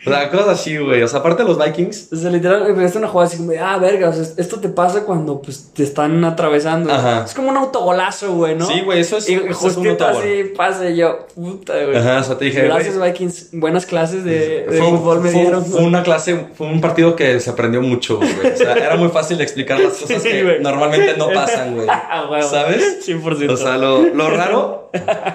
O 0.05 0.11
sea, 0.11 0.29
cosas 0.31 0.49
así, 0.49 0.77
güey. 0.79 1.01
O 1.05 1.07
sea, 1.09 1.21
aparte 1.21 1.45
de 1.45 1.49
los 1.49 1.65
Vikings. 1.65 2.09
O 2.13 2.17
sea, 2.17 2.29
literal, 2.29 2.75
me 2.75 2.85
una 2.85 3.07
jugada 3.07 3.29
así 3.29 3.37
como 3.37 3.53
ah, 3.61 3.79
verga, 3.79 4.09
o 4.09 4.13
sea, 4.13 4.25
esto 4.37 4.59
te 4.59 4.69
pasa 4.69 5.05
cuando, 5.05 5.41
pues, 5.41 5.71
te 5.73 5.85
están 5.85 6.25
atravesando. 6.25 6.93
Ajá. 6.93 7.23
Es 7.25 7.35
como 7.35 7.51
un 7.51 7.57
autogolazo, 7.57 8.33
güey, 8.35 8.57
¿no? 8.57 8.67
Sí, 8.67 8.81
güey, 8.81 8.99
eso 9.01 9.19
es- 9.19 9.29
Y 9.31 9.35
eso 9.35 9.69
es 9.69 9.77
un 9.77 9.87
autogol. 9.87 10.17
así 10.17 10.45
pasa 10.57 10.91
y 10.91 10.97
yo, 10.97 11.29
puta, 11.37 11.75
güey. 11.85 11.97
Ajá, 11.97 12.19
o 12.19 12.25
sea, 12.25 12.37
te 12.37 12.47
dije, 12.47 12.63
Gracias. 12.63 13.01
Vikings. 13.01 13.49
Buenas 13.53 13.87
clases 13.87 14.25
de, 14.25 14.67
de 14.67 14.79
Fue, 14.79 14.89
fútbol 14.89 15.21
me 15.21 15.31
fue- 15.31 15.41
dieron. 15.41 15.65
fue 15.65 15.83
una 15.85 16.03
clase, 16.03 16.47
fue 16.57 16.67
un 16.67 16.81
partido 16.81 17.15
que 17.15 17.39
se 17.39 17.51
aprendió 17.51 17.81
mucho, 17.81 18.17
güey. 18.17 18.53
O 18.53 18.57
sea, 18.57 18.73
era 18.75 18.97
muy 18.97 19.09
fácil 19.11 19.41
explicar 19.41 19.79
las 19.79 19.93
cosas 19.99 20.21
que 20.21 20.59
normalmente 20.61 21.17
no 21.17 21.29
pasan, 21.33 21.77
güey. 21.77 21.87
Huevo. 22.31 22.49
¿Sabes? 22.49 23.07
100%. 23.07 23.51
O 23.51 23.57
sea, 23.57 23.77
lo, 23.77 24.03
lo 24.03 24.31
raro 24.31 24.91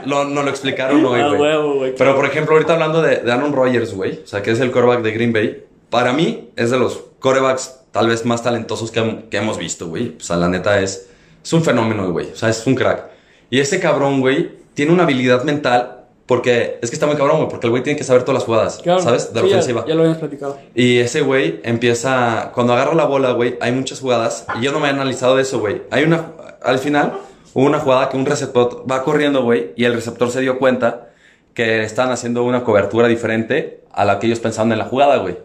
lo, 0.05 0.25
no 0.25 0.43
lo 0.43 0.49
explicaron 0.49 1.05
hoy, 1.05 1.21
güey. 1.29 1.41
huevo, 1.41 1.75
güey. 1.75 1.95
Pero, 1.97 2.15
por 2.15 2.25
ejemplo, 2.25 2.53
ahorita 2.55 2.73
hablando 2.73 3.01
de, 3.01 3.17
de 3.17 3.31
Aaron 3.31 3.53
Rodgers, 3.53 3.93
güey. 3.93 4.21
O 4.23 4.27
sea, 4.27 4.41
que 4.41 4.51
es 4.51 4.59
el 4.59 4.71
quarterback 4.71 5.01
de 5.01 5.11
Green 5.11 5.33
Bay. 5.33 5.63
Para 5.89 6.13
mí, 6.13 6.49
es 6.55 6.71
de 6.71 6.77
los 6.77 7.03
quarterbacks 7.19 7.79
tal 7.91 8.07
vez 8.07 8.25
más 8.25 8.43
talentosos 8.43 8.91
que, 8.91 9.25
que 9.29 9.37
hemos 9.37 9.57
visto, 9.57 9.87
güey. 9.87 10.15
O 10.17 10.23
sea, 10.23 10.35
la 10.37 10.49
neta 10.49 10.79
es... 10.81 11.09
Es 11.43 11.53
un 11.53 11.63
fenómeno, 11.63 12.11
güey. 12.11 12.31
O 12.31 12.35
sea, 12.35 12.49
es 12.49 12.65
un 12.67 12.75
crack. 12.75 13.05
Y 13.49 13.59
ese 13.59 13.79
cabrón, 13.79 14.19
güey, 14.19 14.51
tiene 14.73 14.91
una 14.91 15.03
habilidad 15.03 15.43
mental... 15.43 15.93
Porque 16.27 16.77
es 16.81 16.89
que 16.89 16.95
está 16.95 17.07
muy 17.07 17.15
cabrón, 17.15 17.37
güey. 17.37 17.49
Porque 17.49 17.67
el 17.67 17.71
güey 17.71 17.83
tiene 17.83 17.97
que 17.97 18.03
saber 18.03 18.23
todas 18.23 18.35
las 18.41 18.43
jugadas, 18.43 18.79
Claro. 18.83 18.99
¿sabes? 19.01 19.33
De 19.33 19.39
la 19.39 19.45
Sí, 19.45 19.49
ya- 19.49 19.55
ofensiva. 19.55 19.85
Ya, 19.87 19.93
lo 19.95 20.01
habíamos 20.01 20.17
platicado. 20.19 20.57
Y 20.75 20.97
ese 20.99 21.21
güey 21.21 21.61
empieza. 21.63 22.51
Cuando 22.53 22.73
agarra 22.73 22.93
la 22.95 23.05
bola, 23.05 23.31
güey, 23.31 23.57
hay 23.61 23.71
muchas 23.71 24.01
jugadas. 24.01 24.45
Y 24.59 24.63
yo 24.63 24.71
no 24.73 24.79
me 24.79 24.87
he 24.87 24.91
analizado 24.91 25.37
de 25.37 25.43
eso, 25.43 25.59
güey. 25.59 25.81
Hay 25.89 26.03
una. 26.03 26.31
Al 26.61 26.79
final, 26.79 27.13
hubo 27.53 27.65
una 27.65 27.79
jugada 27.79 28.09
que 28.09 28.17
un 28.17 28.25
receptor 28.25 28.83
va 28.89 29.03
corriendo, 29.03 29.43
güey. 29.43 29.71
Y 29.77 29.85
el 29.85 29.93
receptor 29.93 30.29
se 30.29 30.41
dio 30.41 30.59
cuenta 30.59 31.09
que 31.53 31.83
estaban 31.83 32.11
haciendo 32.11 32.43
una 32.43 32.63
cobertura 32.63 33.07
diferente 33.07 33.81
a 33.91 34.03
la 34.05 34.19
que 34.19 34.27
ellos 34.27 34.39
pensaban 34.39 34.71
en 34.73 34.79
la 34.79 34.85
jugada, 34.85 35.17
güey. 35.17 35.37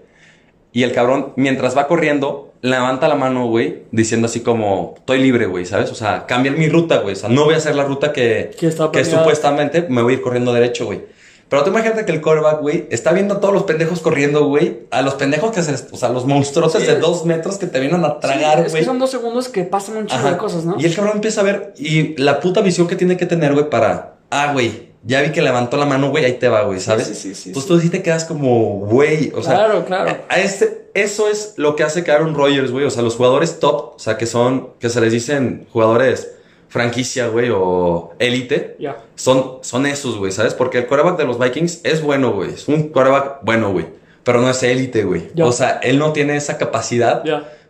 Y 0.72 0.82
el 0.84 0.92
cabrón, 0.92 1.32
mientras 1.36 1.76
va 1.76 1.86
corriendo, 1.86 2.54
levanta 2.62 3.08
la 3.08 3.14
mano, 3.14 3.46
güey, 3.48 3.82
diciendo 3.90 4.26
así 4.26 4.40
como, 4.40 4.94
estoy 4.96 5.18
libre, 5.20 5.46
güey, 5.46 5.66
¿sabes? 5.66 5.90
O 5.90 5.94
sea, 5.94 6.26
cambia 6.26 6.52
mi 6.52 6.68
ruta, 6.68 6.98
güey. 6.98 7.12
O 7.14 7.16
sea, 7.16 7.28
no 7.28 7.44
voy 7.44 7.54
a 7.54 7.58
hacer 7.58 7.74
la 7.74 7.84
ruta 7.84 8.12
que, 8.12 8.50
Que 8.58 8.70
supuestamente 9.04 9.86
me 9.88 10.02
voy 10.02 10.14
a 10.14 10.16
ir 10.16 10.22
corriendo 10.22 10.52
derecho, 10.52 10.86
güey. 10.86 11.02
Pero 11.48 11.64
tú 11.64 11.70
imagínate 11.70 12.06
que 12.06 12.12
el 12.12 12.22
quarterback, 12.22 12.60
güey, 12.62 12.86
está 12.90 13.12
viendo 13.12 13.34
a 13.34 13.40
todos 13.40 13.52
los 13.52 13.64
pendejos 13.64 14.00
corriendo, 14.00 14.46
güey. 14.46 14.84
A 14.90 15.02
los 15.02 15.16
pendejos 15.16 15.50
que 15.50 15.62
se... 15.62 15.74
O 15.92 15.98
sea, 15.98 16.08
los 16.08 16.24
monstruosos 16.24 16.80
Sí. 16.80 16.86
de 16.88 16.96
dos 16.98 17.26
metros 17.26 17.58
que 17.58 17.66
te 17.66 17.78
vienen 17.78 18.02
a 18.06 18.18
tragar, 18.20 18.60
Sí, 18.60 18.64
es 18.64 18.70
güey. 18.72 18.82
que 18.82 18.86
son 18.86 18.98
dos 18.98 19.10
segundos 19.10 19.50
que 19.50 19.64
pasan 19.64 19.98
un 19.98 20.06
chingo 20.06 20.30
de 20.30 20.38
cosas, 20.38 20.64
¿no? 20.64 20.76
Y 20.78 20.86
el 20.86 20.94
cabrón 20.94 21.16
empieza 21.16 21.42
a 21.42 21.44
ver. 21.44 21.74
Y 21.76 22.16
la 22.16 22.40
puta 22.40 22.62
visión 22.62 22.86
que 22.88 22.96
tiene 22.96 23.18
que 23.18 23.26
tener, 23.26 23.52
güey, 23.52 23.68
para. 23.68 24.14
Ah, 24.30 24.52
güey. 24.54 24.91
Ya 25.04 25.20
vi 25.20 25.32
que 25.32 25.42
levantó 25.42 25.76
la 25.76 25.86
mano, 25.86 26.10
güey. 26.10 26.24
Ahí 26.24 26.34
te 26.34 26.48
va, 26.48 26.62
güey, 26.62 26.78
¿sabes? 26.78 27.08
sí, 27.08 27.14
sí, 27.14 27.34
sí, 27.34 27.48
Entonces 27.48 27.68
tú 27.68 27.80
sí 27.80 27.90
te 27.90 28.02
quedas 28.02 28.24
como, 28.24 28.80
güey. 28.80 29.32
O 29.34 29.42
sea. 29.42 29.54
Claro, 29.54 29.84
claro. 29.84 30.16
A 30.28 30.38
este, 30.38 30.90
eso 30.94 31.28
es 31.28 31.54
lo 31.56 31.74
que 31.74 31.82
hace 31.82 32.04
que 32.04 32.12
Aaron 32.12 32.34
Rodgers, 32.34 32.70
güey. 32.70 32.84
O 32.84 32.90
sea, 32.90 33.02
los 33.02 33.16
jugadores 33.16 33.58
top. 33.58 33.94
O 33.96 33.98
sea, 33.98 34.16
que 34.16 34.26
son. 34.26 34.70
Que 34.78 34.88
se 34.88 35.00
les 35.00 35.12
dicen 35.12 35.66
jugadores 35.72 36.32
franquicia, 36.68 37.26
güey. 37.26 37.50
O 37.52 38.14
élite. 38.20 38.76
Ya. 38.78 38.98
Son, 39.16 39.58
son 39.62 39.86
esos, 39.86 40.18
güey, 40.18 40.30
¿sabes? 40.30 40.54
Porque 40.54 40.78
el 40.78 40.86
quarterback 40.86 41.18
de 41.18 41.24
los 41.24 41.38
Vikings 41.38 41.80
es 41.82 42.00
bueno, 42.00 42.32
güey. 42.32 42.50
Es 42.54 42.68
un 42.68 42.90
quarterback 42.90 43.40
bueno, 43.42 43.72
güey. 43.72 43.86
Pero 44.22 44.40
no 44.40 44.48
es 44.48 44.62
élite, 44.62 45.02
güey. 45.02 45.30
O 45.40 45.50
sea, 45.50 45.80
él 45.82 45.98
no 45.98 46.12
tiene 46.12 46.36
esa 46.36 46.58
capacidad 46.58 47.24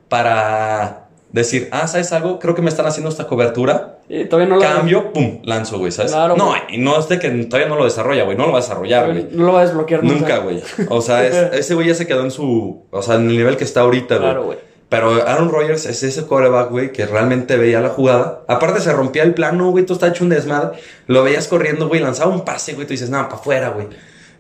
para 0.09 1.09
decir, 1.33 1.68
ah, 1.73 1.87
¿sabes 1.88 2.12
algo? 2.12 2.38
Creo 2.38 2.55
que 2.55 2.62
me 2.62 2.68
están 2.68 2.87
haciendo 2.87 3.09
esta 3.11 3.27
cobertura. 3.27 3.99
Y 4.09 4.25
todavía 4.27 4.49
no 4.49 4.57
lo 4.57 4.62
Cambio, 4.62 5.12
pum, 5.12 5.40
lanzo, 5.45 5.79
güey, 5.79 5.90
¿sabes? 5.92 6.12
Claro, 6.12 6.37
no, 6.37 6.53
y 6.68 6.79
no 6.79 6.99
es 6.99 7.09
de 7.09 7.18
que 7.18 7.31
todavía 7.31 7.68
no 7.68 7.77
lo 7.77 7.85
desarrolla, 7.85 8.25
güey. 8.25 8.37
No 8.37 8.47
lo 8.47 8.53
va 8.53 8.59
a 8.59 8.62
desarrollar, 8.62 9.11
güey. 9.11 9.29
No 9.31 9.45
lo 9.47 9.53
va 9.53 9.61
a 9.61 9.64
desbloquear 9.66 10.03
nunca. 10.05 10.18
Nunca, 10.18 10.38
güey. 10.38 10.62
O 10.88 11.01
sea, 11.01 11.27
es- 11.27 11.35
ese 11.59 11.75
güey 11.75 11.88
ya 11.88 11.95
se 11.95 12.07
quedó 12.07 12.23
en 12.23 12.31
su. 12.31 12.85
O 12.90 13.03
sea, 13.03 13.14
en 13.16 13.31
el 13.31 13.37
nivel 13.37 13.57
que 13.57 13.64
está 13.64 13.81
ahorita, 13.81 14.16
güey. 14.16 14.27
Claro, 14.29 14.45
güey. 14.45 14.59
Pero 14.88 15.27
Aaron 15.27 15.49
Rodgers 15.51 15.87
es 15.87 16.03
ese 16.03 16.27
quarterback, 16.27 16.68
güey, 16.71 16.92
que 16.92 17.07
realmente 17.07 17.57
veía 17.57 17.81
la 17.81 17.88
jugada. 17.88 18.42
Aparte 18.47 18.79
se 18.81 18.92
rompía 18.92 19.23
el 19.23 19.33
plano, 19.33 19.71
güey, 19.71 19.87
tú 19.87 19.95
está 19.95 20.09
hecho 20.09 20.23
un 20.23 20.29
desmadre. 20.29 20.79
Lo 21.07 21.23
veías 21.23 21.49
corriendo, 21.49 21.88
güey, 21.88 22.03
lanzaba 22.03 22.31
un 22.31 22.45
pase, 22.45 22.75
güey, 22.75 22.87
tú 22.87 22.90
dices, 22.92 23.09
nada, 23.09 23.25
para 23.31 23.40
afuera, 23.40 23.68
güey. 23.71 23.87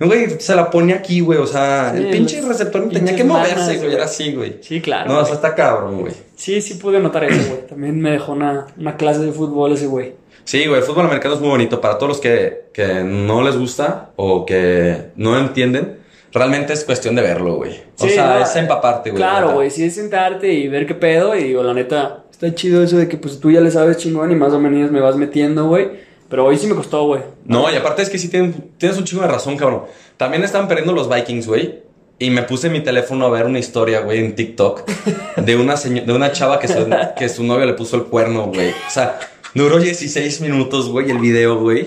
Güey, 0.06 0.40
se 0.40 0.54
la 0.54 0.70
ponía 0.70 0.96
aquí, 0.96 1.20
güey, 1.20 1.38
o 1.38 1.46
sea, 1.46 1.92
Sí, 1.94 2.02
el 2.02 2.10
pinche 2.10 2.40
receptor 2.42 2.84
no 2.86 2.90
tenía 2.90 3.14
que 3.16 3.24
moverse, 3.24 3.78
güey, 3.78 3.94
era 3.94 4.04
así, 4.04 4.32
güey. 4.34 4.58
Sí, 4.60 4.80
claro. 4.80 5.12
No, 5.12 5.20
o 5.20 5.24
sea, 5.24 5.34
está 5.34 5.54
cabrón, 5.54 6.00
güey. 6.00 6.12
Sí, 6.36 6.60
sí 6.60 6.74
pude 6.74 6.98
notar 7.00 7.24
eso, 7.24 7.48
güey. 7.50 7.66
También 7.66 8.00
me 8.00 8.10
dejó 8.12 8.32
una, 8.32 8.66
una 8.78 8.96
clase 8.96 9.20
de 9.20 9.32
fútbol 9.32 9.72
ese 9.72 9.86
güey. 9.86 10.14
Sí, 10.44 10.66
güey, 10.66 10.80
el 10.80 10.84
fútbol 10.86 11.06
americano 11.06 11.34
es 11.34 11.40
muy 11.40 11.50
bonito. 11.50 11.80
Para 11.80 11.98
todos 11.98 12.08
los 12.08 12.20
que, 12.20 12.64
que 12.72 13.04
no 13.04 13.42
les 13.42 13.56
gusta 13.56 14.10
o 14.16 14.44
que 14.44 15.10
no 15.16 15.38
entienden, 15.38 15.98
realmente 16.32 16.72
es 16.72 16.84
cuestión 16.84 17.14
de 17.14 17.22
verlo, 17.22 17.56
güey. 17.56 17.72
O 17.98 18.04
Sí, 18.04 18.10
sea, 18.10 18.38
no, 18.38 18.44
es 18.44 18.56
empaparte, 18.56 19.10
güey. 19.10 19.22
Claro, 19.22 19.52
güey, 19.52 19.70
sí 19.70 19.84
es 19.84 19.94
sentarte 19.94 20.52
y 20.52 20.66
ver 20.66 20.86
qué 20.86 20.94
pedo 20.94 21.36
y 21.36 21.44
digo, 21.44 21.62
la 21.62 21.74
neta, 21.74 22.24
está 22.30 22.52
chido 22.54 22.82
eso 22.82 22.96
de 22.96 23.06
que 23.08 23.16
pues 23.18 23.38
tú 23.38 23.50
ya 23.52 23.60
le 23.60 23.70
sabes 23.70 23.98
chingón 23.98 24.32
y 24.32 24.34
más 24.34 24.52
o 24.52 24.58
menos 24.58 24.90
me 24.90 25.00
vas 25.00 25.14
metiendo, 25.16 25.66
güey. 25.68 25.90
Pero 26.32 26.46
hoy 26.46 26.56
sí 26.56 26.66
me 26.66 26.74
costó, 26.74 27.04
güey. 27.04 27.20
No, 27.44 27.70
y 27.70 27.76
aparte 27.76 28.00
es 28.00 28.08
que 28.08 28.16
sí 28.16 28.28
tienen- 28.30 28.70
tienes 28.78 28.96
un 28.96 29.04
chingo 29.04 29.20
de 29.20 29.28
razón, 29.28 29.54
cabrón. 29.58 29.82
También 30.16 30.42
estaban 30.42 30.66
perdiendo 30.66 30.94
los 30.94 31.06
Vikings, 31.06 31.46
güey. 31.46 31.80
Y 32.18 32.30
me 32.30 32.42
puse 32.44 32.70
mi 32.70 32.80
teléfono 32.80 33.26
a 33.26 33.30
ver 33.30 33.44
una 33.44 33.58
historia, 33.58 34.00
güey, 34.00 34.20
en 34.20 34.34
TikTok 34.34 34.82
de 35.36 35.56
una, 35.56 35.74
de 35.74 36.10
una 36.12 36.32
chava 36.32 36.58
que 36.58 36.68
su, 36.68 36.86
que 37.18 37.28
su 37.28 37.44
novio 37.44 37.66
le 37.66 37.74
puso 37.74 37.96
el 37.96 38.04
cuerno, 38.04 38.46
güey. 38.46 38.70
O 38.70 38.90
sea, 38.90 39.18
duró 39.54 39.78
16 39.78 40.40
minutos, 40.40 40.88
güey, 40.88 41.10
el 41.10 41.18
video, 41.18 41.58
güey. 41.60 41.84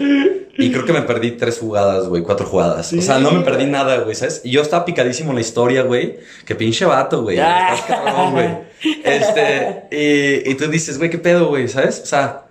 Y 0.58 0.72
creo 0.72 0.86
que 0.86 0.94
me 0.94 1.02
perdí 1.02 1.32
tres 1.32 1.58
jugadas, 1.58 2.08
güey, 2.08 2.22
cuatro 2.22 2.46
jugadas. 2.46 2.94
O 2.94 3.02
sea, 3.02 3.18
no 3.18 3.32
me 3.32 3.42
perdí 3.42 3.66
nada, 3.66 3.98
güey, 4.02 4.14
¿sabes? 4.16 4.42
Y 4.44 4.52
yo 4.52 4.62
estaba 4.62 4.86
picadísimo 4.86 5.32
en 5.32 5.36
la 5.36 5.42
historia, 5.42 5.82
güey. 5.82 6.18
Que 6.46 6.54
pinche 6.54 6.86
vato, 6.86 7.24
güey. 7.24 7.40
Ah. 7.40 7.74
Estás 7.74 7.88
cabrón, 7.98 8.32
güey. 8.34 8.48
Este, 9.04 9.88
y, 9.92 10.52
y 10.52 10.56
tú 10.56 10.68
dices, 10.70 10.98
güey, 11.00 11.10
¿qué 11.10 11.18
pedo, 11.18 11.48
güey? 11.48 11.68
¿Sabes? 11.68 12.00
O 12.04 12.06
sea, 12.06 12.45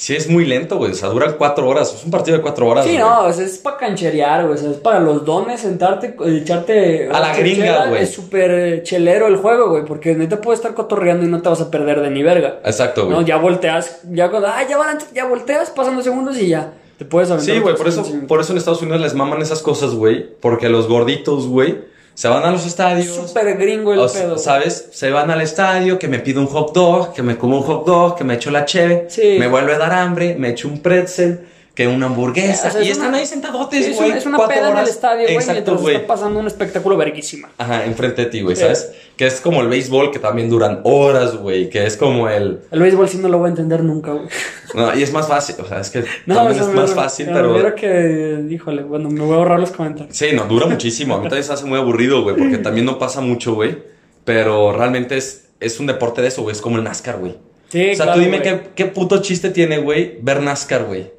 sí 0.00 0.16
es 0.16 0.30
muy 0.30 0.46
lento, 0.46 0.78
güey. 0.78 0.92
O 0.92 0.94
sea, 0.94 1.10
duran 1.10 1.34
cuatro 1.36 1.68
horas. 1.68 1.94
Es 1.94 2.04
un 2.04 2.10
partido 2.10 2.38
de 2.38 2.42
cuatro 2.42 2.66
horas. 2.66 2.86
Sí, 2.86 2.92
güey. 2.92 3.02
no, 3.02 3.26
o 3.26 3.32
sea, 3.32 3.44
es 3.44 3.58
para 3.58 3.76
cancherear, 3.76 4.46
güey. 4.46 4.54
O 4.54 4.58
sea, 4.58 4.70
es 4.70 4.78
para 4.78 4.98
los 4.98 5.26
dones, 5.26 5.60
sentarte, 5.60 6.16
echarte. 6.26 7.10
A 7.12 7.20
la 7.20 7.36
gringa, 7.36 7.88
güey. 7.88 8.02
Es 8.02 8.14
súper 8.14 8.82
chelero 8.82 9.26
el 9.26 9.36
juego, 9.36 9.68
güey. 9.68 9.84
Porque 9.84 10.14
neta 10.14 10.40
puedes 10.40 10.60
estar 10.60 10.74
cotorreando 10.74 11.26
y 11.26 11.28
no 11.28 11.42
te 11.42 11.50
vas 11.50 11.60
a 11.60 11.70
perder 11.70 12.00
de 12.00 12.10
ni 12.10 12.22
verga. 12.22 12.60
Exacto, 12.64 13.04
güey. 13.04 13.14
No, 13.14 13.22
ya 13.22 13.36
volteas, 13.36 14.00
ya 14.10 14.30
cuando, 14.30 14.48
ah, 14.48 14.62
ya 14.66 14.78
van, 14.78 14.98
ya 15.14 15.26
volteas, 15.26 15.68
pasan 15.70 15.96
dos 15.96 16.04
segundos 16.04 16.38
y 16.38 16.48
ya. 16.48 16.72
Te 16.96 17.04
puedes 17.04 17.30
aventar. 17.30 17.54
Sí, 17.54 17.60
güey, 17.60 17.76
por 17.76 17.88
eso, 17.88 18.02
15. 18.02 18.26
por 18.26 18.40
eso 18.40 18.52
en 18.52 18.58
Estados 18.58 18.80
Unidos 18.80 19.00
les 19.02 19.14
maman 19.14 19.42
esas 19.42 19.60
cosas, 19.60 19.94
güey. 19.94 20.26
Porque 20.40 20.70
los 20.70 20.88
gorditos, 20.88 21.46
güey, 21.46 21.78
se 22.20 22.28
van 22.28 22.44
a 22.44 22.50
los 22.50 22.66
estadios. 22.66 23.06
Súper 23.28 23.56
gringo 23.56 23.94
el 23.94 24.00
o- 24.00 24.12
pedo. 24.12 24.36
¿Sabes? 24.36 24.88
Se 24.92 25.10
van 25.10 25.30
al 25.30 25.40
estadio, 25.40 25.98
que 25.98 26.06
me 26.06 26.18
pido 26.18 26.42
un 26.42 26.48
hot 26.48 26.74
dog, 26.74 27.14
que 27.14 27.22
me 27.22 27.38
como 27.38 27.56
un 27.56 27.62
hot 27.62 27.86
dog, 27.86 28.14
que 28.18 28.24
me 28.24 28.34
echo 28.34 28.50
la 28.50 28.66
cheve, 28.66 29.06
Sí. 29.08 29.36
me 29.38 29.48
vuelve 29.48 29.72
a 29.74 29.78
dar 29.78 29.92
hambre, 29.94 30.34
me 30.38 30.50
echo 30.50 30.68
un 30.68 30.80
pretzel, 30.80 31.40
que 31.80 31.88
una 31.88 32.06
hamburguesa. 32.06 32.68
O 32.68 32.70
sea, 32.72 32.80
es 32.82 32.88
y 32.88 32.90
están 32.90 33.14
ahí 33.14 33.24
sentadotes, 33.24 33.86
es, 33.86 33.96
güey. 33.96 34.10
una- 34.10 34.18
es 34.18 34.26
una 34.26 34.46
peda 34.46 34.70
en 34.70 34.76
el 34.76 34.84
estadio, 34.86 35.22
güey, 35.24 35.34
Exacto, 35.36 35.78
güey. 35.78 35.94
está 35.96 36.06
pasando 36.08 36.38
un 36.38 36.46
espectáculo 36.46 36.94
verguísima. 36.98 37.48
Ajá, 37.56 37.86
enfrente 37.86 38.24
de 38.26 38.30
ti, 38.30 38.42
güey, 38.42 38.54
Sí. 38.54 38.60
¿sabes? 38.62 38.92
Que 39.16 39.26
es 39.26 39.40
como 39.40 39.62
el 39.62 39.68
béisbol, 39.68 40.10
que 40.10 40.18
también 40.18 40.50
duran 40.50 40.80
horas, 40.84 41.36
güey. 41.36 41.70
Que 41.70 41.86
es 41.86 41.96
como 41.96 42.28
el... 42.28 42.60
El 42.70 42.80
béisbol 42.80 43.08
sí 43.08 43.16
no 43.16 43.28
lo 43.28 43.38
voy 43.38 43.46
a 43.46 43.48
entender 43.50 43.82
nunca, 43.82 44.12
güey. 44.12 44.26
No, 44.74 44.94
y 44.94 45.02
es 45.02 45.10
más 45.10 45.26
fácil, 45.26 45.56
o 45.58 45.66
sea, 45.66 45.80
es 45.80 45.88
que 45.88 46.04
No, 46.26 46.34
también 46.34 46.56
eso 46.60 46.68
es 46.68 46.74
me- 46.74 46.80
más 46.82 46.92
fácil, 46.94 47.28
me 47.28 47.32
pero... 47.32 47.52
hubiera 47.52 47.74
que, 47.74 48.44
híjole, 48.50 48.82
bueno, 48.82 49.08
me 49.08 49.20
voy 49.22 49.32
a 49.32 49.36
ahorrar 49.38 49.58
los 49.58 49.70
comentarios. 49.70 50.14
Sí, 50.14 50.26
no, 50.34 50.44
dura 50.44 50.66
muchísimo. 50.66 51.14
A 51.14 51.18
mí 51.18 51.24
también 51.24 51.44
se 51.44 51.52
hace 51.54 51.64
muy 51.64 51.78
aburrido, 51.78 52.22
güey, 52.22 52.36
porque 52.36 52.58
también 52.62 52.84
no 52.84 52.98
pasa 52.98 53.22
mucho, 53.22 53.54
güey. 53.54 53.78
Pero 54.26 54.72
realmente 54.76 55.16
es, 55.16 55.46
es 55.60 55.80
un 55.80 55.86
deporte 55.86 56.20
de 56.20 56.28
eso, 56.28 56.42
güey. 56.42 56.54
Es 56.54 56.60
como 56.60 56.76
el 56.76 56.84
NASCAR, 56.84 57.16
güey. 57.18 57.36
Sí, 57.70 57.92
o 57.92 57.94
sea, 57.96 58.04
claro, 58.04 58.18
tú 58.20 58.24
dime 58.26 58.42
qué, 58.42 58.60
qué 58.74 58.84
puto 58.84 59.22
chiste 59.22 59.48
tiene, 59.48 59.78
güey, 59.78 60.18
ver 60.20 60.42
NASCAR, 60.42 60.84
güey. 60.84 61.18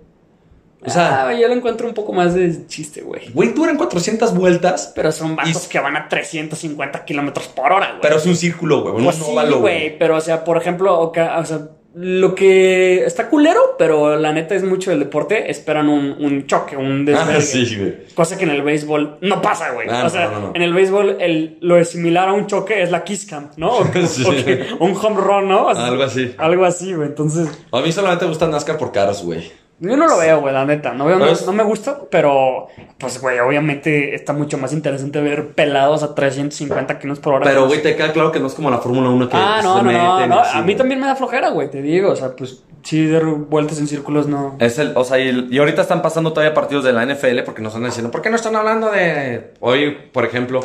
O 0.84 0.90
sea, 0.90 1.28
ah, 1.28 1.34
yo 1.34 1.48
lo 1.48 1.54
encuentro 1.54 1.88
un 1.88 1.94
poco 1.94 2.12
más 2.12 2.34
de 2.34 2.66
chiste, 2.68 3.02
güey. 3.02 3.30
güey, 3.34 3.54
duran 3.54 3.78
400 3.78 4.34
vueltas, 4.34 4.92
Pero 4.96 5.12
son 5.12 5.36
vatos 5.36 5.66
Y- 5.66 5.70
que 5.70 5.80
van 5.80 5.96
a 5.96 6.10
350 6.10 7.06
kilómetros 7.06 7.48
por 7.50 7.72
hora, 7.72 7.88
güey. 7.90 8.02
pero 8.02 8.18
es 8.18 8.26
un 8.26 8.36
círculo, 8.36 8.82
güey. 8.82 9.04
Pues 9.04 9.18
un 9.22 9.24
sí, 9.26 9.54
güey. 9.60 9.98
Pero, 10.00 10.18
o 10.18 10.22
sea, 10.22 10.44
por 10.44 10.58
ejemplo, 10.58 11.00
o 11.00 11.14
sea, 11.14 11.70
lo 11.94 12.34
que 12.36 13.04
está 13.04 13.28
culero, 13.30 13.76
pero 13.78 14.16
la 14.16 14.32
neta 14.32 14.56
es 14.56 14.64
mucho 14.64 14.92
del 14.92 15.00
deporte, 15.00 15.52
esperan 15.52 15.90
un, 15.90 16.16
un 16.24 16.48
choque, 16.48 16.78
un 16.78 17.04
desvergue. 17.06 17.36
Ah, 17.38 17.42
sí, 17.42 17.76
güey. 17.78 17.96
Cosa 18.16 18.38
que 18.38 18.46
en 18.46 18.52
el 18.52 18.62
béisbol 18.62 19.18
no 19.22 19.42
pasa, 19.42 19.72
güey. 19.72 19.88
Ah, 19.90 20.04
o 20.06 20.10
sea, 20.10 20.28
no, 20.28 20.32
no, 20.32 20.40
no. 20.48 20.52
en 20.56 20.62
el 20.62 20.74
béisbol 20.74 21.18
el, 21.20 21.58
lo 21.62 21.84
similar 21.84 22.30
a 22.30 22.34
un 22.34 22.48
choque 22.48 22.82
es 22.82 22.92
la 22.92 23.04
kiss 23.04 23.26
cam, 23.26 23.50
¿no? 23.58 23.72
O, 23.80 23.92
que- 23.92 24.08
Sí. 24.08 24.24
o 24.26 24.32
que- 24.32 24.68
un 24.80 24.96
home 24.96 25.18
run, 25.22 25.50
¿no? 25.50 25.68
O 25.68 25.76
sea, 25.76 25.86
Algo 25.88 26.04
así. 26.04 26.34
Algo 26.38 26.64
así, 26.66 26.94
güey. 26.94 27.10
Entonces, 27.10 27.50
A 27.74 27.82
mí 27.82 27.92
solamente 27.92 28.24
me 28.26 28.30
gusta 28.30 28.48
NASCAR 28.48 28.78
por 28.78 28.92
caras, 28.94 29.22
güey. 29.24 29.52
Yo 29.82 29.98
no 29.98 30.08
lo 30.08 30.18
veo, 30.18 30.40
güey, 30.42 30.54
la 30.54 30.64
neta. 30.64 30.94
No, 30.94 31.06
veo, 31.06 31.18
no, 31.20 31.26
Pues- 31.26 31.46
no 31.46 31.52
me 31.54 31.64
gusta, 31.64 31.98
pero, 32.10 32.68
pues, 32.98 33.20
güey, 33.20 33.40
obviamente 33.40 34.16
está 34.16 34.32
mucho 34.32 34.58
más 34.58 34.72
interesante 34.74 35.20
ver 35.22 35.50
pelados 35.54 36.04
a 36.04 36.14
350 36.16 37.00
kilómetros 37.00 37.24
por 37.24 37.34
hora. 37.34 37.46
Pero, 37.46 37.68
güey, 37.68 37.82
te 37.82 37.96
queda 37.96 38.14
claro 38.14 38.32
que 38.32 38.40
no 38.40 38.48
es 38.48 38.54
como 38.54 38.70
la 38.70 38.78
Fórmula 38.78 39.10
1 39.10 39.28
que 39.28 39.36
Ah, 39.38 39.58
se 39.62 39.68
no, 39.68 39.82
no, 39.82 40.28
no, 40.28 40.40
A 40.40 40.62
mí 40.62 40.76
también 40.76 41.00
me 41.00 41.08
da 41.08 41.16
flojera, 41.16 41.50
güey, 41.50 41.70
te 41.70 41.82
digo. 41.82 42.12
O 42.12 42.16
sea, 42.16 42.36
pues 42.36 42.64
sí, 42.84 43.08
dar 43.10 43.26
vueltas 43.26 43.80
en 43.80 43.88
círculos 43.88 44.28
no. 44.28 44.56
Es 44.60 44.78
el, 44.80 44.94
o 44.96 45.04
sea, 45.04 45.20
y, 45.20 45.28
el- 45.28 45.48
y 45.52 45.58
ahorita 45.60 45.82
están 45.82 46.02
pasando 46.02 46.32
todavía 46.32 46.54
partidos 46.54 46.84
de 46.84 46.94
la 46.94 47.04
NFL 47.04 47.42
porque 47.44 47.62
nos 47.62 47.74
están 47.74 47.86
diciendo, 47.88 48.12
¿por 48.12 48.22
qué 48.22 48.30
no 48.30 48.36
están 48.36 48.56
hablando 48.56 48.92
de 48.92 49.54
hoy, 49.60 49.98
por 50.14 50.26
ejemplo, 50.26 50.62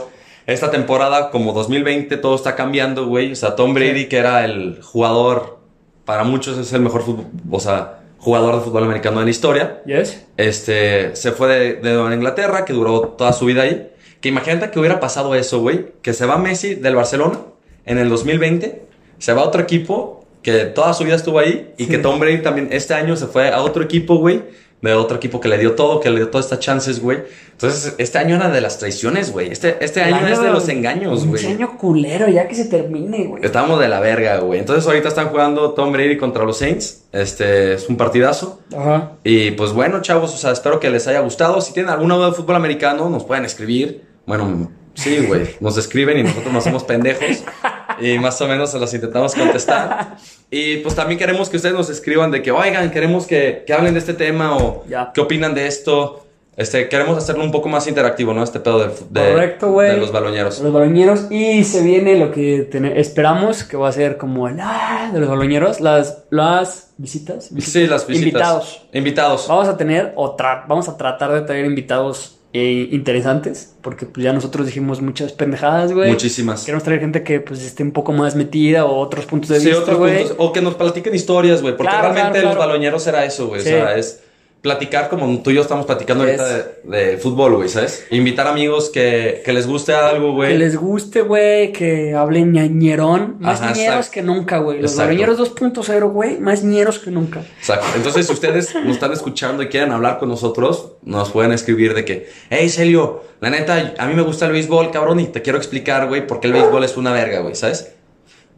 esta 0.46 0.70
temporada 0.70 1.30
como 1.30 1.52
2020 1.52 2.16
todo 2.18 2.36
está 2.36 2.54
cambiando, 2.54 3.06
güey? 3.06 3.32
O 3.32 3.36
sea, 3.36 3.56
Tom 3.56 3.74
Brady 3.74 4.06
que 4.08 4.18
era 4.18 4.44
el 4.44 4.80
jugador 4.82 5.58
para 6.04 6.22
muchos 6.22 6.56
es 6.58 6.72
el 6.72 6.82
mejor 6.82 7.02
fútbol, 7.02 7.24
o 7.50 7.58
sea, 7.60 8.00
jugador 8.26 8.56
de 8.56 8.60
fútbol 8.62 8.82
americano 8.82 9.20
de 9.20 9.24
la 9.26 9.30
historia. 9.30 9.82
¿Yes? 9.86 10.26
Este, 10.36 11.14
se 11.14 11.30
fue 11.30 11.46
de, 11.46 11.74
de 11.74 11.92
Nueva 11.92 12.12
Inglaterra, 12.12 12.64
que 12.64 12.72
duró 12.72 13.14
toda 13.16 13.32
su 13.32 13.44
vida 13.44 13.62
ahí. 13.62 13.92
Que 14.20 14.30
imagínate 14.30 14.72
que 14.72 14.80
hubiera 14.80 14.98
pasado 14.98 15.36
eso, 15.36 15.60
güey. 15.60 15.92
Que 16.02 16.12
se 16.12 16.26
va 16.26 16.36
Messi 16.36 16.74
del 16.74 16.96
Barcelona 16.96 17.38
en 17.84 17.98
el 17.98 18.08
2020, 18.08 18.82
se 19.18 19.32
va 19.32 19.42
a 19.42 19.44
otro 19.44 19.62
equipo 19.62 20.24
que 20.42 20.64
toda 20.64 20.92
su 20.92 21.04
vida 21.04 21.14
estuvo 21.14 21.38
ahí 21.38 21.72
y 21.78 21.86
que 21.86 21.98
Tom 21.98 22.18
Brady 22.18 22.42
también 22.42 22.68
este 22.72 22.94
año 22.94 23.14
se 23.14 23.28
fue 23.28 23.50
a 23.50 23.62
otro 23.62 23.84
equipo, 23.84 24.16
güey. 24.16 24.42
De 24.82 24.92
otro 24.92 25.16
equipo 25.16 25.40
que 25.40 25.48
le 25.48 25.56
dio 25.58 25.72
todo, 25.74 26.00
que 26.00 26.10
le 26.10 26.16
dio 26.16 26.28
todas 26.28 26.46
estas 26.46 26.60
chances, 26.60 27.00
güey. 27.00 27.20
Entonces, 27.52 27.94
este 27.96 28.18
año 28.18 28.36
era 28.36 28.50
de 28.50 28.60
las 28.60 28.78
traiciones, 28.78 29.32
güey. 29.32 29.50
Este, 29.50 29.76
este 29.80 30.02
año 30.02 30.28
es 30.28 30.40
de 30.40 30.50
los 30.50 30.68
engaños, 30.68 31.22
Un 31.22 31.30
güey. 31.30 31.46
año 31.46 31.78
culero, 31.78 32.28
ya 32.28 32.46
que 32.46 32.54
se 32.54 32.66
termine, 32.66 33.24
güey. 33.24 33.44
Estábamos 33.44 33.80
de 33.80 33.88
la 33.88 34.00
verga, 34.00 34.38
güey. 34.40 34.60
Entonces, 34.60 34.86
ahorita 34.86 35.08
están 35.08 35.28
jugando 35.28 35.72
Tom 35.72 35.92
Brady 35.92 36.18
contra 36.18 36.44
los 36.44 36.58
Saints. 36.58 37.04
Este 37.12 37.72
es 37.72 37.88
un 37.88 37.96
partidazo. 37.96 38.60
Ajá. 38.76 39.12
Y 39.24 39.52
pues 39.52 39.72
bueno, 39.72 40.02
chavos, 40.02 40.34
o 40.34 40.36
sea, 40.36 40.52
espero 40.52 40.78
que 40.78 40.90
les 40.90 41.06
haya 41.08 41.20
gustado. 41.20 41.60
Si 41.62 41.72
tienen 41.72 41.90
alguna 41.90 42.16
duda 42.16 42.26
de 42.28 42.32
fútbol 42.34 42.56
americano, 42.56 43.08
nos 43.08 43.24
pueden 43.24 43.46
escribir. 43.46 44.04
Bueno, 44.26 44.70
sí, 44.94 45.24
güey, 45.26 45.56
nos 45.60 45.78
escriben 45.78 46.18
y 46.18 46.22
nosotros 46.24 46.52
nos 46.52 46.64
hacemos 46.64 46.84
pendejos. 46.84 47.42
Y 48.00 48.18
más 48.18 48.40
o 48.40 48.48
menos 48.48 48.70
se 48.70 48.78
los 48.78 48.92
intentamos 48.94 49.34
contestar. 49.34 50.16
Y 50.48 50.76
pues 50.76 50.94
también 50.94 51.18
queremos 51.18 51.48
que 51.50 51.56
ustedes 51.56 51.74
nos 51.74 51.90
escriban 51.90 52.30
de 52.30 52.40
que, 52.40 52.52
oigan, 52.52 52.88
queremos 52.92 53.26
que, 53.26 53.64
que 53.66 53.72
hablen 53.72 53.94
de 53.94 53.98
este 53.98 54.14
tema 54.14 54.56
o 54.56 54.84
Ya. 54.88 55.10
qué 55.12 55.20
opinan 55.20 55.54
de 55.56 55.66
esto. 55.66 56.22
Este, 56.56 56.88
queremos 56.88 57.18
hacerlo 57.18 57.42
un 57.42 57.50
poco 57.50 57.68
más 57.68 57.86
interactivo, 57.88 58.32
¿no? 58.32 58.44
Este 58.44 58.60
pedo 58.60 58.78
de, 58.78 58.94
de- 59.10 59.32
Correcto, 59.32 59.80
de 59.80 59.96
los 59.96 60.12
baloñeros. 60.12 60.60
Los 60.60 60.72
baloñeros. 60.72 61.26
Y 61.32 61.64
se 61.64 61.82
viene 61.82 62.14
lo 62.16 62.30
que 62.30 62.68
esperamos 62.94 63.64
que 63.64 63.76
va 63.76 63.88
a 63.88 63.92
ser 63.92 64.16
como 64.18 64.46
el 64.48 64.58
ah, 64.60 65.10
de 65.12 65.18
los 65.18 65.28
baloñeros. 65.28 65.80
Las, 65.80 66.22
las 66.30 66.92
visitas. 66.96 67.52
visitas, 67.52 67.72
Sí, 67.72 67.86
las 67.88 68.06
visitas. 68.06 68.22
Invitados. 68.32 68.82
Invitados. 68.92 69.48
Vamos 69.48 69.66
a 69.68 69.76
tener 69.76 70.12
o 70.14 70.36
vamos 70.68 70.88
a 70.88 70.96
tratar 70.96 71.32
de 71.32 71.40
traer 71.42 71.66
invitados 71.66 72.35
eh, 72.58 72.88
interesantes. 72.92 73.74
Porque 73.82 74.06
pues 74.06 74.24
ya 74.24 74.32
nosotros 74.32 74.66
dijimos 74.66 75.00
muchas 75.02 75.32
pendejadas, 75.32 75.92
güey. 75.92 76.10
Muchísimas. 76.10 76.64
Queremos 76.64 76.82
traer 76.84 77.00
gente 77.00 77.22
que 77.22 77.40
pues 77.40 77.62
esté 77.62 77.82
un 77.82 77.92
poco 77.92 78.12
más 78.12 78.34
metida 78.36 78.84
o 78.86 78.98
otros 78.98 79.26
puntos 79.26 79.50
de 79.50 79.60
Sí, 79.60 79.66
vista, 79.66 79.82
otros 79.82 79.98
güey. 79.98 80.18
puntos. 80.18 80.36
O 80.38 80.52
que 80.52 80.60
nos 80.60 80.74
platiquen 80.74 81.14
historias, 81.14 81.62
güey. 81.62 81.76
Porque 81.76 81.90
Claro, 81.90 82.12
realmente 82.12 82.40
claro, 82.40 82.46
los 82.48 82.56
claro. 82.56 82.70
baloñeros 82.72 83.06
era 83.06 83.24
eso, 83.24 83.48
güey. 83.48 83.60
Sí. 83.62 83.68
O 83.68 83.72
sea, 83.72 83.96
es 83.96 84.20
platicar 84.66 85.08
como 85.08 85.40
tú 85.42 85.50
y 85.50 85.54
yo 85.54 85.62
estamos 85.62 85.86
platicando 85.86 86.24
ahorita 86.24 86.44
de, 86.48 86.64
de 86.82 87.16
fútbol, 87.18 87.54
güey, 87.54 87.68
¿sabes? 87.68 88.04
Invitar 88.10 88.48
amigos 88.48 88.90
que, 88.90 89.40
que 89.44 89.52
les 89.52 89.68
guste 89.68 89.94
algo, 89.94 90.32
güey. 90.32 90.50
Que 90.50 90.58
les 90.58 90.76
guste, 90.76 91.22
güey, 91.22 91.72
que 91.72 92.14
hablen 92.14 92.50
ñañerón. 92.50 93.36
Más 93.38 93.62
Ajá, 93.62 93.74
ñeros 93.74 93.94
exacto. 93.94 94.10
que 94.12 94.22
nunca, 94.22 94.58
güey. 94.58 94.82
Los 94.82 94.96
baloñeros 94.96 95.38
2.0, 95.38 96.10
güey, 96.10 96.40
más 96.40 96.64
ñeros 96.64 96.98
que 96.98 97.12
nunca. 97.12 97.44
Exacto. 97.58 97.86
Entonces, 97.94 98.26
si 98.26 98.32
ustedes 98.32 98.74
nos 98.74 98.94
están 98.94 99.12
escuchando 99.12 99.62
y 99.62 99.68
quieren 99.68 99.92
hablar 99.92 100.18
con 100.18 100.28
nosotros, 100.28 100.94
nos 101.04 101.30
pueden 101.30 101.52
escribir 101.52 101.94
de 101.94 102.04
que, 102.04 102.28
hey, 102.50 102.68
Celio, 102.68 103.22
la 103.40 103.50
neta, 103.50 103.94
a 103.98 104.06
mí 104.06 104.14
me 104.14 104.22
gusta 104.22 104.46
el 104.46 104.52
béisbol, 104.52 104.90
cabrón, 104.90 105.20
y 105.20 105.26
te 105.26 105.42
quiero 105.42 105.58
explicar, 105.58 106.08
güey, 106.08 106.26
por 106.26 106.40
qué 106.40 106.48
el 106.48 106.54
béisbol 106.54 106.82
es 106.82 106.96
una 106.96 107.12
verga, 107.12 107.38
güey, 107.38 107.54
¿sabes? 107.54 107.92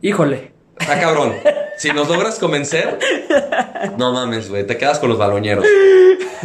Híjole. 0.01 0.58
Está 0.79 1.01
cabrón. 1.01 1.35
Si 1.77 1.91
nos 1.91 2.09
logras 2.09 2.39
convencer, 2.39 2.99
no 3.97 4.13
mames, 4.13 4.49
güey, 4.49 4.67
te 4.67 4.77
quedas 4.77 4.99
con 4.99 5.09
los 5.09 5.19
baloñeros. 5.19 5.65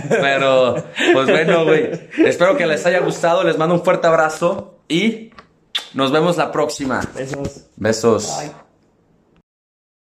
Pero, 0.10 0.76
pues 1.14 1.28
bueno, 1.28 1.66
güey, 1.66 2.10
espero 2.26 2.58
que 2.58 2.66
les 2.68 2.86
haya 2.86 3.00
gustado, 3.00 3.44
les 3.44 3.58
mando 3.58 3.76
un 3.76 3.84
fuerte 3.84 4.08
abrazo 4.08 4.80
y 4.88 5.32
nos 5.94 6.12
vemos 6.12 6.38
la 6.38 6.52
próxima. 6.52 7.02
Besos. 7.16 7.66
Besos. 7.78 8.38
Bye. 8.40 8.63